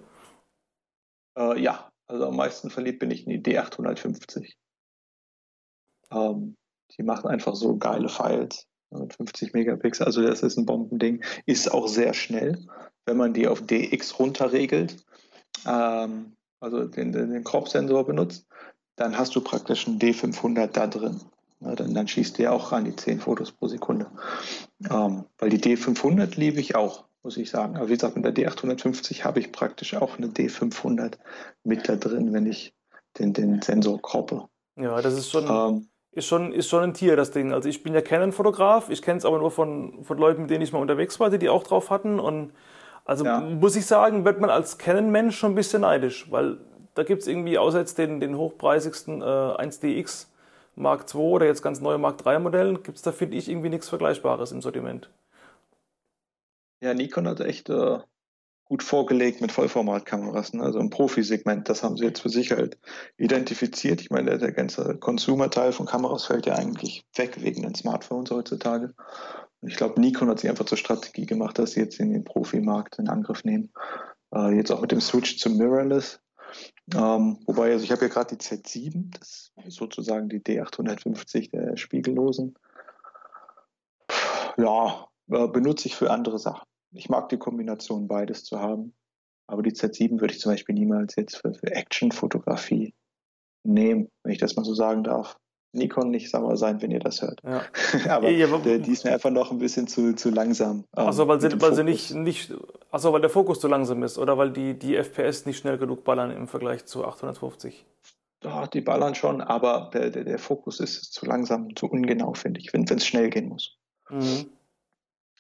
Äh, 1.38 1.62
ja, 1.62 1.90
also 2.08 2.28
am 2.28 2.36
meisten 2.36 2.70
verliebt 2.70 3.00
bin 3.00 3.12
ich 3.12 3.28
in 3.28 3.30
die 3.32 3.56
D850. 3.56 4.54
Ähm, 6.12 6.56
die 6.98 7.04
machen 7.04 7.30
einfach 7.30 7.56
so 7.56 7.78
geile 7.78 8.10
Files 8.10 8.68
mit 8.90 9.14
50 9.14 9.54
Megapixel. 9.54 10.06
Also 10.06 10.22
das 10.22 10.42
ist 10.42 10.58
ein 10.58 10.66
Bombending. 10.66 11.24
Ist 11.46 11.72
auch 11.72 11.88
sehr 11.88 12.14
schnell, 12.14 12.66
wenn 13.06 13.18
man 13.18 13.34
die 13.34 13.48
auf 13.48 13.62
DX 13.62 14.20
runterregelt. 14.20 15.06
Ähm, 15.66 16.34
also 16.60 16.86
den, 16.86 17.12
den 17.12 17.44
Crop-Sensor 17.44 18.06
benutzt, 18.06 18.48
dann 18.96 19.18
hast 19.18 19.36
du 19.36 19.42
praktisch 19.42 19.88
einen 19.88 20.00
D500 20.00 20.68
da 20.68 20.88
drin. 20.88 21.22
Ja, 21.60 21.76
dann, 21.76 21.94
dann 21.94 22.08
schießt 22.08 22.38
der 22.38 22.54
auch 22.54 22.72
ran 22.72 22.86
die 22.86 22.96
10 22.96 23.20
Fotos 23.20 23.52
pro 23.52 23.68
Sekunde. 23.68 24.10
Ähm, 24.90 25.26
weil 25.38 25.50
die 25.50 25.60
D500 25.60 26.38
liebe 26.38 26.60
ich 26.60 26.76
auch, 26.76 27.07
muss 27.24 27.38
ich 27.38 27.50
sagen. 27.50 27.76
Aber 27.76 27.90
wie 27.90 27.94
gesagt, 27.94 28.16
mit 28.16 28.26
der 28.26 28.34
D850 28.34 29.24
habe 29.24 29.40
ich 29.40 29.52
praktisch 29.52 29.96
auch 29.96 30.18
eine 30.18 30.28
D500 30.28 31.14
mit 31.64 31.88
da 31.90 31.96
drin, 31.96 32.34
wenn 32.34 32.46
ich 32.46 32.74
den, 33.18 33.34
den 33.34 33.62
Sensor 33.62 34.02
kroppe. 34.02 34.48
Ja, 34.76 35.02
das 35.02 35.16
ist 35.16 35.32
schon, 35.32 35.48
ähm, 35.50 35.88
ist, 36.12 36.26
schon, 36.26 36.54
ist 36.54 36.70
schon 36.70 36.84
ein 36.84 36.94
Tier, 36.94 37.16
das 37.16 37.32
Ding. 37.32 37.52
Also 37.52 37.68
ich 37.68 37.84
bin 37.84 37.94
ja 37.94 38.02
Canon-Fotograf, 38.02 38.90
ich 38.90 39.02
kenne 39.02 39.18
es 39.18 39.26
aber 39.26 39.40
nur 39.40 39.52
von, 39.52 40.04
von 40.04 40.18
Leuten, 40.18 40.42
mit 40.42 40.52
denen 40.52 40.62
ich 40.62 40.72
mal 40.72 40.80
unterwegs 40.80 41.20
war, 41.20 41.30
die 41.30 41.40
die 41.40 41.50
auch 41.50 41.64
drauf 41.64 41.90
hatten. 41.90 42.20
Und 42.20 42.54
also 43.06 43.26
ja. 43.26 43.40
muss 43.40 43.76
ich 43.76 43.86
sagen, 43.86 44.26
wird 44.26 44.40
man 44.40 44.50
als 44.50 44.78
Canon-Mensch 44.78 45.38
schon 45.38 45.54
ein 45.54 45.56
bisschen 45.56 45.82
neidisch, 45.82 46.32
weil 46.32 46.58
da 46.94 47.04
gibt 47.04 47.22
es 47.22 47.28
irgendwie, 47.28 47.58
außer 47.58 47.80
jetzt 47.80 47.98
den, 47.98 48.20
den 48.20 48.38
hochpreisigsten 48.38 49.22
äh, 49.22 49.26
1DX 49.26 50.28
Mark 50.76 51.06
II 51.14 51.22
oder 51.22 51.46
jetzt 51.46 51.62
ganz 51.62 51.82
neue 51.82 51.98
Mark 51.98 52.24
III 52.26 52.40
Modellen, 52.40 52.84
gibt 52.84 52.98
es 52.98 53.04
da, 53.04 53.12
finde 53.12 53.38
ich, 53.38 53.50
irgendwie 53.50 53.70
nichts 53.70 53.90
Vergleichbares 53.90 54.52
im 54.52 54.62
Sortiment. 54.62 55.10
Ja, 56.82 56.94
Nikon 56.94 57.28
hat 57.28 57.40
echt 57.40 57.70
äh, 57.70 58.00
gut 58.66 58.84
vorgelegt 58.84 59.42
mit 59.42 59.52
Vollformatkameras, 59.52 60.54
ne? 60.54 60.64
also 60.64 60.80
im 60.80 60.90
Profisegment. 60.90 61.70
Das 61.70 61.84
haben 61.84 61.98
sie 61.98 62.06
jetzt 62.06 62.22
für 62.22 62.30
sich 62.30 62.52
halt 62.52 62.78
identifiziert. 63.18 64.02
Ich 64.02 64.10
meine, 64.10 64.30
der, 64.32 64.38
der 64.38 64.52
ganze 64.52 64.98
Consumer-Teil 64.98 65.72
von 65.72 65.86
Kameras 65.86 66.26
fällt 66.26 66.46
ja 66.46 66.56
eigentlich 66.56 67.06
weg 67.16 67.42
wegen 67.42 67.64
den 67.64 67.76
Smartphones 67.76 68.32
heutzutage. 68.32 68.94
Und 69.62 69.70
ich 69.70 69.78
glaube, 69.78 70.00
Nikon 70.00 70.30
hat 70.30 70.40
sich 70.40 70.50
einfach 70.50 70.66
zur 70.66 70.78
Strategie 70.78 71.26
gemacht, 71.26 71.58
dass 71.58 71.72
sie 71.72 71.80
jetzt 71.80 72.00
in 72.00 72.14
den 72.14 72.24
Profimarkt 72.24 73.00
in 73.00 73.10
Angriff 73.10 73.44
nehmen. 73.44 73.72
Äh, 74.34 74.56
jetzt 74.56 74.72
auch 74.72 74.82
mit 74.82 74.92
dem 74.92 75.02
Switch 75.02 75.38
zu 75.38 75.50
Mirrorless 75.50 76.20
ähm, 76.96 77.40
wobei, 77.46 77.72
also 77.72 77.84
ich 77.84 77.92
habe 77.92 78.04
ja 78.04 78.08
gerade 78.08 78.36
die 78.36 78.42
Z7, 78.42 79.18
das 79.18 79.52
ist 79.66 79.76
sozusagen 79.76 80.30
die 80.30 80.40
D850 80.40 81.52
der 81.52 81.78
Spiegellosen. 81.78 82.56
Ja, 84.58 85.08
äh, 85.30 85.48
benutze 85.48 85.88
ich 85.88 85.96
für 85.96 86.12
andere 86.12 86.40
Sachen. 86.40 86.68
Ich 86.92 87.10
mag 87.10 87.30
die 87.30 87.38
Kombination 87.38 88.08
beides 88.08 88.44
zu 88.44 88.60
haben. 88.60 88.94
Aber 89.48 89.62
die 89.62 89.72
Z7 89.72 90.20
würde 90.20 90.34
ich 90.34 90.42
zum 90.42 90.52
Beispiel 90.52 90.76
niemals 90.76 91.16
jetzt 91.16 91.38
für, 91.38 91.54
für 91.54 91.72
Action-Fotografie 91.72 92.94
nehmen, 93.64 94.10
wenn 94.24 94.34
ich 94.34 94.40
das 94.40 94.56
mal 94.56 94.66
so 94.66 94.74
sagen 94.74 95.04
darf. 95.04 95.38
Nikon 95.74 96.10
nicht 96.10 96.30
sauer 96.30 96.58
sein, 96.58 96.82
wenn 96.82 96.92
ihr 96.92 97.00
das 97.00 97.22
hört. 97.22 97.42
Ja. 97.44 97.62
aber, 98.10 98.30
ja, 98.30 98.48
aber 98.48 98.60
die 98.60 98.92
ist 98.92 99.04
mir 99.04 99.14
einfach 99.14 99.30
noch 99.30 99.52
ein 99.52 99.60
bisschen 99.60 99.88
zu, 99.88 100.16
zu 100.16 100.30
langsam. 100.30 100.86
Ähm, 100.96 101.08
also 101.08 101.28
weil, 101.28 101.40
sie, 101.40 101.62
weil 101.62 101.74
sie 101.76 101.84
nicht, 101.84 102.14
nicht, 102.14 102.54
also 102.90 103.14
weil 103.14 103.22
der 103.22 103.30
Fokus 103.30 103.60
zu 103.60 103.68
langsam 103.68 104.04
ist 104.04 104.18
oder 104.18 104.38
weil 104.38 104.52
die, 104.52 104.78
die 104.78 104.96
FPS 104.96 105.46
nicht 105.46 105.58
schnell 105.58 105.78
genug 105.78 106.04
ballern 106.04 106.32
im 106.32 106.48
Vergleich 106.48 106.86
zu 106.86 107.06
850? 107.06 107.86
Doch, 108.40 108.68
die 108.68 108.82
ballern 108.82 109.16
schon, 109.16 109.42
aber 109.42 109.90
der, 109.94 110.10
der, 110.10 110.24
der 110.24 110.40
Fokus 110.40 110.80
ist 110.80 111.14
zu 111.14 111.26
langsam, 111.26 111.76
zu 111.76 111.88
ungenau, 111.88 112.34
finde 112.34 112.60
ich, 112.60 112.72
wenn 112.74 112.84
es 112.84 113.06
schnell 113.06 113.30
gehen 113.30 113.50
muss. 113.50 113.78
Mhm. 114.10 114.50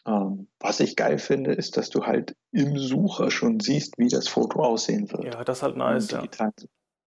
Ähm, 0.07 0.47
was 0.59 0.79
ich 0.79 0.95
geil 0.95 1.19
finde, 1.19 1.53
ist, 1.53 1.75
dass 1.75 1.89
du 1.89 2.05
halt 2.05 2.35
im 2.51 2.77
Sucher 2.77 3.29
schon 3.29 3.59
siehst, 3.59 3.97
wie 3.97 4.07
das 4.07 4.27
Foto 4.27 4.63
aussehen 4.63 5.11
wird. 5.11 5.25
Ja, 5.25 5.43
das 5.43 5.57
ist 5.57 5.63
halt 5.63 5.77
nice. 5.77 6.11
Ja. 6.11 6.23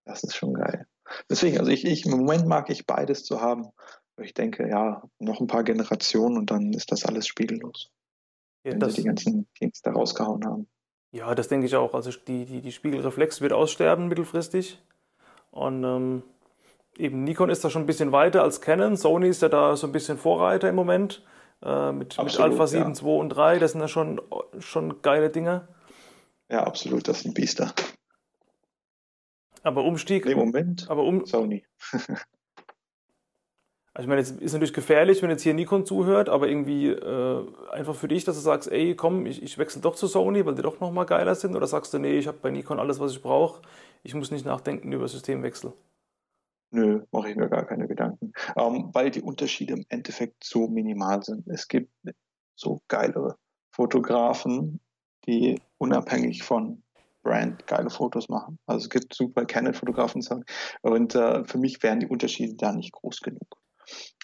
Das 0.04 0.22
ist 0.22 0.36
schon 0.36 0.54
geil. 0.54 0.86
Deswegen, 1.28 1.58
also 1.58 1.70
ich, 1.70 1.84
ich, 1.84 2.04
im 2.04 2.12
Moment 2.12 2.46
mag 2.46 2.68
ich 2.70 2.86
beides 2.86 3.24
zu 3.24 3.40
haben. 3.40 3.68
Ich 4.20 4.34
denke, 4.34 4.68
ja, 4.68 5.02
noch 5.18 5.40
ein 5.40 5.46
paar 5.46 5.64
Generationen 5.64 6.36
und 6.36 6.50
dann 6.50 6.72
ist 6.74 6.92
das 6.92 7.06
alles 7.06 7.26
spiegellos. 7.26 7.90
Ja, 8.64 8.72
wenn 8.72 8.90
sie 8.90 9.02
die 9.02 9.08
ganzen 9.08 9.48
Kings 9.54 9.80
da 9.80 9.92
rausgehauen 9.92 10.44
haben. 10.44 10.68
Ja, 11.12 11.34
das 11.34 11.48
denke 11.48 11.66
ich 11.66 11.74
auch. 11.76 11.94
Also 11.94 12.10
die, 12.10 12.44
die, 12.44 12.60
die 12.60 12.72
Spiegelreflex 12.72 13.40
wird 13.40 13.54
aussterben 13.54 14.08
mittelfristig. 14.08 14.78
Und 15.50 15.82
ähm, 15.84 16.22
eben 16.96 17.24
Nikon 17.24 17.48
ist 17.48 17.64
da 17.64 17.70
schon 17.70 17.82
ein 17.82 17.86
bisschen 17.86 18.12
weiter 18.12 18.42
als 18.42 18.60
Canon. 18.60 18.96
Sony 18.96 19.28
ist 19.28 19.42
ja 19.42 19.48
da 19.48 19.74
so 19.74 19.86
ein 19.86 19.92
bisschen 19.92 20.18
Vorreiter 20.18 20.68
im 20.68 20.76
Moment. 20.76 21.24
Äh, 21.62 21.92
mit, 21.92 22.18
absolut, 22.18 22.32
mit 22.32 22.40
Alpha 22.40 22.66
7, 22.66 22.88
ja. 22.88 22.94
2 22.94 23.08
und 23.08 23.28
3. 23.30 23.58
Das 23.58 23.72
sind 23.72 23.80
ja 23.80 23.88
schon, 23.88 24.20
schon 24.58 25.02
geile 25.02 25.30
Dinge. 25.30 25.68
Ja, 26.50 26.64
absolut. 26.64 27.06
Das 27.06 27.20
sind 27.20 27.34
Biester. 27.34 27.72
Aber 29.62 29.84
Umstieg. 29.84 30.26
Im 30.26 30.38
Moment. 30.38 30.88
Aber 30.88 31.04
um, 31.04 31.26
Sony. 31.26 31.64
also 31.92 32.16
ich 34.00 34.06
meine, 34.06 34.20
es 34.20 34.30
ist 34.30 34.52
natürlich 34.52 34.72
gefährlich, 34.72 35.22
wenn 35.22 35.30
jetzt 35.30 35.42
hier 35.42 35.54
Nikon 35.54 35.84
zuhört, 35.84 36.28
aber 36.30 36.48
irgendwie 36.48 36.88
äh, 36.88 37.46
einfach 37.70 37.94
für 37.94 38.08
dich, 38.08 38.24
dass 38.24 38.36
du 38.36 38.40
sagst, 38.40 38.72
ey, 38.72 38.96
komm, 38.96 39.26
ich, 39.26 39.42
ich 39.42 39.58
wechsle 39.58 39.82
doch 39.82 39.94
zu 39.94 40.06
Sony, 40.06 40.46
weil 40.46 40.54
die 40.54 40.62
doch 40.62 40.80
nochmal 40.80 41.06
geiler 41.06 41.34
sind, 41.34 41.54
oder 41.54 41.66
sagst 41.66 41.92
du, 41.92 41.98
nee, 41.98 42.18
ich 42.18 42.26
habe 42.26 42.38
bei 42.40 42.50
Nikon 42.50 42.80
alles, 42.80 43.00
was 43.00 43.12
ich 43.12 43.20
brauche, 43.20 43.60
ich 44.02 44.14
muss 44.14 44.30
nicht 44.30 44.46
nachdenken 44.46 44.92
über 44.92 45.06
Systemwechsel? 45.06 45.74
Nö, 46.72 47.04
mache 47.10 47.30
ich 47.30 47.36
mir 47.36 47.48
gar 47.48 47.66
keine 47.66 47.88
Gedanken, 47.88 48.32
ähm, 48.56 48.90
weil 48.92 49.10
die 49.10 49.22
Unterschiede 49.22 49.74
im 49.74 49.84
Endeffekt 49.88 50.44
so 50.44 50.68
minimal 50.68 51.22
sind. 51.22 51.48
Es 51.48 51.66
gibt 51.66 51.90
so 52.54 52.80
geile 52.86 53.36
Fotografen, 53.72 54.80
die 55.26 55.60
unabhängig 55.78 56.42
von 56.42 56.82
Brand 57.22 57.66
geile 57.66 57.90
Fotos 57.90 58.28
machen. 58.28 58.58
Also 58.66 58.84
es 58.84 58.90
gibt 58.90 59.14
super 59.14 59.44
Canon-Fotografen 59.44 60.22
und 60.82 61.14
äh, 61.14 61.44
für 61.44 61.58
mich 61.58 61.82
wären 61.82 62.00
die 62.00 62.06
Unterschiede 62.06 62.54
da 62.54 62.72
nicht 62.72 62.92
groß 62.92 63.20
genug. 63.20 63.56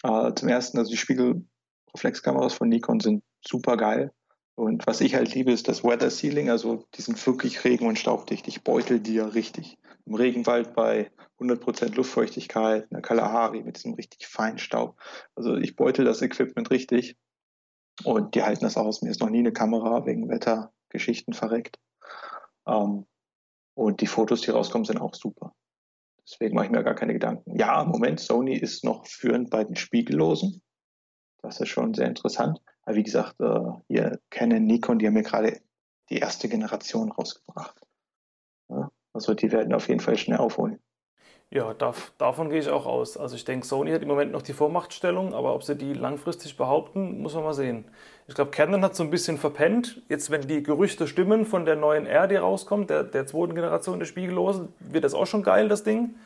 Äh, 0.02 0.32
zum 0.34 0.48
ersten, 0.48 0.78
also 0.78 0.90
die 0.90 0.96
Spiegelreflexkameras 0.96 2.54
von 2.54 2.68
Nikon 2.68 3.00
sind 3.00 3.22
super 3.44 3.76
geil. 3.76 4.12
Und 4.54 4.86
was 4.86 5.02
ich 5.02 5.14
halt 5.14 5.34
liebe, 5.34 5.52
ist 5.52 5.68
das 5.68 5.84
Weather 5.84 6.10
Sealing, 6.10 6.48
also 6.48 6.86
die 6.94 7.02
sind 7.02 7.24
wirklich 7.26 7.62
regen- 7.64 7.86
und 7.86 7.98
staubdicht. 7.98 8.48
Ich 8.48 8.62
beutel 8.62 9.00
die 9.00 9.14
ja 9.14 9.26
richtig. 9.26 9.76
Im 10.06 10.14
Regenwald 10.14 10.74
bei 10.74 11.10
100% 11.40 11.94
Luftfeuchtigkeit, 11.94 12.84
in 12.84 12.90
der 12.90 13.02
Kalahari 13.02 13.62
mit 13.62 13.76
diesem 13.76 13.94
richtig 13.94 14.26
feinen 14.26 14.58
Staub. 14.58 14.96
Also 15.34 15.56
ich 15.56 15.76
beutel 15.76 16.04
das 16.04 16.22
Equipment 16.22 16.70
richtig 16.70 17.16
und 18.04 18.34
die 18.34 18.42
halten 18.42 18.64
das 18.64 18.76
aus. 18.76 19.02
Mir 19.02 19.10
ist 19.10 19.20
noch 19.20 19.30
nie 19.30 19.40
eine 19.40 19.52
Kamera 19.52 20.06
wegen 20.06 20.28
Wettergeschichten 20.28 21.34
verreckt. 21.34 21.78
Ähm, 22.66 23.06
und 23.74 24.00
die 24.00 24.06
Fotos, 24.06 24.40
die 24.42 24.50
rauskommen, 24.50 24.84
sind 24.84 25.00
auch 25.00 25.14
super. 25.14 25.54
Deswegen 26.22 26.54
mache 26.54 26.66
ich 26.66 26.72
mir 26.72 26.82
gar 26.82 26.94
keine 26.94 27.12
Gedanken. 27.12 27.56
Ja, 27.56 27.84
Moment, 27.84 28.20
Sony 28.20 28.56
ist 28.56 28.84
noch 28.84 29.06
führend 29.06 29.50
bei 29.50 29.64
den 29.64 29.76
Spiegellosen. 29.76 30.62
Das 31.42 31.60
ist 31.60 31.68
schon 31.68 31.94
sehr 31.94 32.08
interessant. 32.08 32.60
Aber 32.82 32.96
wie 32.96 33.02
gesagt, 33.02 33.40
äh, 33.40 33.60
hier 33.88 34.20
Canon, 34.30 34.64
Nikon, 34.64 34.98
die 34.98 35.06
haben 35.06 35.16
ja 35.16 35.22
gerade 35.22 35.60
die 36.10 36.18
erste 36.18 36.48
Generation 36.48 37.12
rausgebracht. 37.12 37.85
Also 39.16 39.34
die 39.34 39.50
werden 39.50 39.74
auf 39.74 39.88
jeden 39.88 40.00
Fall 40.00 40.16
schnell 40.16 40.38
aufholen. 40.38 40.78
Ja, 41.50 41.72
darf, 41.74 42.12
davon 42.18 42.50
gehe 42.50 42.58
ich 42.58 42.68
auch 42.68 42.86
aus. 42.86 43.16
Also 43.16 43.36
ich 43.36 43.44
denke, 43.44 43.66
Sony 43.66 43.92
hat 43.92 44.02
im 44.02 44.08
Moment 44.08 44.32
noch 44.32 44.42
die 44.42 44.52
Vormachtstellung, 44.52 45.32
aber 45.32 45.54
ob 45.54 45.62
sie 45.62 45.76
die 45.76 45.94
langfristig 45.94 46.56
behaupten, 46.56 47.22
muss 47.22 47.34
man 47.34 47.44
mal 47.44 47.54
sehen. 47.54 47.84
Ich 48.26 48.34
glaube, 48.34 48.50
Canon 48.50 48.82
hat 48.82 48.94
so 48.94 49.04
ein 49.04 49.10
bisschen 49.10 49.38
verpennt. 49.38 50.02
Jetzt, 50.08 50.30
wenn 50.30 50.42
die 50.42 50.62
Gerüchte 50.62 51.06
stimmen 51.06 51.46
von 51.46 51.64
der 51.64 51.76
neuen 51.76 52.04
R, 52.04 52.26
die 52.26 52.36
rauskommt, 52.36 52.90
der, 52.90 53.04
der 53.04 53.26
zweiten 53.26 53.54
Generation 53.54 54.00
der 54.00 54.06
Spiegellosen, 54.06 54.68
wird 54.80 55.04
das 55.04 55.14
auch 55.14 55.26
schon 55.26 55.42
geil, 55.42 55.68
das 55.68 55.82
Ding. 55.82 56.16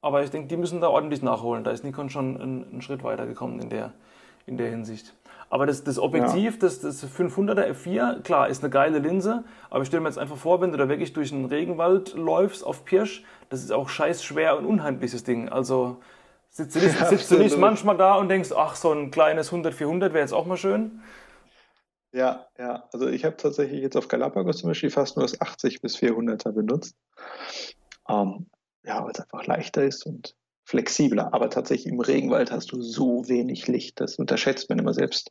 Aber 0.00 0.22
ich 0.22 0.30
denke, 0.30 0.48
die 0.48 0.56
müssen 0.56 0.80
da 0.80 0.88
ordentlich 0.88 1.22
nachholen. 1.22 1.64
Da 1.64 1.72
ist 1.72 1.84
Nikon 1.84 2.08
schon 2.08 2.40
einen, 2.40 2.70
einen 2.70 2.82
Schritt 2.82 3.02
weiter 3.02 3.26
gekommen 3.26 3.60
in 3.60 3.68
der, 3.68 3.92
in 4.46 4.56
der 4.56 4.70
Hinsicht. 4.70 5.12
Aber 5.50 5.66
das, 5.66 5.84
das 5.84 5.98
Objektiv, 5.98 6.54
ja. 6.54 6.58
das, 6.60 6.80
das 6.80 7.04
500er 7.04 7.70
F4, 7.72 8.22
klar, 8.22 8.48
ist 8.48 8.62
eine 8.62 8.70
geile 8.70 8.98
Linse. 8.98 9.44
Aber 9.70 9.82
ich 9.82 9.88
stelle 9.88 10.02
mir 10.02 10.08
jetzt 10.08 10.18
einfach 10.18 10.36
vor, 10.36 10.60
wenn 10.60 10.72
du 10.72 10.78
da 10.78 10.88
wirklich 10.88 11.12
durch 11.12 11.32
einen 11.32 11.44
Regenwald 11.44 12.14
läufst 12.14 12.64
auf 12.64 12.84
Pirsch, 12.84 13.24
das 13.50 13.62
ist 13.62 13.72
auch 13.72 13.88
scheiß 13.88 14.24
schwer 14.24 14.58
und 14.58 14.66
unheimliches 14.66 15.24
Ding. 15.24 15.48
Also 15.48 15.98
sitzt 16.50 16.76
du 16.76 16.80
nicht, 16.80 16.98
ja, 16.98 17.06
sitzt 17.06 17.30
du 17.30 17.38
nicht 17.38 17.58
manchmal 17.58 17.96
da 17.96 18.14
und 18.16 18.28
denkst, 18.28 18.50
ach, 18.56 18.76
so 18.76 18.92
ein 18.92 19.10
kleines 19.10 19.52
100-400 19.52 20.00
wäre 20.00 20.20
jetzt 20.20 20.34
auch 20.34 20.46
mal 20.46 20.56
schön? 20.56 21.02
Ja, 22.12 22.46
ja. 22.58 22.88
Also 22.92 23.08
ich 23.08 23.24
habe 23.24 23.36
tatsächlich 23.36 23.82
jetzt 23.82 23.96
auf 23.96 24.08
Galapagos 24.08 24.58
zum 24.58 24.70
Beispiel 24.70 24.90
fast 24.90 25.16
nur 25.16 25.24
das 25.24 25.40
80 25.40 25.80
bis 25.82 25.96
400er 25.96 26.52
benutzt. 26.52 26.96
Ähm, 28.08 28.46
ja, 28.84 29.02
weil 29.02 29.10
es 29.10 29.20
einfach 29.20 29.46
leichter 29.46 29.82
ist 29.84 30.06
und 30.06 30.36
flexibler. 30.64 31.32
Aber 31.32 31.50
tatsächlich 31.50 31.92
im 31.92 32.00
Regenwald 32.00 32.50
hast 32.50 32.72
du 32.72 32.82
so 32.82 33.28
wenig 33.28 33.68
Licht. 33.68 34.00
Das 34.00 34.16
unterschätzt 34.16 34.68
man 34.68 34.78
immer 34.78 34.94
selbst. 34.94 35.30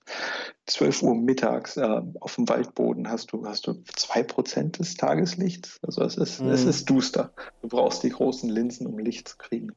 12 0.67 1.03
Uhr 1.03 1.15
mittags 1.15 1.77
äh, 1.77 2.01
auf 2.19 2.35
dem 2.35 2.47
Waldboden 2.47 3.09
hast 3.09 3.31
du, 3.31 3.45
hast 3.45 3.67
du 3.67 3.71
2% 3.71 4.77
des 4.77 4.95
Tageslichts. 4.95 5.79
Also 5.83 6.03
es 6.03 6.17
ist, 6.17 6.41
mhm. 6.41 6.49
es 6.49 6.65
ist 6.65 6.89
duster. 6.89 7.33
Du 7.61 7.67
brauchst 7.67 8.03
die 8.03 8.09
großen 8.09 8.49
Linsen, 8.49 8.87
um 8.87 8.99
Licht 8.99 9.27
zu 9.27 9.37
kriegen. 9.37 9.71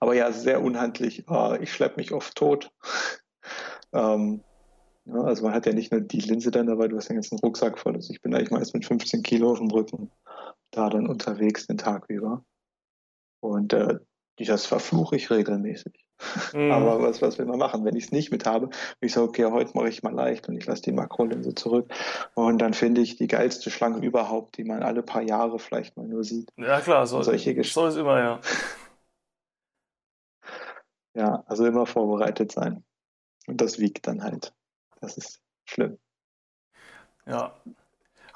Aber 0.00 0.14
ja, 0.14 0.32
sehr 0.32 0.62
unhandlich. 0.62 1.28
Äh, 1.28 1.62
ich 1.62 1.72
schleppe 1.72 2.00
mich 2.00 2.12
oft 2.12 2.34
tot. 2.34 2.70
ähm, 3.92 4.42
ja, 5.04 5.20
also 5.22 5.44
man 5.44 5.52
hat 5.52 5.66
ja 5.66 5.72
nicht 5.72 5.90
nur 5.90 6.00
die 6.00 6.20
Linse 6.20 6.50
dann 6.50 6.68
dabei, 6.68 6.86
du 6.86 6.96
hast 6.96 7.08
den 7.08 7.16
ganzen 7.16 7.38
Rucksack 7.40 7.78
voll. 7.78 7.94
Also 7.94 8.12
ich 8.12 8.22
bin 8.22 8.34
eigentlich 8.34 8.50
meist 8.50 8.72
mit 8.74 8.86
15 8.86 9.22
Kilo 9.22 9.50
auf 9.50 9.58
dem 9.58 9.70
Rücken 9.70 10.10
da 10.72 10.88
dann 10.88 11.06
unterwegs 11.06 11.66
den 11.66 11.78
Tag 11.78 12.06
über. 12.08 12.44
Und 13.40 13.72
äh, 13.72 13.98
das 14.48 14.66
verfluche 14.66 15.16
ich 15.16 15.30
regelmäßig. 15.30 16.04
Mhm. 16.52 16.70
Aber 16.72 17.02
was, 17.02 17.22
was 17.22 17.38
will 17.38 17.46
man 17.46 17.58
machen, 17.58 17.84
wenn 17.84 17.96
ich 17.96 18.04
es 18.04 18.12
nicht 18.12 18.30
mit 18.30 18.46
habe? 18.46 18.70
Ich 19.00 19.12
sage, 19.12 19.28
okay, 19.28 19.44
heute 19.46 19.72
mache 19.74 19.88
ich 19.88 20.02
mal 20.02 20.14
leicht 20.14 20.48
und 20.48 20.56
ich 20.56 20.66
lasse 20.66 20.82
die 20.82 20.92
Makrolinse 20.92 21.54
zurück. 21.54 21.92
Und 22.34 22.58
dann 22.58 22.74
finde 22.74 23.00
ich 23.00 23.16
die 23.16 23.26
geilste 23.26 23.70
Schlange 23.70 24.04
überhaupt, 24.04 24.56
die 24.56 24.64
man 24.64 24.82
alle 24.82 25.02
paar 25.02 25.22
Jahre 25.22 25.58
vielleicht 25.58 25.96
mal 25.96 26.06
nur 26.06 26.24
sieht. 26.24 26.50
Ja, 26.56 26.80
klar, 26.80 27.06
so, 27.06 27.22
solche 27.22 27.62
so 27.64 27.86
ist 27.86 27.96
immer, 27.96 28.18
ja. 28.18 28.40
Ja, 31.14 31.44
also 31.46 31.66
immer 31.66 31.84
vorbereitet 31.84 32.52
sein. 32.52 32.84
Und 33.46 33.60
das 33.60 33.78
wiegt 33.78 34.06
dann 34.06 34.22
halt. 34.22 34.54
Das 35.00 35.18
ist 35.18 35.42
schlimm. 35.66 35.98
Ja, 37.26 37.54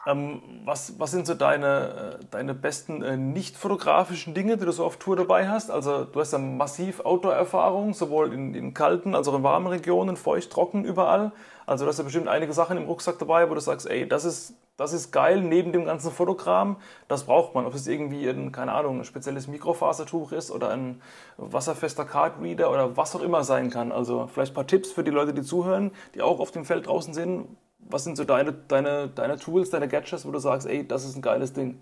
ähm, 0.06 0.40
was, 0.64 0.98
was 1.00 1.10
sind 1.10 1.26
so 1.26 1.34
deine, 1.34 2.18
äh, 2.20 2.24
deine 2.30 2.54
besten 2.54 3.02
äh, 3.02 3.16
nicht 3.16 3.56
fotografischen 3.56 4.34
Dinge, 4.34 4.56
die 4.56 4.64
du 4.64 4.70
so 4.70 4.84
auf 4.84 4.98
Tour 4.98 5.16
dabei 5.16 5.48
hast? 5.48 5.68
Also 5.70 6.04
du 6.04 6.20
hast 6.20 6.32
ja 6.32 6.38
massiv 6.38 7.00
Outdoor-Erfahrung, 7.00 7.92
sowohl 7.92 8.32
in, 8.32 8.54
in 8.54 8.72
kalten 8.72 9.16
als 9.16 9.26
auch 9.26 9.34
in 9.34 9.42
warmen 9.42 9.66
Regionen, 9.66 10.16
feucht, 10.16 10.50
trocken, 10.50 10.84
überall. 10.84 11.32
Also 11.66 11.84
du 11.84 11.88
hast 11.88 11.98
ja 11.98 12.04
bestimmt 12.04 12.28
einige 12.28 12.52
Sachen 12.52 12.76
im 12.76 12.84
Rucksack 12.84 13.18
dabei, 13.18 13.50
wo 13.50 13.54
du 13.54 13.60
sagst, 13.60 13.90
ey, 13.90 14.08
das 14.08 14.24
ist, 14.24 14.54
das 14.76 14.92
ist 14.92 15.10
geil 15.10 15.42
neben 15.42 15.72
dem 15.72 15.84
ganzen 15.84 16.12
Fotokram, 16.12 16.76
das 17.08 17.24
braucht 17.24 17.56
man. 17.56 17.66
Ob 17.66 17.74
es 17.74 17.88
irgendwie 17.88 18.28
ein, 18.28 18.52
keine 18.52 18.72
Ahnung, 18.72 19.00
ein 19.00 19.04
spezielles 19.04 19.48
Mikrofasertuch 19.48 20.30
ist 20.30 20.52
oder 20.52 20.70
ein 20.70 21.02
wasserfester 21.36 22.04
Cardreader 22.04 22.70
oder 22.70 22.96
was 22.96 23.16
auch 23.16 23.22
immer 23.22 23.42
sein 23.42 23.70
kann. 23.70 23.90
Also 23.90 24.28
vielleicht 24.32 24.52
ein 24.52 24.54
paar 24.54 24.68
Tipps 24.68 24.92
für 24.92 25.02
die 25.02 25.10
Leute, 25.10 25.34
die 25.34 25.42
zuhören, 25.42 25.90
die 26.14 26.22
auch 26.22 26.38
auf 26.38 26.52
dem 26.52 26.64
Feld 26.64 26.86
draußen 26.86 27.12
sind, 27.12 27.48
was 27.90 28.04
sind 28.04 28.16
so 28.16 28.24
deine, 28.24 28.52
deine, 28.52 29.08
deine 29.08 29.38
Tools, 29.38 29.70
deine 29.70 29.88
Gadgets, 29.88 30.26
wo 30.26 30.30
du 30.30 30.38
sagst, 30.38 30.66
ey, 30.66 30.86
das 30.86 31.04
ist 31.04 31.16
ein 31.16 31.22
geiles 31.22 31.52
Ding? 31.52 31.80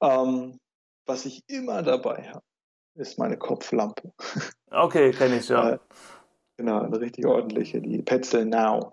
Ähm, 0.00 0.58
was 1.06 1.26
ich 1.26 1.42
immer 1.48 1.82
dabei 1.82 2.28
habe, 2.28 2.44
ist 2.94 3.18
meine 3.18 3.36
Kopflampe. 3.36 4.12
Okay, 4.68 5.12
kenne 5.12 5.36
ich, 5.36 5.48
ja. 5.48 5.78
genau, 6.56 6.82
eine 6.82 7.00
richtig 7.00 7.24
ordentliche, 7.24 7.80
die 7.80 8.02
Petzl 8.02 8.44
Now. 8.44 8.92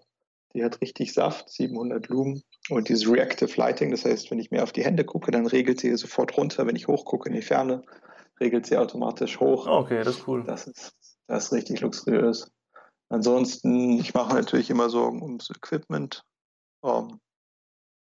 Die 0.54 0.64
hat 0.64 0.80
richtig 0.82 1.14
Saft, 1.14 1.50
700 1.50 2.08
Lumen 2.10 2.44
und 2.70 2.88
dieses 2.88 3.12
Reactive 3.12 3.52
Lighting, 3.58 3.90
das 3.90 4.06
heißt, 4.06 4.30
wenn 4.30 4.38
ich 4.40 4.52
mir 4.52 4.62
auf 4.62 4.72
die 4.72 4.86
Hände 4.86 5.04
gucke, 5.04 5.32
dann 5.32 5.48
regelt 5.48 5.80
sie 5.80 5.98
sofort 5.98 6.38
runter. 6.38 6.68
Wenn 6.68 6.76
ich 6.76 6.88
hochgucke 6.88 7.28
in 7.28 7.36
die 7.36 7.42
Ferne, 7.42 7.84
regelt 8.40 8.68
sie 8.68 8.78
automatisch 8.78 9.40
hoch. 9.40 9.66
Okay, 9.66 10.04
das 10.04 10.18
ist 10.18 10.28
cool. 10.28 10.44
Das 10.44 10.68
ist, 10.68 10.96
das 11.28 11.46
ist 11.46 11.54
richtig 11.54 11.82
luxuriös. 11.82 12.52
Ansonsten, 13.14 14.00
ich 14.00 14.14
mache 14.16 14.34
natürlich 14.34 14.72
immer 14.72 14.90
Sorgen 14.90 15.22
ums 15.22 15.52
Equipment. 15.52 16.26
Ähm, 16.84 17.20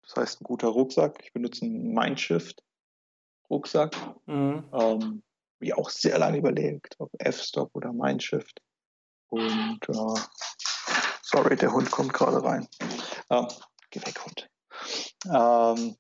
das 0.03 0.15
heißt, 0.15 0.39
ein 0.39 0.45
guter 0.45 0.69
Rucksack. 0.69 1.19
Ich 1.21 1.33
benutze 1.33 1.65
einen 1.65 1.93
Mindshift-Rucksack. 1.93 3.93
Mhm. 4.25 4.63
Ähm, 4.71 5.21
wie 5.59 5.73
auch 5.73 5.89
sehr 5.89 6.17
lange 6.17 6.37
überlegt, 6.37 6.95
ob 6.97 7.11
F-Stop 7.19 7.71
oder 7.73 7.91
Mindshift. 7.91 8.61
Und 9.27 9.79
äh, 9.89 10.15
sorry, 11.23 11.57
der 11.57 11.73
Hund 11.73 11.91
kommt 11.91 12.13
gerade 12.13 12.41
rein. 12.41 12.65
Ähm, 13.29 13.47
geh 13.89 13.99
weg, 13.99 14.17
Hund. 14.25 14.49
Ähm, 15.29 15.97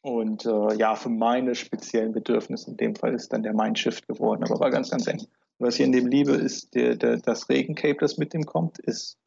und 0.00 0.44
äh, 0.44 0.74
ja, 0.74 0.96
für 0.96 1.10
meine 1.10 1.54
speziellen 1.54 2.10
Bedürfnisse 2.10 2.72
in 2.72 2.78
dem 2.78 2.96
Fall 2.96 3.14
ist 3.14 3.32
dann 3.32 3.44
der 3.44 3.54
Mindshift 3.54 4.08
geworden, 4.08 4.42
aber 4.42 4.58
war 4.58 4.70
ganz, 4.70 4.90
ganz 4.90 5.06
eng. 5.06 5.24
Was 5.58 5.74
ich 5.74 5.80
in 5.80 5.92
dem 5.92 6.06
liebe, 6.06 6.32
ist 6.32 6.74
der, 6.74 6.94
der, 6.94 7.18
das 7.18 7.48
Regencape, 7.48 7.96
das 7.98 8.16
mit 8.16 8.32
dem 8.32 8.46
kommt, 8.46 8.78
ist 8.78 9.18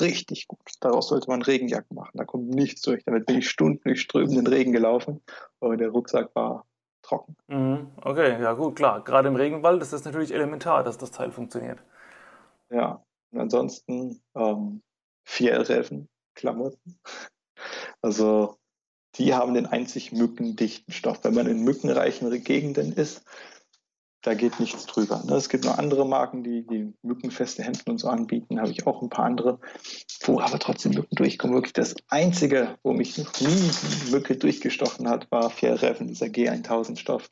richtig 0.00 0.48
gut. 0.48 0.60
Daraus 0.80 1.08
sollte 1.08 1.28
man 1.28 1.42
Regenjacken 1.42 1.94
machen. 1.94 2.12
Da 2.14 2.24
kommt 2.24 2.48
nichts 2.48 2.82
durch. 2.82 3.04
Damit 3.04 3.26
bin 3.26 3.38
ich 3.38 3.48
Stunden 3.48 3.80
durch 3.84 4.00
strömenden 4.00 4.46
Regen 4.46 4.72
gelaufen, 4.72 5.22
aber 5.60 5.76
der 5.76 5.90
Rucksack 5.90 6.34
war 6.34 6.66
trocken. 7.02 7.36
Mhm. 7.46 7.92
Okay, 8.02 8.42
ja 8.42 8.52
gut, 8.52 8.76
klar. 8.76 9.02
Gerade 9.04 9.28
im 9.28 9.36
Regenwald 9.36 9.80
ist 9.80 9.92
das 9.92 10.04
natürlich 10.04 10.34
elementar, 10.34 10.82
dass 10.82 10.98
das 10.98 11.12
Teil 11.12 11.30
funktioniert. 11.30 11.78
Ja, 12.70 13.02
und 13.30 13.40
ansonsten 13.40 14.20
ähm, 14.34 14.82
Fjellreven, 15.24 16.08
Klamotten. 16.34 16.98
Also 18.02 18.58
die 19.16 19.34
haben 19.34 19.54
den 19.54 19.64
einzig 19.64 20.12
mückendichten 20.12 20.92
Stoff. 20.92 21.24
Wenn 21.24 21.34
man 21.34 21.46
in 21.46 21.64
mückenreichen 21.64 22.30
Gegenden 22.44 22.92
ist, 22.92 23.24
da 24.26 24.34
geht 24.34 24.58
nichts 24.58 24.86
drüber. 24.86 25.22
Ne? 25.24 25.36
Es 25.36 25.48
gibt 25.48 25.64
noch 25.64 25.78
andere 25.78 26.04
Marken, 26.04 26.42
die, 26.42 26.66
die 26.66 26.92
mückenfeste 27.02 27.62
Hemden 27.62 27.90
und 27.90 27.98
so 27.98 28.08
anbieten, 28.08 28.60
habe 28.60 28.72
ich 28.72 28.84
auch 28.84 29.00
ein 29.00 29.08
paar 29.08 29.24
andere, 29.24 29.60
wo 30.24 30.40
aber 30.40 30.58
trotzdem 30.58 30.92
Mücken 30.92 31.14
durchkommen. 31.14 31.54
Wirklich 31.54 31.74
das 31.74 31.94
Einzige, 32.08 32.76
wo 32.82 32.92
mich 32.92 33.16
noch 33.18 33.40
nie 33.40 33.70
Mücke 34.10 34.36
durchgestochen 34.36 35.08
hat, 35.08 35.30
war 35.30 35.48
Fjellreven, 35.50 36.08
dieser 36.08 36.26
G1000 36.26 36.98
Stoff. 36.98 37.30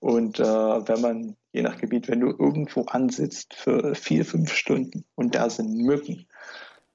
Und 0.00 0.38
äh, 0.38 0.44
wenn 0.44 1.00
man, 1.00 1.36
je 1.52 1.62
nach 1.62 1.78
Gebiet, 1.78 2.08
wenn 2.08 2.20
du 2.20 2.28
irgendwo 2.28 2.82
ansitzt 2.82 3.54
für 3.54 3.94
vier, 3.94 4.26
fünf 4.26 4.52
Stunden 4.52 5.06
und 5.14 5.34
da 5.34 5.48
sind 5.48 5.74
Mücken, 5.74 6.26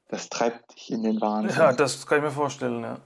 das 0.07 0.29
treibt 0.29 0.75
dich 0.75 0.91
in 0.91 1.01
den 1.01 1.19
Wahnsinn. 1.19 1.57
Ja, 1.57 1.73
das 1.73 2.05
kann 2.05 2.19
ich 2.19 2.25
mir 2.25 2.31
vorstellen. 2.31 2.83
Ja, 2.83 2.99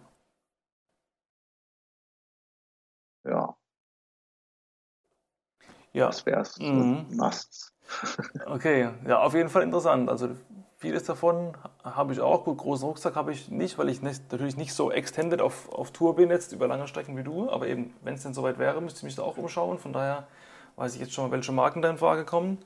ja. 5.96 6.08
Das 6.08 6.26
wäre 6.26 6.42
es. 6.42 6.60
Mhm. 6.60 7.06
Musts. 7.12 7.74
okay, 8.48 8.90
ja, 9.08 9.20
auf 9.20 9.34
jeden 9.34 9.50
Fall 9.50 9.64
interessant. 9.64 10.10
Also 10.10 10.30
vieles 10.78 11.04
davon 11.04 11.56
habe 11.84 12.14
ich 12.14 12.20
auch. 12.20 12.44
Gut, 12.44 12.58
großen 12.58 12.88
Rucksack 12.88 13.16
habe 13.16 13.32
ich 13.32 13.50
nicht, 13.50 13.78
weil 13.78 13.90
ich 13.90 14.02
nicht, 14.02 14.32
natürlich 14.32 14.58
nicht 14.58 14.74
so 14.74 14.92
extended 14.92 15.42
auf, 15.42 15.72
auf 15.72 15.92
Tour 15.92 16.16
bin 16.16 16.30
jetzt 16.30 16.52
über 16.52 16.68
lange 16.68 16.88
Strecken 16.88 17.18
wie 17.18 17.24
du. 17.24 17.50
Aber 17.50 17.68
eben, 17.68 17.94
wenn 18.02 18.16
es 18.16 18.24
denn 18.24 18.34
soweit 18.34 18.60
wäre, 18.60 18.82
müsste 18.82 19.00
ich 19.00 19.04
mich 19.04 19.16
da 19.16 19.24
auch 19.24 19.38
umschauen. 19.38 19.80
Von 19.80 19.94
daher 19.94 20.28
weiß 20.76 20.96
ich 20.96 21.02
jetzt 21.02 21.14
schon 21.14 21.26
mal, 21.26 21.32
welche 21.32 21.52
Marken 21.52 21.82
da 21.82 21.90
in 21.90 21.98
Frage 21.98 22.26
kommen. 22.26 22.58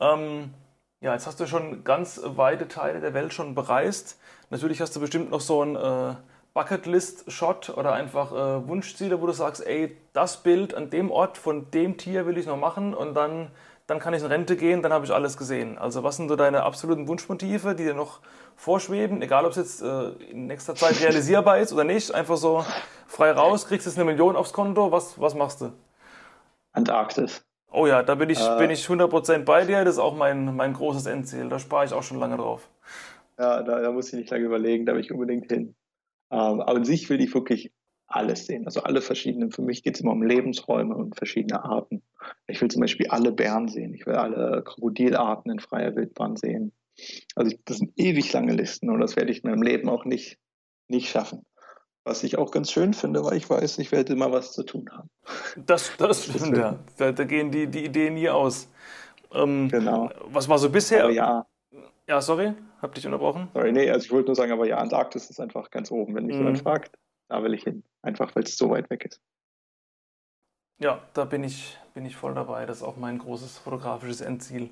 Ähm, 0.00 0.50
ja, 1.00 1.12
jetzt 1.12 1.26
hast 1.26 1.40
du 1.40 1.46
schon 1.46 1.84
ganz 1.84 2.20
weite 2.24 2.68
Teile 2.68 3.00
der 3.00 3.14
Welt 3.14 3.32
schon 3.32 3.54
bereist. 3.54 4.18
Natürlich 4.50 4.80
hast 4.80 4.94
du 4.96 5.00
bestimmt 5.00 5.30
noch 5.30 5.40
so 5.40 5.62
ein 5.62 5.76
äh, 5.76 6.14
Bucketlist-Shot 6.56 7.76
oder 7.76 7.92
einfach 7.92 8.32
äh, 8.32 8.66
Wunschziele, 8.66 9.20
wo 9.20 9.26
du 9.26 9.32
sagst, 9.32 9.66
ey, 9.66 9.94
das 10.14 10.38
Bild 10.38 10.74
an 10.74 10.88
dem 10.88 11.10
Ort 11.10 11.36
von 11.36 11.70
dem 11.70 11.98
Tier 11.98 12.24
will 12.24 12.38
ich 12.38 12.46
noch 12.46 12.56
machen 12.56 12.94
und 12.94 13.12
dann, 13.12 13.50
dann 13.86 13.98
kann 13.98 14.14
ich 14.14 14.22
in 14.22 14.28
Rente 14.28 14.56
gehen, 14.56 14.80
dann 14.80 14.90
habe 14.90 15.04
ich 15.04 15.12
alles 15.12 15.36
gesehen. 15.36 15.76
Also 15.76 16.02
was 16.02 16.16
sind 16.16 16.30
so 16.30 16.34
deine 16.34 16.62
absoluten 16.62 17.08
Wunschmotive, 17.08 17.74
die 17.74 17.84
dir 17.84 17.92
noch 17.92 18.20
vorschweben, 18.56 19.20
egal 19.20 19.44
ob 19.44 19.50
es 19.50 19.56
jetzt 19.58 19.82
äh, 19.82 20.08
in 20.30 20.46
nächster 20.46 20.74
Zeit 20.74 20.98
realisierbar 20.98 21.58
ist 21.58 21.74
oder 21.74 21.84
nicht, 21.84 22.14
einfach 22.14 22.38
so 22.38 22.64
frei 23.06 23.32
raus, 23.32 23.66
kriegst 23.68 23.86
jetzt 23.86 23.98
eine 23.98 24.06
Million 24.06 24.34
aufs 24.34 24.54
Konto, 24.54 24.90
was, 24.90 25.20
was 25.20 25.34
machst 25.34 25.60
du? 25.60 25.72
Antarktis. 26.72 27.44
Oh 27.70 27.86
ja, 27.86 28.02
da 28.02 28.14
bin 28.14 28.30
ich, 28.30 28.40
äh, 28.40 28.56
bin 28.56 28.70
ich 28.70 28.86
100% 28.86 29.44
bei 29.44 29.66
dir. 29.66 29.84
Das 29.84 29.96
ist 29.96 30.00
auch 30.00 30.16
mein, 30.16 30.56
mein 30.56 30.72
großes 30.72 31.04
Endziel. 31.04 31.50
Da 31.50 31.58
spare 31.58 31.84
ich 31.84 31.92
auch 31.92 32.02
schon 32.02 32.18
lange 32.18 32.38
drauf. 32.38 32.70
Ja, 33.38 33.62
da, 33.62 33.80
da 33.80 33.92
muss 33.92 34.08
ich 34.08 34.14
nicht 34.14 34.30
lange 34.30 34.44
überlegen, 34.44 34.86
da 34.86 34.94
will 34.94 35.00
ich 35.00 35.12
unbedingt 35.12 35.50
hin. 35.50 35.74
Ähm, 36.30 36.60
aber 36.60 36.76
an 36.76 36.84
sich 36.84 37.08
will 37.10 37.20
ich 37.20 37.34
wirklich 37.34 37.72
alles 38.08 38.46
sehen, 38.46 38.64
also 38.66 38.82
alle 38.82 39.00
verschiedenen. 39.00 39.50
Für 39.50 39.62
mich 39.62 39.82
geht 39.82 39.96
es 39.96 40.00
immer 40.00 40.12
um 40.12 40.22
Lebensräume 40.22 40.94
und 40.94 41.16
verschiedene 41.16 41.64
Arten. 41.64 42.02
Ich 42.46 42.60
will 42.60 42.70
zum 42.70 42.80
Beispiel 42.80 43.08
alle 43.08 43.32
Bären 43.32 43.68
sehen, 43.68 43.94
ich 43.94 44.06
will 44.06 44.14
alle 44.14 44.62
Krokodilarten 44.62 45.50
in 45.50 45.58
freier 45.58 45.94
Wildbahn 45.96 46.36
sehen. 46.36 46.72
Also 47.34 47.50
ich, 47.50 47.60
das 47.64 47.78
sind 47.78 47.92
ewig 47.96 48.32
lange 48.32 48.52
Listen 48.52 48.90
und 48.90 49.00
das 49.00 49.16
werde 49.16 49.30
ich 49.30 49.44
in 49.44 49.50
meinem 49.50 49.62
Leben 49.62 49.88
auch 49.88 50.04
nicht, 50.04 50.38
nicht 50.88 51.10
schaffen. 51.10 51.44
Was 52.04 52.22
ich 52.22 52.38
auch 52.38 52.52
ganz 52.52 52.70
schön 52.70 52.94
finde, 52.94 53.24
weil 53.24 53.36
ich 53.36 53.50
weiß, 53.50 53.78
ich 53.78 53.90
werde 53.90 54.12
immer 54.12 54.30
was 54.30 54.52
zu 54.52 54.62
tun 54.62 54.88
haben. 54.92 55.10
Das, 55.66 55.90
das 55.98 56.24
stimmt, 56.24 56.56
ja. 56.56 56.78
Da, 56.96 57.10
da, 57.10 57.24
gehen 57.24 57.50
die, 57.50 57.66
die 57.66 57.84
Ideen 57.84 58.14
nie 58.14 58.28
aus. 58.28 58.68
Ähm, 59.34 59.68
genau. 59.68 60.10
Was 60.26 60.48
war 60.48 60.58
so 60.58 60.70
bisher? 60.70 61.02
Aber 61.02 61.12
ja. 61.12 61.46
Ja, 62.08 62.20
sorry, 62.20 62.54
hab 62.80 62.94
dich 62.94 63.04
unterbrochen. 63.04 63.48
Sorry, 63.52 63.72
nee, 63.72 63.90
also 63.90 64.04
ich 64.04 64.12
wollte 64.12 64.28
nur 64.28 64.36
sagen, 64.36 64.52
aber 64.52 64.66
ja, 64.66 64.78
Antarktis 64.78 65.28
ist 65.28 65.40
einfach 65.40 65.70
ganz 65.70 65.90
oben. 65.90 66.14
Wenn 66.14 66.26
mich 66.26 66.36
mhm. 66.36 66.42
jemand 66.42 66.58
fragt, 66.60 66.96
da 67.28 67.42
will 67.42 67.54
ich 67.54 67.64
hin. 67.64 67.82
Einfach, 68.02 68.34
weil 68.36 68.44
es 68.44 68.56
so 68.56 68.70
weit 68.70 68.88
weg 68.90 69.04
ist. 69.04 69.20
Ja, 70.78 71.00
da 71.14 71.24
bin 71.24 71.42
ich, 71.42 71.78
bin 71.94 72.04
ich 72.04 72.16
voll 72.16 72.34
dabei. 72.34 72.66
Das 72.66 72.78
ist 72.78 72.82
auch 72.82 72.96
mein 72.96 73.18
großes 73.18 73.58
fotografisches 73.58 74.20
Endziel. 74.20 74.70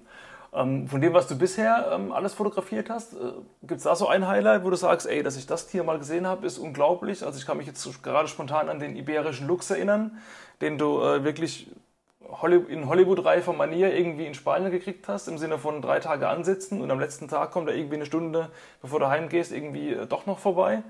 Ähm, 0.52 0.86
von 0.86 1.00
dem, 1.00 1.12
was 1.12 1.26
du 1.26 1.36
bisher 1.36 1.90
ähm, 1.92 2.12
alles 2.12 2.34
fotografiert 2.34 2.88
hast, 2.88 3.14
äh, 3.14 3.32
gibt 3.62 3.78
es 3.78 3.84
da 3.84 3.96
so 3.96 4.06
ein 4.06 4.28
Highlight, 4.28 4.64
wo 4.64 4.70
du 4.70 4.76
sagst, 4.76 5.08
ey, 5.08 5.24
dass 5.24 5.36
ich 5.36 5.46
das 5.46 5.66
Tier 5.66 5.82
mal 5.82 5.98
gesehen 5.98 6.28
habe, 6.28 6.46
ist 6.46 6.58
unglaublich. 6.58 7.24
Also 7.24 7.38
ich 7.38 7.46
kann 7.46 7.56
mich 7.56 7.66
jetzt 7.66 8.02
gerade 8.04 8.28
spontan 8.28 8.68
an 8.68 8.78
den 8.78 8.94
iberischen 8.94 9.48
Luchs 9.48 9.70
erinnern, 9.70 10.18
den 10.60 10.78
du 10.78 11.00
äh, 11.00 11.24
wirklich 11.24 11.68
in 12.42 12.88
Hollywood-reifer 12.88 13.52
Manier 13.52 13.94
irgendwie 13.94 14.26
in 14.26 14.34
Spanien 14.34 14.70
gekriegt 14.70 15.08
hast, 15.08 15.28
im 15.28 15.38
Sinne 15.38 15.58
von 15.58 15.82
drei 15.82 16.00
Tage 16.00 16.28
ansitzen 16.28 16.80
und 16.80 16.90
am 16.90 17.00
letzten 17.00 17.28
Tag 17.28 17.50
kommt 17.50 17.68
er 17.68 17.76
irgendwie 17.76 17.96
eine 17.96 18.06
Stunde, 18.06 18.50
bevor 18.82 19.00
du 19.00 19.08
heimgehst, 19.08 19.52
irgendwie 19.52 19.92
äh, 19.92 20.06
doch 20.06 20.26
noch 20.26 20.38
vorbei. 20.38 20.82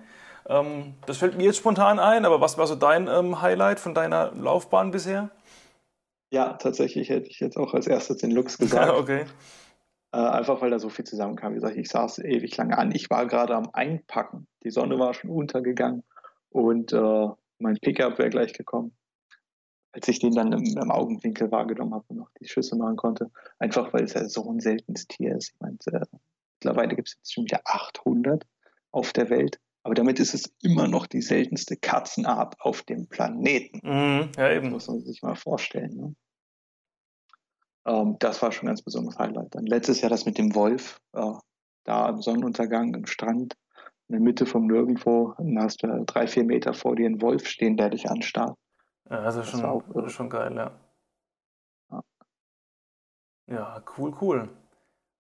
Ähm, 0.47 0.95
das 1.07 1.19
fällt 1.19 1.37
mir 1.37 1.45
jetzt 1.45 1.59
spontan 1.59 1.99
ein, 1.99 2.25
aber 2.25 2.41
was 2.41 2.59
war 2.59 2.67
so 2.67 2.75
dein 2.75 3.09
ähm, 3.09 3.41
Highlight 3.41 3.81
von 3.81 3.95
deiner 3.95 4.33
Laufbahn 4.33 4.91
bisher? 4.91 5.31
Ja, 6.31 6.55
tatsächlich 6.55 7.11
hätte 7.11 7.29
ich 7.29 7.41
jetzt 7.41 7.57
auch 7.57 7.75
als 7.75 7.87
erstes 7.87 8.19
den 8.19 8.31
Lux 8.31 8.59
gesagt. 8.59 8.93
okay. 8.99 9.25
Äh, 10.13 10.17
einfach 10.17 10.61
weil 10.61 10.71
da 10.71 10.79
so 10.79 10.89
viel 10.89 11.05
zusammenkam. 11.05 11.53
Wie 11.53 11.57
gesagt, 11.57 11.77
ich 11.77 11.89
saß 11.89 12.19
ewig 12.21 12.57
lange 12.57 12.79
an. 12.79 12.93
Ich 12.95 13.11
war 13.11 13.27
gerade 13.27 13.55
am 13.55 13.71
Einpacken. 13.73 14.47
Die 14.63 14.71
Sonne 14.71 14.99
war 14.99 15.15
schon 15.15 15.31
untergegangen 15.31 16.05
und 16.51 16.93
äh, 16.93 17.29
mein 17.59 17.77
Pickup 17.81 18.19
wäre 18.19 18.31
gleich 18.31 18.53
gekommen. 18.53 18.97
Als 19.95 20.09
ich 20.09 20.19
den 20.19 20.35
dann 20.35 20.53
im, 20.53 20.65
im 20.77 20.91
Augenwinkel 20.91 21.53
wahrgenommen 21.53 21.95
habe 21.95 22.05
und 22.09 22.17
noch 22.17 22.31
die 22.41 22.49
Schüsse 22.49 22.75
machen 22.75 22.97
konnte. 22.97 23.31
Einfach 23.61 23.93
weil 23.93 24.03
es 24.03 24.15
ja 24.15 24.29
so 24.29 24.51
ein 24.51 24.59
seltenes 24.59 25.07
Tier 25.07 25.37
ist. 25.37 25.53
Ich 25.55 25.61
meine, 25.61 25.79
äh, 25.87 26.05
mittlerweile 26.59 26.97
gibt 26.97 27.09
es 27.09 27.15
jetzt 27.15 27.33
schon 27.33 27.45
wieder 27.45 27.61
800 27.65 28.45
auf 28.91 29.13
der 29.13 29.31
Welt. 29.31 29.61
Aber 29.85 29.95
damit 29.95 30.19
ist 30.19 30.35
es 30.35 30.53
immer 30.63 30.89
noch 30.89 31.07
die 31.07 31.23
seltenste 31.23 31.77
Katzenart 31.77 32.61
auf 32.61 32.83
dem 32.83 33.07
Planeten. 33.07 33.81
Mhm, 33.85 34.33
ja, 34.37 34.51
eben. 34.51 34.65
Das 34.65 34.73
muss 34.73 34.89
man 34.89 35.01
sich 35.05 35.23
mal 35.23 35.37
vorstellen. 35.37 35.95
Ne? 35.95 36.15
Ähm, 37.87 38.17
das 38.19 38.43
war 38.43 38.51
schon 38.51 38.65
ein 38.65 38.73
ganz 38.73 38.83
besonderes 38.83 39.19
Highlight. 39.19 39.55
Dann 39.55 39.67
letztes 39.67 40.01
Jahr 40.01 40.11
das 40.11 40.27
mit 40.27 40.39
dem 40.39 40.55
Wolf, 40.57 41.01
äh, 41.13 41.33
da 41.85 42.07
am 42.07 42.21
Sonnenuntergang 42.21 42.95
im 42.95 43.07
Strand, 43.07 43.55
in 44.09 44.15
der 44.15 44.21
Mitte 44.21 44.47
vom 44.47 44.67
Nirgendwo, 44.67 45.35
dann 45.39 45.59
hast 45.59 45.83
du 45.83 46.05
drei, 46.07 46.27
vier 46.27 46.45
Meter 46.45 46.75
vor 46.75 46.97
dir 46.97 47.07
einen 47.07 47.23
Wolf 47.23 47.47
stehen, 47.47 47.77
der 47.77 47.91
dich 47.91 48.11
anstarrt. 48.11 48.59
Ja, 49.11 49.19
also 49.19 49.41
das 49.41 49.49
ist 49.49 49.61
schon, 49.61 49.65
auch, 49.65 50.09
schon 50.09 50.31
geil, 50.31 50.55
ja. 50.57 50.71
ja. 51.91 52.03
Ja, 53.47 53.83
cool, 53.99 54.15
cool. 54.21 54.49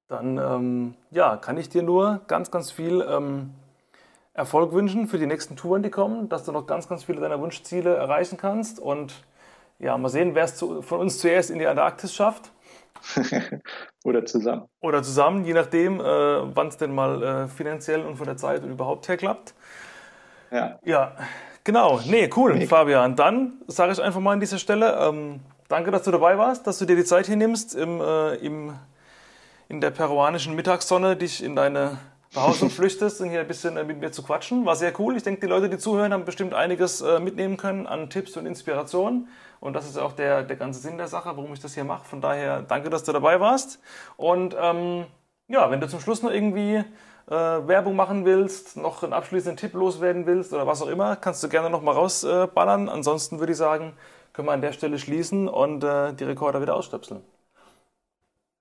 Dann 0.08 0.38
ähm, 0.38 0.94
ja, 1.10 1.36
kann 1.36 1.56
ich 1.56 1.68
dir 1.68 1.82
nur 1.82 2.20
ganz, 2.26 2.50
ganz 2.50 2.70
viel 2.70 3.00
ähm, 3.02 3.54
Erfolg 4.32 4.72
wünschen 4.72 5.06
für 5.06 5.18
die 5.18 5.26
nächsten 5.26 5.56
Touren, 5.56 5.82
die 5.82 5.90
kommen, 5.90 6.28
dass 6.28 6.44
du 6.44 6.52
noch 6.52 6.66
ganz, 6.66 6.88
ganz 6.88 7.04
viele 7.04 7.20
deiner 7.20 7.40
Wunschziele 7.40 7.94
erreichen 7.94 8.36
kannst. 8.36 8.78
Und 8.78 9.24
ja, 9.78 9.96
mal 9.96 10.08
sehen, 10.08 10.34
wer 10.34 10.44
es 10.44 10.58
von 10.58 11.00
uns 11.00 11.18
zuerst 11.18 11.50
in 11.50 11.58
die 11.58 11.66
Antarktis 11.66 12.14
schafft. 12.14 12.52
Oder 14.04 14.24
zusammen. 14.24 14.66
Oder 14.80 15.02
zusammen, 15.02 15.44
je 15.44 15.52
nachdem, 15.52 16.00
äh, 16.00 16.04
wann 16.04 16.68
es 16.68 16.76
denn 16.76 16.94
mal 16.94 17.22
äh, 17.22 17.48
finanziell 17.48 18.04
und 18.04 18.16
von 18.16 18.26
der 18.26 18.36
Zeit 18.36 18.62
und 18.62 18.70
überhaupt 18.70 19.08
her 19.08 19.16
klappt. 19.16 19.54
Ja. 20.50 20.78
Ja, 20.84 21.16
genau. 21.64 22.00
Nee, 22.06 22.30
cool, 22.36 22.54
nee. 22.54 22.66
Fabian. 22.66 23.16
Dann 23.16 23.54
sage 23.66 23.92
ich 23.92 24.02
einfach 24.02 24.20
mal 24.20 24.32
an 24.32 24.40
dieser 24.40 24.58
Stelle, 24.58 24.96
ähm, 25.00 25.40
danke, 25.68 25.90
dass 25.90 26.04
du 26.04 26.10
dabei 26.10 26.38
warst, 26.38 26.66
dass 26.66 26.78
du 26.78 26.84
dir 26.84 26.96
die 26.96 27.04
Zeit 27.04 27.26
hier 27.26 27.36
nimmst, 27.36 27.74
im, 27.74 28.00
äh, 28.00 28.34
im, 28.36 28.74
in 29.68 29.80
der 29.80 29.90
peruanischen 29.90 30.54
Mittagssonne 30.54 31.16
dich 31.16 31.42
in 31.42 31.56
deine 31.56 31.98
Behausung 32.32 32.70
flüchtest 32.70 33.20
und 33.20 33.30
hier 33.30 33.40
ein 33.40 33.48
bisschen 33.48 33.76
äh, 33.76 33.84
mit 33.84 33.98
mir 33.98 34.12
zu 34.12 34.22
quatschen. 34.22 34.66
War 34.66 34.76
sehr 34.76 34.92
cool. 35.00 35.16
Ich 35.16 35.22
denke, 35.22 35.40
die 35.40 35.46
Leute, 35.46 35.68
die 35.68 35.78
zuhören, 35.78 36.12
haben 36.12 36.24
bestimmt 36.24 36.54
einiges 36.54 37.00
äh, 37.00 37.18
mitnehmen 37.20 37.56
können 37.56 37.86
an 37.86 38.10
Tipps 38.10 38.36
und 38.36 38.46
Inspirationen. 38.46 39.28
Und 39.60 39.72
das 39.72 39.86
ist 39.86 39.96
auch 39.96 40.12
der, 40.12 40.42
der 40.42 40.56
ganze 40.56 40.80
Sinn 40.80 40.98
der 40.98 41.08
Sache, 41.08 41.30
warum 41.36 41.52
ich 41.54 41.60
das 41.60 41.74
hier 41.74 41.84
mache. 41.84 42.04
Von 42.04 42.20
daher 42.20 42.62
danke, 42.62 42.90
dass 42.90 43.04
du 43.04 43.12
dabei 43.12 43.40
warst. 43.40 43.80
Und 44.16 44.54
ähm, 44.60 45.06
ja, 45.48 45.70
wenn 45.70 45.80
du 45.80 45.88
zum 45.88 46.00
Schluss 46.00 46.22
noch 46.22 46.30
irgendwie 46.30 46.84
äh, 47.28 47.32
Werbung 47.32 47.96
machen 47.96 48.24
willst, 48.24 48.76
noch 48.76 49.02
einen 49.02 49.12
abschließenden 49.12 49.56
Tipp 49.56 49.74
loswerden 49.74 50.26
willst 50.26 50.52
oder 50.52 50.66
was 50.66 50.82
auch 50.82 50.88
immer, 50.88 51.16
kannst 51.16 51.42
du 51.42 51.48
gerne 51.48 51.70
noch 51.70 51.82
mal 51.82 51.92
rausballern. 51.92 52.88
Ansonsten 52.88 53.38
würde 53.38 53.52
ich 53.52 53.58
sagen, 53.58 53.94
können 54.32 54.48
wir 54.48 54.52
an 54.52 54.60
der 54.60 54.72
Stelle 54.72 54.98
schließen 54.98 55.48
und 55.48 55.84
äh, 55.84 56.12
die 56.12 56.24
Rekorder 56.24 56.60
wieder 56.60 56.74
ausstöpseln. 56.74 57.22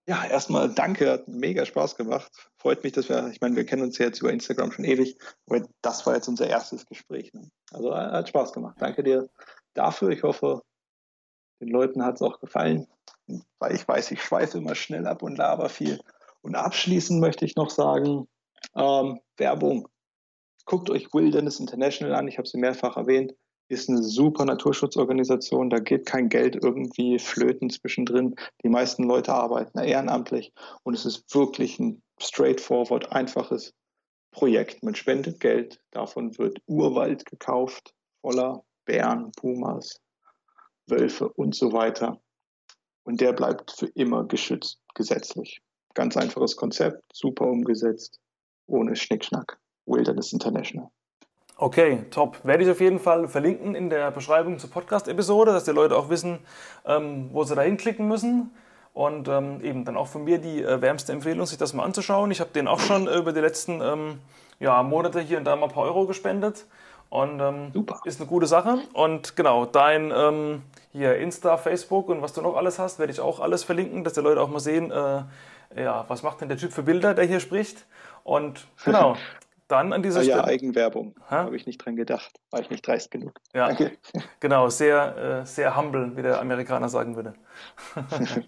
Ja, 0.06 0.26
erstmal 0.26 0.70
danke, 0.70 1.10
hat 1.10 1.28
mega 1.30 1.66
Spaß 1.66 1.96
gemacht. 1.96 2.30
Freut 2.58 2.84
mich, 2.84 2.92
dass 2.92 3.08
wir, 3.08 3.30
ich 3.30 3.40
meine, 3.40 3.56
wir 3.56 3.66
kennen 3.66 3.84
uns 3.84 3.98
ja 3.98 4.08
jetzt 4.08 4.20
über 4.20 4.34
Instagram 4.34 4.72
schon 4.72 4.84
ewig, 4.84 5.18
aber 5.48 5.66
das 5.82 6.06
war 6.06 6.16
jetzt 6.16 6.28
unser 6.28 6.48
erstes 6.48 6.86
Gespräch. 6.86 7.34
Ne? 7.34 7.50
Also 7.72 7.96
hat 7.96 8.28
Spaß 8.28 8.52
gemacht. 8.52 8.76
Danke 8.80 9.02
dir 9.02 9.30
dafür. 9.74 10.10
Ich 10.10 10.24
hoffe, 10.24 10.62
den 11.62 11.70
Leuten 11.70 12.04
hat 12.04 12.16
es 12.16 12.22
auch 12.22 12.40
gefallen, 12.42 12.88
weil 13.60 13.76
ich 13.76 13.88
weiß, 13.88 14.12
ich 14.12 14.22
schweife 14.22 14.58
immer 14.58 14.76
schnell 14.76 15.08
ab 15.08 15.24
und 15.24 15.38
laber 15.38 15.70
viel. 15.70 16.02
Und 16.42 16.56
abschließend 16.56 17.22
möchte 17.22 17.46
ich 17.46 17.56
noch 17.56 17.70
sagen, 17.70 18.28
ähm, 18.76 19.20
Werbung. 19.38 19.88
Guckt 20.66 20.90
euch 20.90 21.14
Wilderness 21.14 21.60
International 21.60 22.16
an, 22.16 22.28
ich 22.28 22.38
habe 22.38 22.48
sie 22.48 22.58
mehrfach 22.58 22.98
erwähnt, 22.98 23.34
ist 23.70 23.90
eine 23.90 24.04
super 24.04 24.46
Naturschutzorganisation, 24.46 25.70
da 25.70 25.80
geht 25.80 26.06
kein 26.06 26.30
Geld 26.30 26.58
irgendwie 26.62 27.20
flöten 27.20 27.70
zwischendrin. 27.70 28.36
Die 28.64 28.70
meisten 28.70 29.04
Leute 29.04 29.34
arbeiten 29.34 29.80
ehrenamtlich 29.80 30.54
und 30.84 30.94
es 30.94 31.06
ist 31.06 31.34
wirklich 31.34 31.80
ein 31.80 32.02
straightforward, 32.20 33.12
einfaches 33.12 33.74
Projekt. 34.32 34.84
Man 34.84 34.96
spendet 34.96 35.40
Geld, 35.40 35.80
davon 35.92 36.38
wird 36.38 36.60
Urwald 36.66 37.26
gekauft, 37.26 37.94
voller 38.22 38.64
Bären, 38.86 39.32
Pumas, 39.34 40.00
Wölfe 40.88 41.30
und 41.30 41.56
so 41.56 41.72
weiter. 41.72 42.22
Und 43.04 43.22
der 43.22 43.34
bleibt 43.34 43.72
für 43.72 43.88
immer 43.88 44.26
geschützt, 44.26 44.80
gesetzlich. 44.96 45.62
Ganz 45.94 46.18
einfaches 46.18 46.56
Konzept, 46.56 47.04
super 47.14 47.46
umgesetzt, 47.46 48.20
ohne 48.68 48.96
Schnickschnack. 48.96 49.60
Wilderness 49.86 50.32
International. 50.34 50.90
Okay, 51.58 52.06
top. 52.10 52.44
Werde 52.44 52.64
ich 52.64 52.70
auf 52.70 52.82
jeden 52.82 53.00
Fall 53.00 53.28
verlinken 53.28 53.76
in 53.76 53.90
der 53.90 54.12
Beschreibung 54.12 54.58
zur 54.60 54.70
Podcast-Episode, 54.70 55.52
dass 55.52 55.66
die 55.66 55.72
Leute 55.72 55.96
auch 55.96 56.10
wissen, 56.10 56.40
ähm, 56.86 57.30
wo 57.32 57.44
sie 57.44 57.56
da 57.56 57.62
hinklicken 57.62 58.08
müssen. 58.08 58.52
Und 58.94 59.28
ähm, 59.28 59.60
eben 59.62 59.86
dann 59.86 59.98
auch 59.98 60.08
von 60.08 60.24
mir 60.24 60.38
die 60.38 60.62
äh, 60.62 60.82
wärmste 60.82 61.14
Empfehlung, 61.14 61.46
sich 61.46 61.58
das 61.58 61.74
mal 61.74 61.84
anzuschauen. 61.84 62.32
Ich 62.32 62.40
habe 62.40 62.52
den 62.52 62.68
auch 62.68 62.80
schon 62.80 63.08
äh, 63.08 63.18
über 63.18 63.34
die 63.34 63.40
letzten 63.40 63.82
ähm, 63.82 64.20
ja, 64.60 64.84
Monate 64.84 65.20
hier 65.20 65.38
und 65.38 65.46
da 65.46 65.56
mal 65.56 65.68
ein 65.68 65.72
paar 65.72 65.84
Euro 65.84 66.06
gespendet. 66.06 66.66
Und 67.10 67.40
ähm, 67.40 67.72
Super. 67.74 68.02
ist 68.06 68.20
eine 68.20 68.30
gute 68.30 68.48
Sache. 68.48 68.80
Und 68.94 69.36
genau, 69.36 69.66
dein 69.66 70.12
hier 70.94 71.18
Insta, 71.18 71.58
Facebook 71.58 72.08
und 72.10 72.22
was 72.22 72.34
du 72.34 72.42
noch 72.42 72.56
alles 72.56 72.78
hast, 72.78 73.00
werde 73.00 73.12
ich 73.12 73.20
auch 73.20 73.40
alles 73.40 73.64
verlinken, 73.64 74.04
dass 74.04 74.14
die 74.14 74.22
Leute 74.22 74.40
auch 74.40 74.48
mal 74.48 74.60
sehen, 74.60 74.92
äh, 74.92 75.24
ja, 75.76 76.06
was 76.08 76.24
macht 76.24 76.42
denn 76.42 76.50
der 76.50 76.58
Typ 76.58 76.72
für 76.72 76.84
Bilder, 76.84 77.14
der 77.14 77.26
hier 77.26 77.40
spricht? 77.40 77.86
Und 78.24 78.68
genau, 78.86 79.16
dann 79.68 79.94
an 79.94 80.04
dieser 80.04 80.20
ah, 80.20 80.24
Stelle. 80.24 80.38
Ja, 80.38 80.46
Eigenwerbung. 80.46 81.16
Habe 81.28 81.56
ich 81.56 81.66
nicht 81.66 81.80
dran 81.80 81.96
gedacht. 81.96 82.40
War 82.52 82.60
ich 82.60 82.70
nicht 82.70 82.86
dreist 82.86 83.12
genug. 83.12 83.40
Ja, 83.54 83.68
Danke. 83.68 83.94
genau, 84.40 84.70
sehr, 84.70 85.42
äh, 85.42 85.46
sehr 85.46 85.76
humble, 85.76 86.16
wie 86.16 86.22
der 86.22 86.40
Amerikaner 86.40 86.90
sagen 86.90 87.16
würde. 87.16 87.34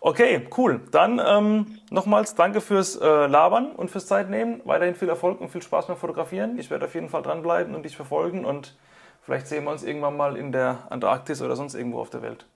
okay, 0.00 0.48
cool. 0.56 0.80
Dann 0.90 1.20
ähm, 1.24 1.78
nochmals 1.90 2.34
danke 2.34 2.60
fürs 2.60 2.96
äh, 2.96 3.26
Labern 3.26 3.72
und 3.72 3.90
fürs 3.90 4.06
Zeitnehmen. 4.06 4.60
Weiterhin 4.64 4.94
viel 4.94 5.08
Erfolg 5.08 5.40
und 5.40 5.48
viel 5.48 5.62
Spaß 5.62 5.86
beim 5.86 5.96
Fotografieren. 5.96 6.58
Ich 6.58 6.70
werde 6.70 6.86
auf 6.86 6.94
jeden 6.94 7.08
Fall 7.08 7.22
dranbleiben 7.22 7.74
und 7.74 7.84
dich 7.84 7.96
verfolgen 7.96 8.44
und 8.44 8.76
vielleicht 9.22 9.46
sehen 9.46 9.64
wir 9.64 9.70
uns 9.70 9.82
irgendwann 9.82 10.16
mal 10.16 10.36
in 10.36 10.52
der 10.52 10.90
Antarktis 10.90 11.42
oder 11.42 11.56
sonst 11.56 11.74
irgendwo 11.74 12.00
auf 12.00 12.10
der 12.10 12.22
Welt. 12.22 12.46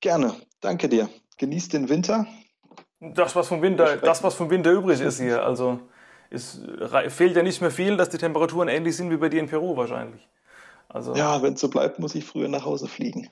Gerne. 0.00 0.34
Danke 0.60 0.88
dir. 0.88 1.08
Genieß 1.36 1.68
den 1.68 1.88
Winter. 1.88 2.26
Das, 3.00 3.34
was 3.34 3.48
vom 3.48 3.62
Winter, 3.62 3.96
das, 3.96 4.22
was 4.22 4.34
vom 4.34 4.50
Winter 4.50 4.70
übrig 4.72 5.00
ist 5.00 5.18
hier. 5.18 5.42
Also 5.42 5.80
es 6.28 6.60
fehlt 7.08 7.34
ja 7.34 7.42
nicht 7.42 7.60
mehr 7.60 7.70
viel, 7.70 7.96
dass 7.96 8.10
die 8.10 8.18
Temperaturen 8.18 8.68
ähnlich 8.68 8.96
sind 8.96 9.10
wie 9.10 9.16
bei 9.16 9.28
dir 9.28 9.40
in 9.40 9.48
Peru 9.48 9.76
wahrscheinlich. 9.76 10.28
Also, 10.88 11.14
ja, 11.14 11.40
wenn 11.42 11.54
es 11.54 11.60
so 11.60 11.68
bleibt, 11.68 11.98
muss 11.98 12.14
ich 12.14 12.24
früher 12.24 12.48
nach 12.48 12.64
Hause 12.64 12.88
fliegen. 12.88 13.30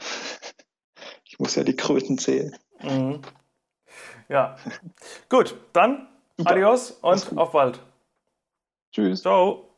Ich 1.24 1.38
muss 1.38 1.54
ja 1.54 1.64
die 1.64 1.76
Kröten 1.76 2.16
zählen. 2.16 2.56
Mhm. 2.82 3.20
Ja. 4.28 4.56
Gut, 5.28 5.56
dann 5.72 6.08
Super. 6.36 6.50
adios 6.50 6.92
und 6.92 7.36
auf 7.36 7.52
bald. 7.52 7.80
Tschüss. 8.92 9.22
Ciao. 9.22 9.68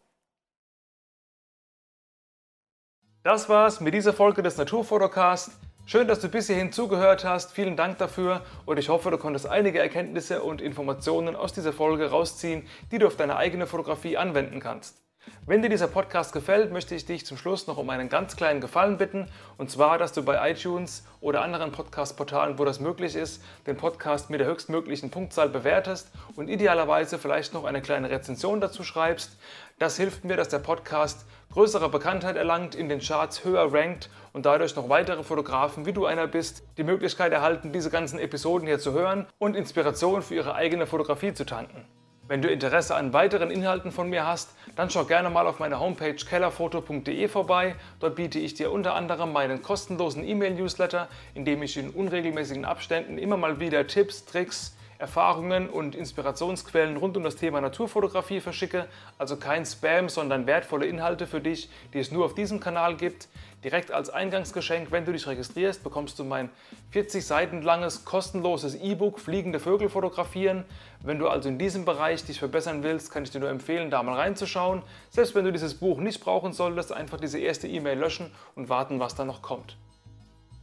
Das 3.22 3.48
war's 3.48 3.80
mit 3.80 3.92
dieser 3.92 4.12
Folge 4.12 4.42
des 4.42 4.56
Naturfotocast. 4.56 5.52
Schön, 5.86 6.06
dass 6.06 6.20
du 6.20 6.28
bis 6.28 6.46
hierhin 6.46 6.70
zugehört 6.70 7.24
hast. 7.24 7.52
Vielen 7.52 7.76
Dank 7.76 7.98
dafür 7.98 8.42
und 8.64 8.78
ich 8.78 8.88
hoffe, 8.88 9.10
du 9.10 9.18
konntest 9.18 9.46
einige 9.46 9.80
Erkenntnisse 9.80 10.42
und 10.42 10.60
Informationen 10.60 11.34
aus 11.34 11.52
dieser 11.52 11.72
Folge 11.72 12.10
rausziehen, 12.10 12.66
die 12.92 12.98
du 12.98 13.08
auf 13.08 13.16
deine 13.16 13.36
eigene 13.36 13.66
Fotografie 13.66 14.16
anwenden 14.16 14.60
kannst. 14.60 15.02
Wenn 15.46 15.62
dir 15.62 15.68
dieser 15.68 15.88
Podcast 15.88 16.32
gefällt, 16.32 16.70
möchte 16.70 16.94
ich 16.94 17.06
dich 17.06 17.26
zum 17.26 17.36
Schluss 17.36 17.66
noch 17.66 17.76
um 17.76 17.90
einen 17.90 18.08
ganz 18.08 18.36
kleinen 18.36 18.60
Gefallen 18.60 18.98
bitten. 18.98 19.26
Und 19.58 19.70
zwar, 19.70 19.98
dass 19.98 20.12
du 20.12 20.22
bei 20.22 20.50
iTunes 20.50 21.04
oder 21.20 21.42
anderen 21.42 21.72
Podcast-Portalen, 21.72 22.58
wo 22.58 22.64
das 22.64 22.78
möglich 22.78 23.16
ist, 23.16 23.42
den 23.66 23.76
Podcast 23.76 24.30
mit 24.30 24.40
der 24.40 24.46
höchstmöglichen 24.46 25.10
Punktzahl 25.10 25.48
bewertest 25.48 26.10
und 26.36 26.48
idealerweise 26.48 27.18
vielleicht 27.18 27.54
noch 27.54 27.64
eine 27.64 27.82
kleine 27.82 28.10
Rezension 28.10 28.60
dazu 28.60 28.84
schreibst. 28.84 29.38
Das 29.78 29.96
hilft 29.96 30.24
mir, 30.24 30.36
dass 30.36 30.50
der 30.50 30.58
Podcast 30.58 31.24
größere 31.52 31.88
Bekanntheit 31.88 32.36
erlangt, 32.36 32.74
in 32.74 32.88
den 32.88 33.00
Charts 33.00 33.44
höher 33.44 33.72
rankt 33.72 34.08
und 34.32 34.46
dadurch 34.46 34.76
noch 34.76 34.88
weitere 34.88 35.24
Fotografen, 35.24 35.84
wie 35.86 35.92
du 35.92 36.06
einer 36.06 36.26
bist, 36.26 36.62
die 36.76 36.84
Möglichkeit 36.84 37.32
erhalten, 37.32 37.72
diese 37.72 37.90
ganzen 37.90 38.18
Episoden 38.18 38.66
hier 38.68 38.78
zu 38.78 38.92
hören 38.92 39.26
und 39.38 39.56
Inspiration 39.56 40.22
für 40.22 40.34
ihre 40.34 40.54
eigene 40.54 40.86
Fotografie 40.86 41.34
zu 41.34 41.44
tanken. 41.44 41.84
Wenn 42.30 42.42
du 42.42 42.48
Interesse 42.48 42.94
an 42.94 43.12
weiteren 43.12 43.50
Inhalten 43.50 43.90
von 43.90 44.08
mir 44.08 44.24
hast, 44.24 44.54
dann 44.76 44.88
schau 44.88 45.04
gerne 45.04 45.30
mal 45.30 45.48
auf 45.48 45.58
meiner 45.58 45.80
Homepage 45.80 46.14
kellerfoto.de 46.14 47.26
vorbei. 47.26 47.74
Dort 47.98 48.14
biete 48.14 48.38
ich 48.38 48.54
dir 48.54 48.70
unter 48.70 48.94
anderem 48.94 49.32
meinen 49.32 49.62
kostenlosen 49.62 50.22
E-Mail-Newsletter, 50.22 51.08
in 51.34 51.44
dem 51.44 51.60
ich 51.64 51.76
in 51.76 51.90
unregelmäßigen 51.90 52.64
Abständen 52.64 53.18
immer 53.18 53.36
mal 53.36 53.58
wieder 53.58 53.84
Tipps, 53.88 54.26
Tricks, 54.26 54.76
Erfahrungen 55.00 55.68
und 55.68 55.96
Inspirationsquellen 55.96 56.98
rund 56.98 57.16
um 57.16 57.24
das 57.24 57.34
Thema 57.34 57.60
Naturfotografie 57.60 58.40
verschicke. 58.40 58.86
Also 59.18 59.36
kein 59.36 59.66
Spam, 59.66 60.08
sondern 60.08 60.46
wertvolle 60.46 60.86
Inhalte 60.86 61.26
für 61.26 61.40
dich, 61.40 61.68
die 61.94 61.98
es 61.98 62.12
nur 62.12 62.26
auf 62.26 62.34
diesem 62.34 62.60
Kanal 62.60 62.94
gibt. 62.94 63.26
Direkt 63.62 63.92
als 63.92 64.08
Eingangsgeschenk, 64.08 64.90
wenn 64.90 65.04
du 65.04 65.12
dich 65.12 65.26
registrierst, 65.26 65.84
bekommst 65.84 66.18
du 66.18 66.24
mein 66.24 66.48
40 66.92 67.26
Seiten 67.26 67.60
langes 67.60 68.06
kostenloses 68.06 68.74
E-Book 68.74 69.20
Fliegende 69.20 69.60
Vögel 69.60 69.90
fotografieren. 69.90 70.64
Wenn 71.02 71.18
du 71.18 71.28
also 71.28 71.50
in 71.50 71.58
diesem 71.58 71.84
Bereich 71.84 72.24
dich 72.24 72.38
verbessern 72.38 72.82
willst, 72.82 73.10
kann 73.10 73.22
ich 73.22 73.30
dir 73.30 73.40
nur 73.40 73.50
empfehlen, 73.50 73.90
da 73.90 74.02
mal 74.02 74.14
reinzuschauen. 74.14 74.82
Selbst 75.10 75.34
wenn 75.34 75.44
du 75.44 75.52
dieses 75.52 75.74
Buch 75.74 76.00
nicht 76.00 76.20
brauchen 76.20 76.54
solltest, 76.54 76.90
einfach 76.90 77.20
diese 77.20 77.38
erste 77.38 77.68
E-Mail 77.68 77.98
löschen 77.98 78.30
und 78.54 78.70
warten, 78.70 78.98
was 78.98 79.14
da 79.14 79.26
noch 79.26 79.42
kommt. 79.42 79.76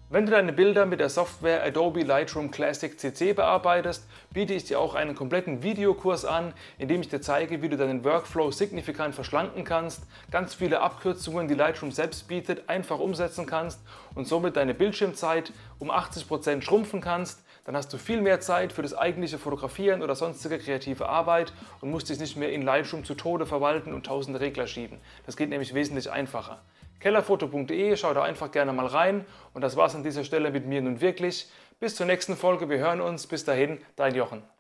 Wenn 0.10 0.26
du 0.26 0.32
deine 0.32 0.53
Bilder 0.53 0.86
mit 0.86 1.01
der 1.01 1.10
Software 1.10 1.62
Adobe 1.66 2.01
Lightroom 2.01 2.49
Classic 2.49 2.97
CC 2.97 3.34
bearbeitest, 3.34 4.08
biete 4.32 4.53
ich 4.53 4.64
dir 4.64 4.80
auch 4.80 4.95
einen 4.95 5.16
kompletten 5.16 5.64
Videokurs 5.64 6.24
an, 6.24 6.53
in 6.78 6.88
dem 6.88 7.01
ich 7.01 7.10
dir 7.10 7.20
zeige, 7.20 7.62
wie 7.62 7.68
du 7.68 7.76
deinen 7.76 8.05
Workflow 8.05 8.49
signifikant 8.51 9.16
verschlanken 9.16 9.66
kannst, 9.66 10.03
ganz 10.32 10.55
viele 10.55 10.80
Abkürzungen, 10.80 11.49
die 11.49 11.55
Lightroom 11.55 11.91
selbst 11.91 12.30
bietet, 12.30 12.70
einfach 12.70 12.99
umsetzen 12.99 13.45
kannst 13.45 13.82
und 14.16 14.30
somit 14.30 14.55
deine 14.55 14.74
Bildschirmzeit 14.74 15.51
um 15.78 15.91
80% 15.91 16.62
schrumpfen 16.62 17.01
kannst. 17.01 17.43
Dann 17.66 17.76
hast 17.76 17.91
du 17.91 17.97
viel 17.97 18.22
mehr 18.22 18.39
Zeit 18.39 18.72
für 18.72 18.84
das 18.84 18.93
eigentliche 18.93 19.38
Fotografieren 19.38 20.01
oder 20.01 20.16
sonstige 20.16 20.58
kreative 20.58 21.10
Arbeit 21.10 21.51
und 21.82 21.91
musst 21.91 22.08
dich 22.08 22.18
nicht 22.18 22.38
mehr 22.38 22.53
in 22.53 22.62
Lightroom 22.62 23.03
zu 23.03 23.14
Tode 23.14 23.45
verwalten 23.45 23.93
und 23.93 24.05
tausende 24.05 24.39
Regler 24.39 24.68
schieben. 24.68 24.99
Das 25.26 25.36
geht 25.36 25.49
nämlich 25.49 25.74
wesentlich 25.74 26.10
einfacher 26.10 26.62
kellerfoto.de, 27.00 27.95
schau 27.95 28.14
da 28.14 28.24
einfach 28.24 28.52
gerne 28.52 28.74
mal 28.74 28.88
rein. 28.88 29.26
Und 29.54 29.62
das 29.62 29.76
war's 29.76 29.95
an 29.95 30.04
dieser 30.04 30.24
Stelle 30.24 30.52
mit 30.52 30.66
mir 30.66 30.82
nun 30.82 31.02
wirklich. 31.02 31.50
Bis 31.80 31.95
zur 31.95 32.06
nächsten 32.06 32.36
Folge, 32.36 32.70
wir 32.70 32.80
hören 32.80 33.02
uns. 33.02 33.28
Bis 33.28 33.45
dahin, 33.45 33.80
dein 33.95 34.16
Jochen. 34.16 34.57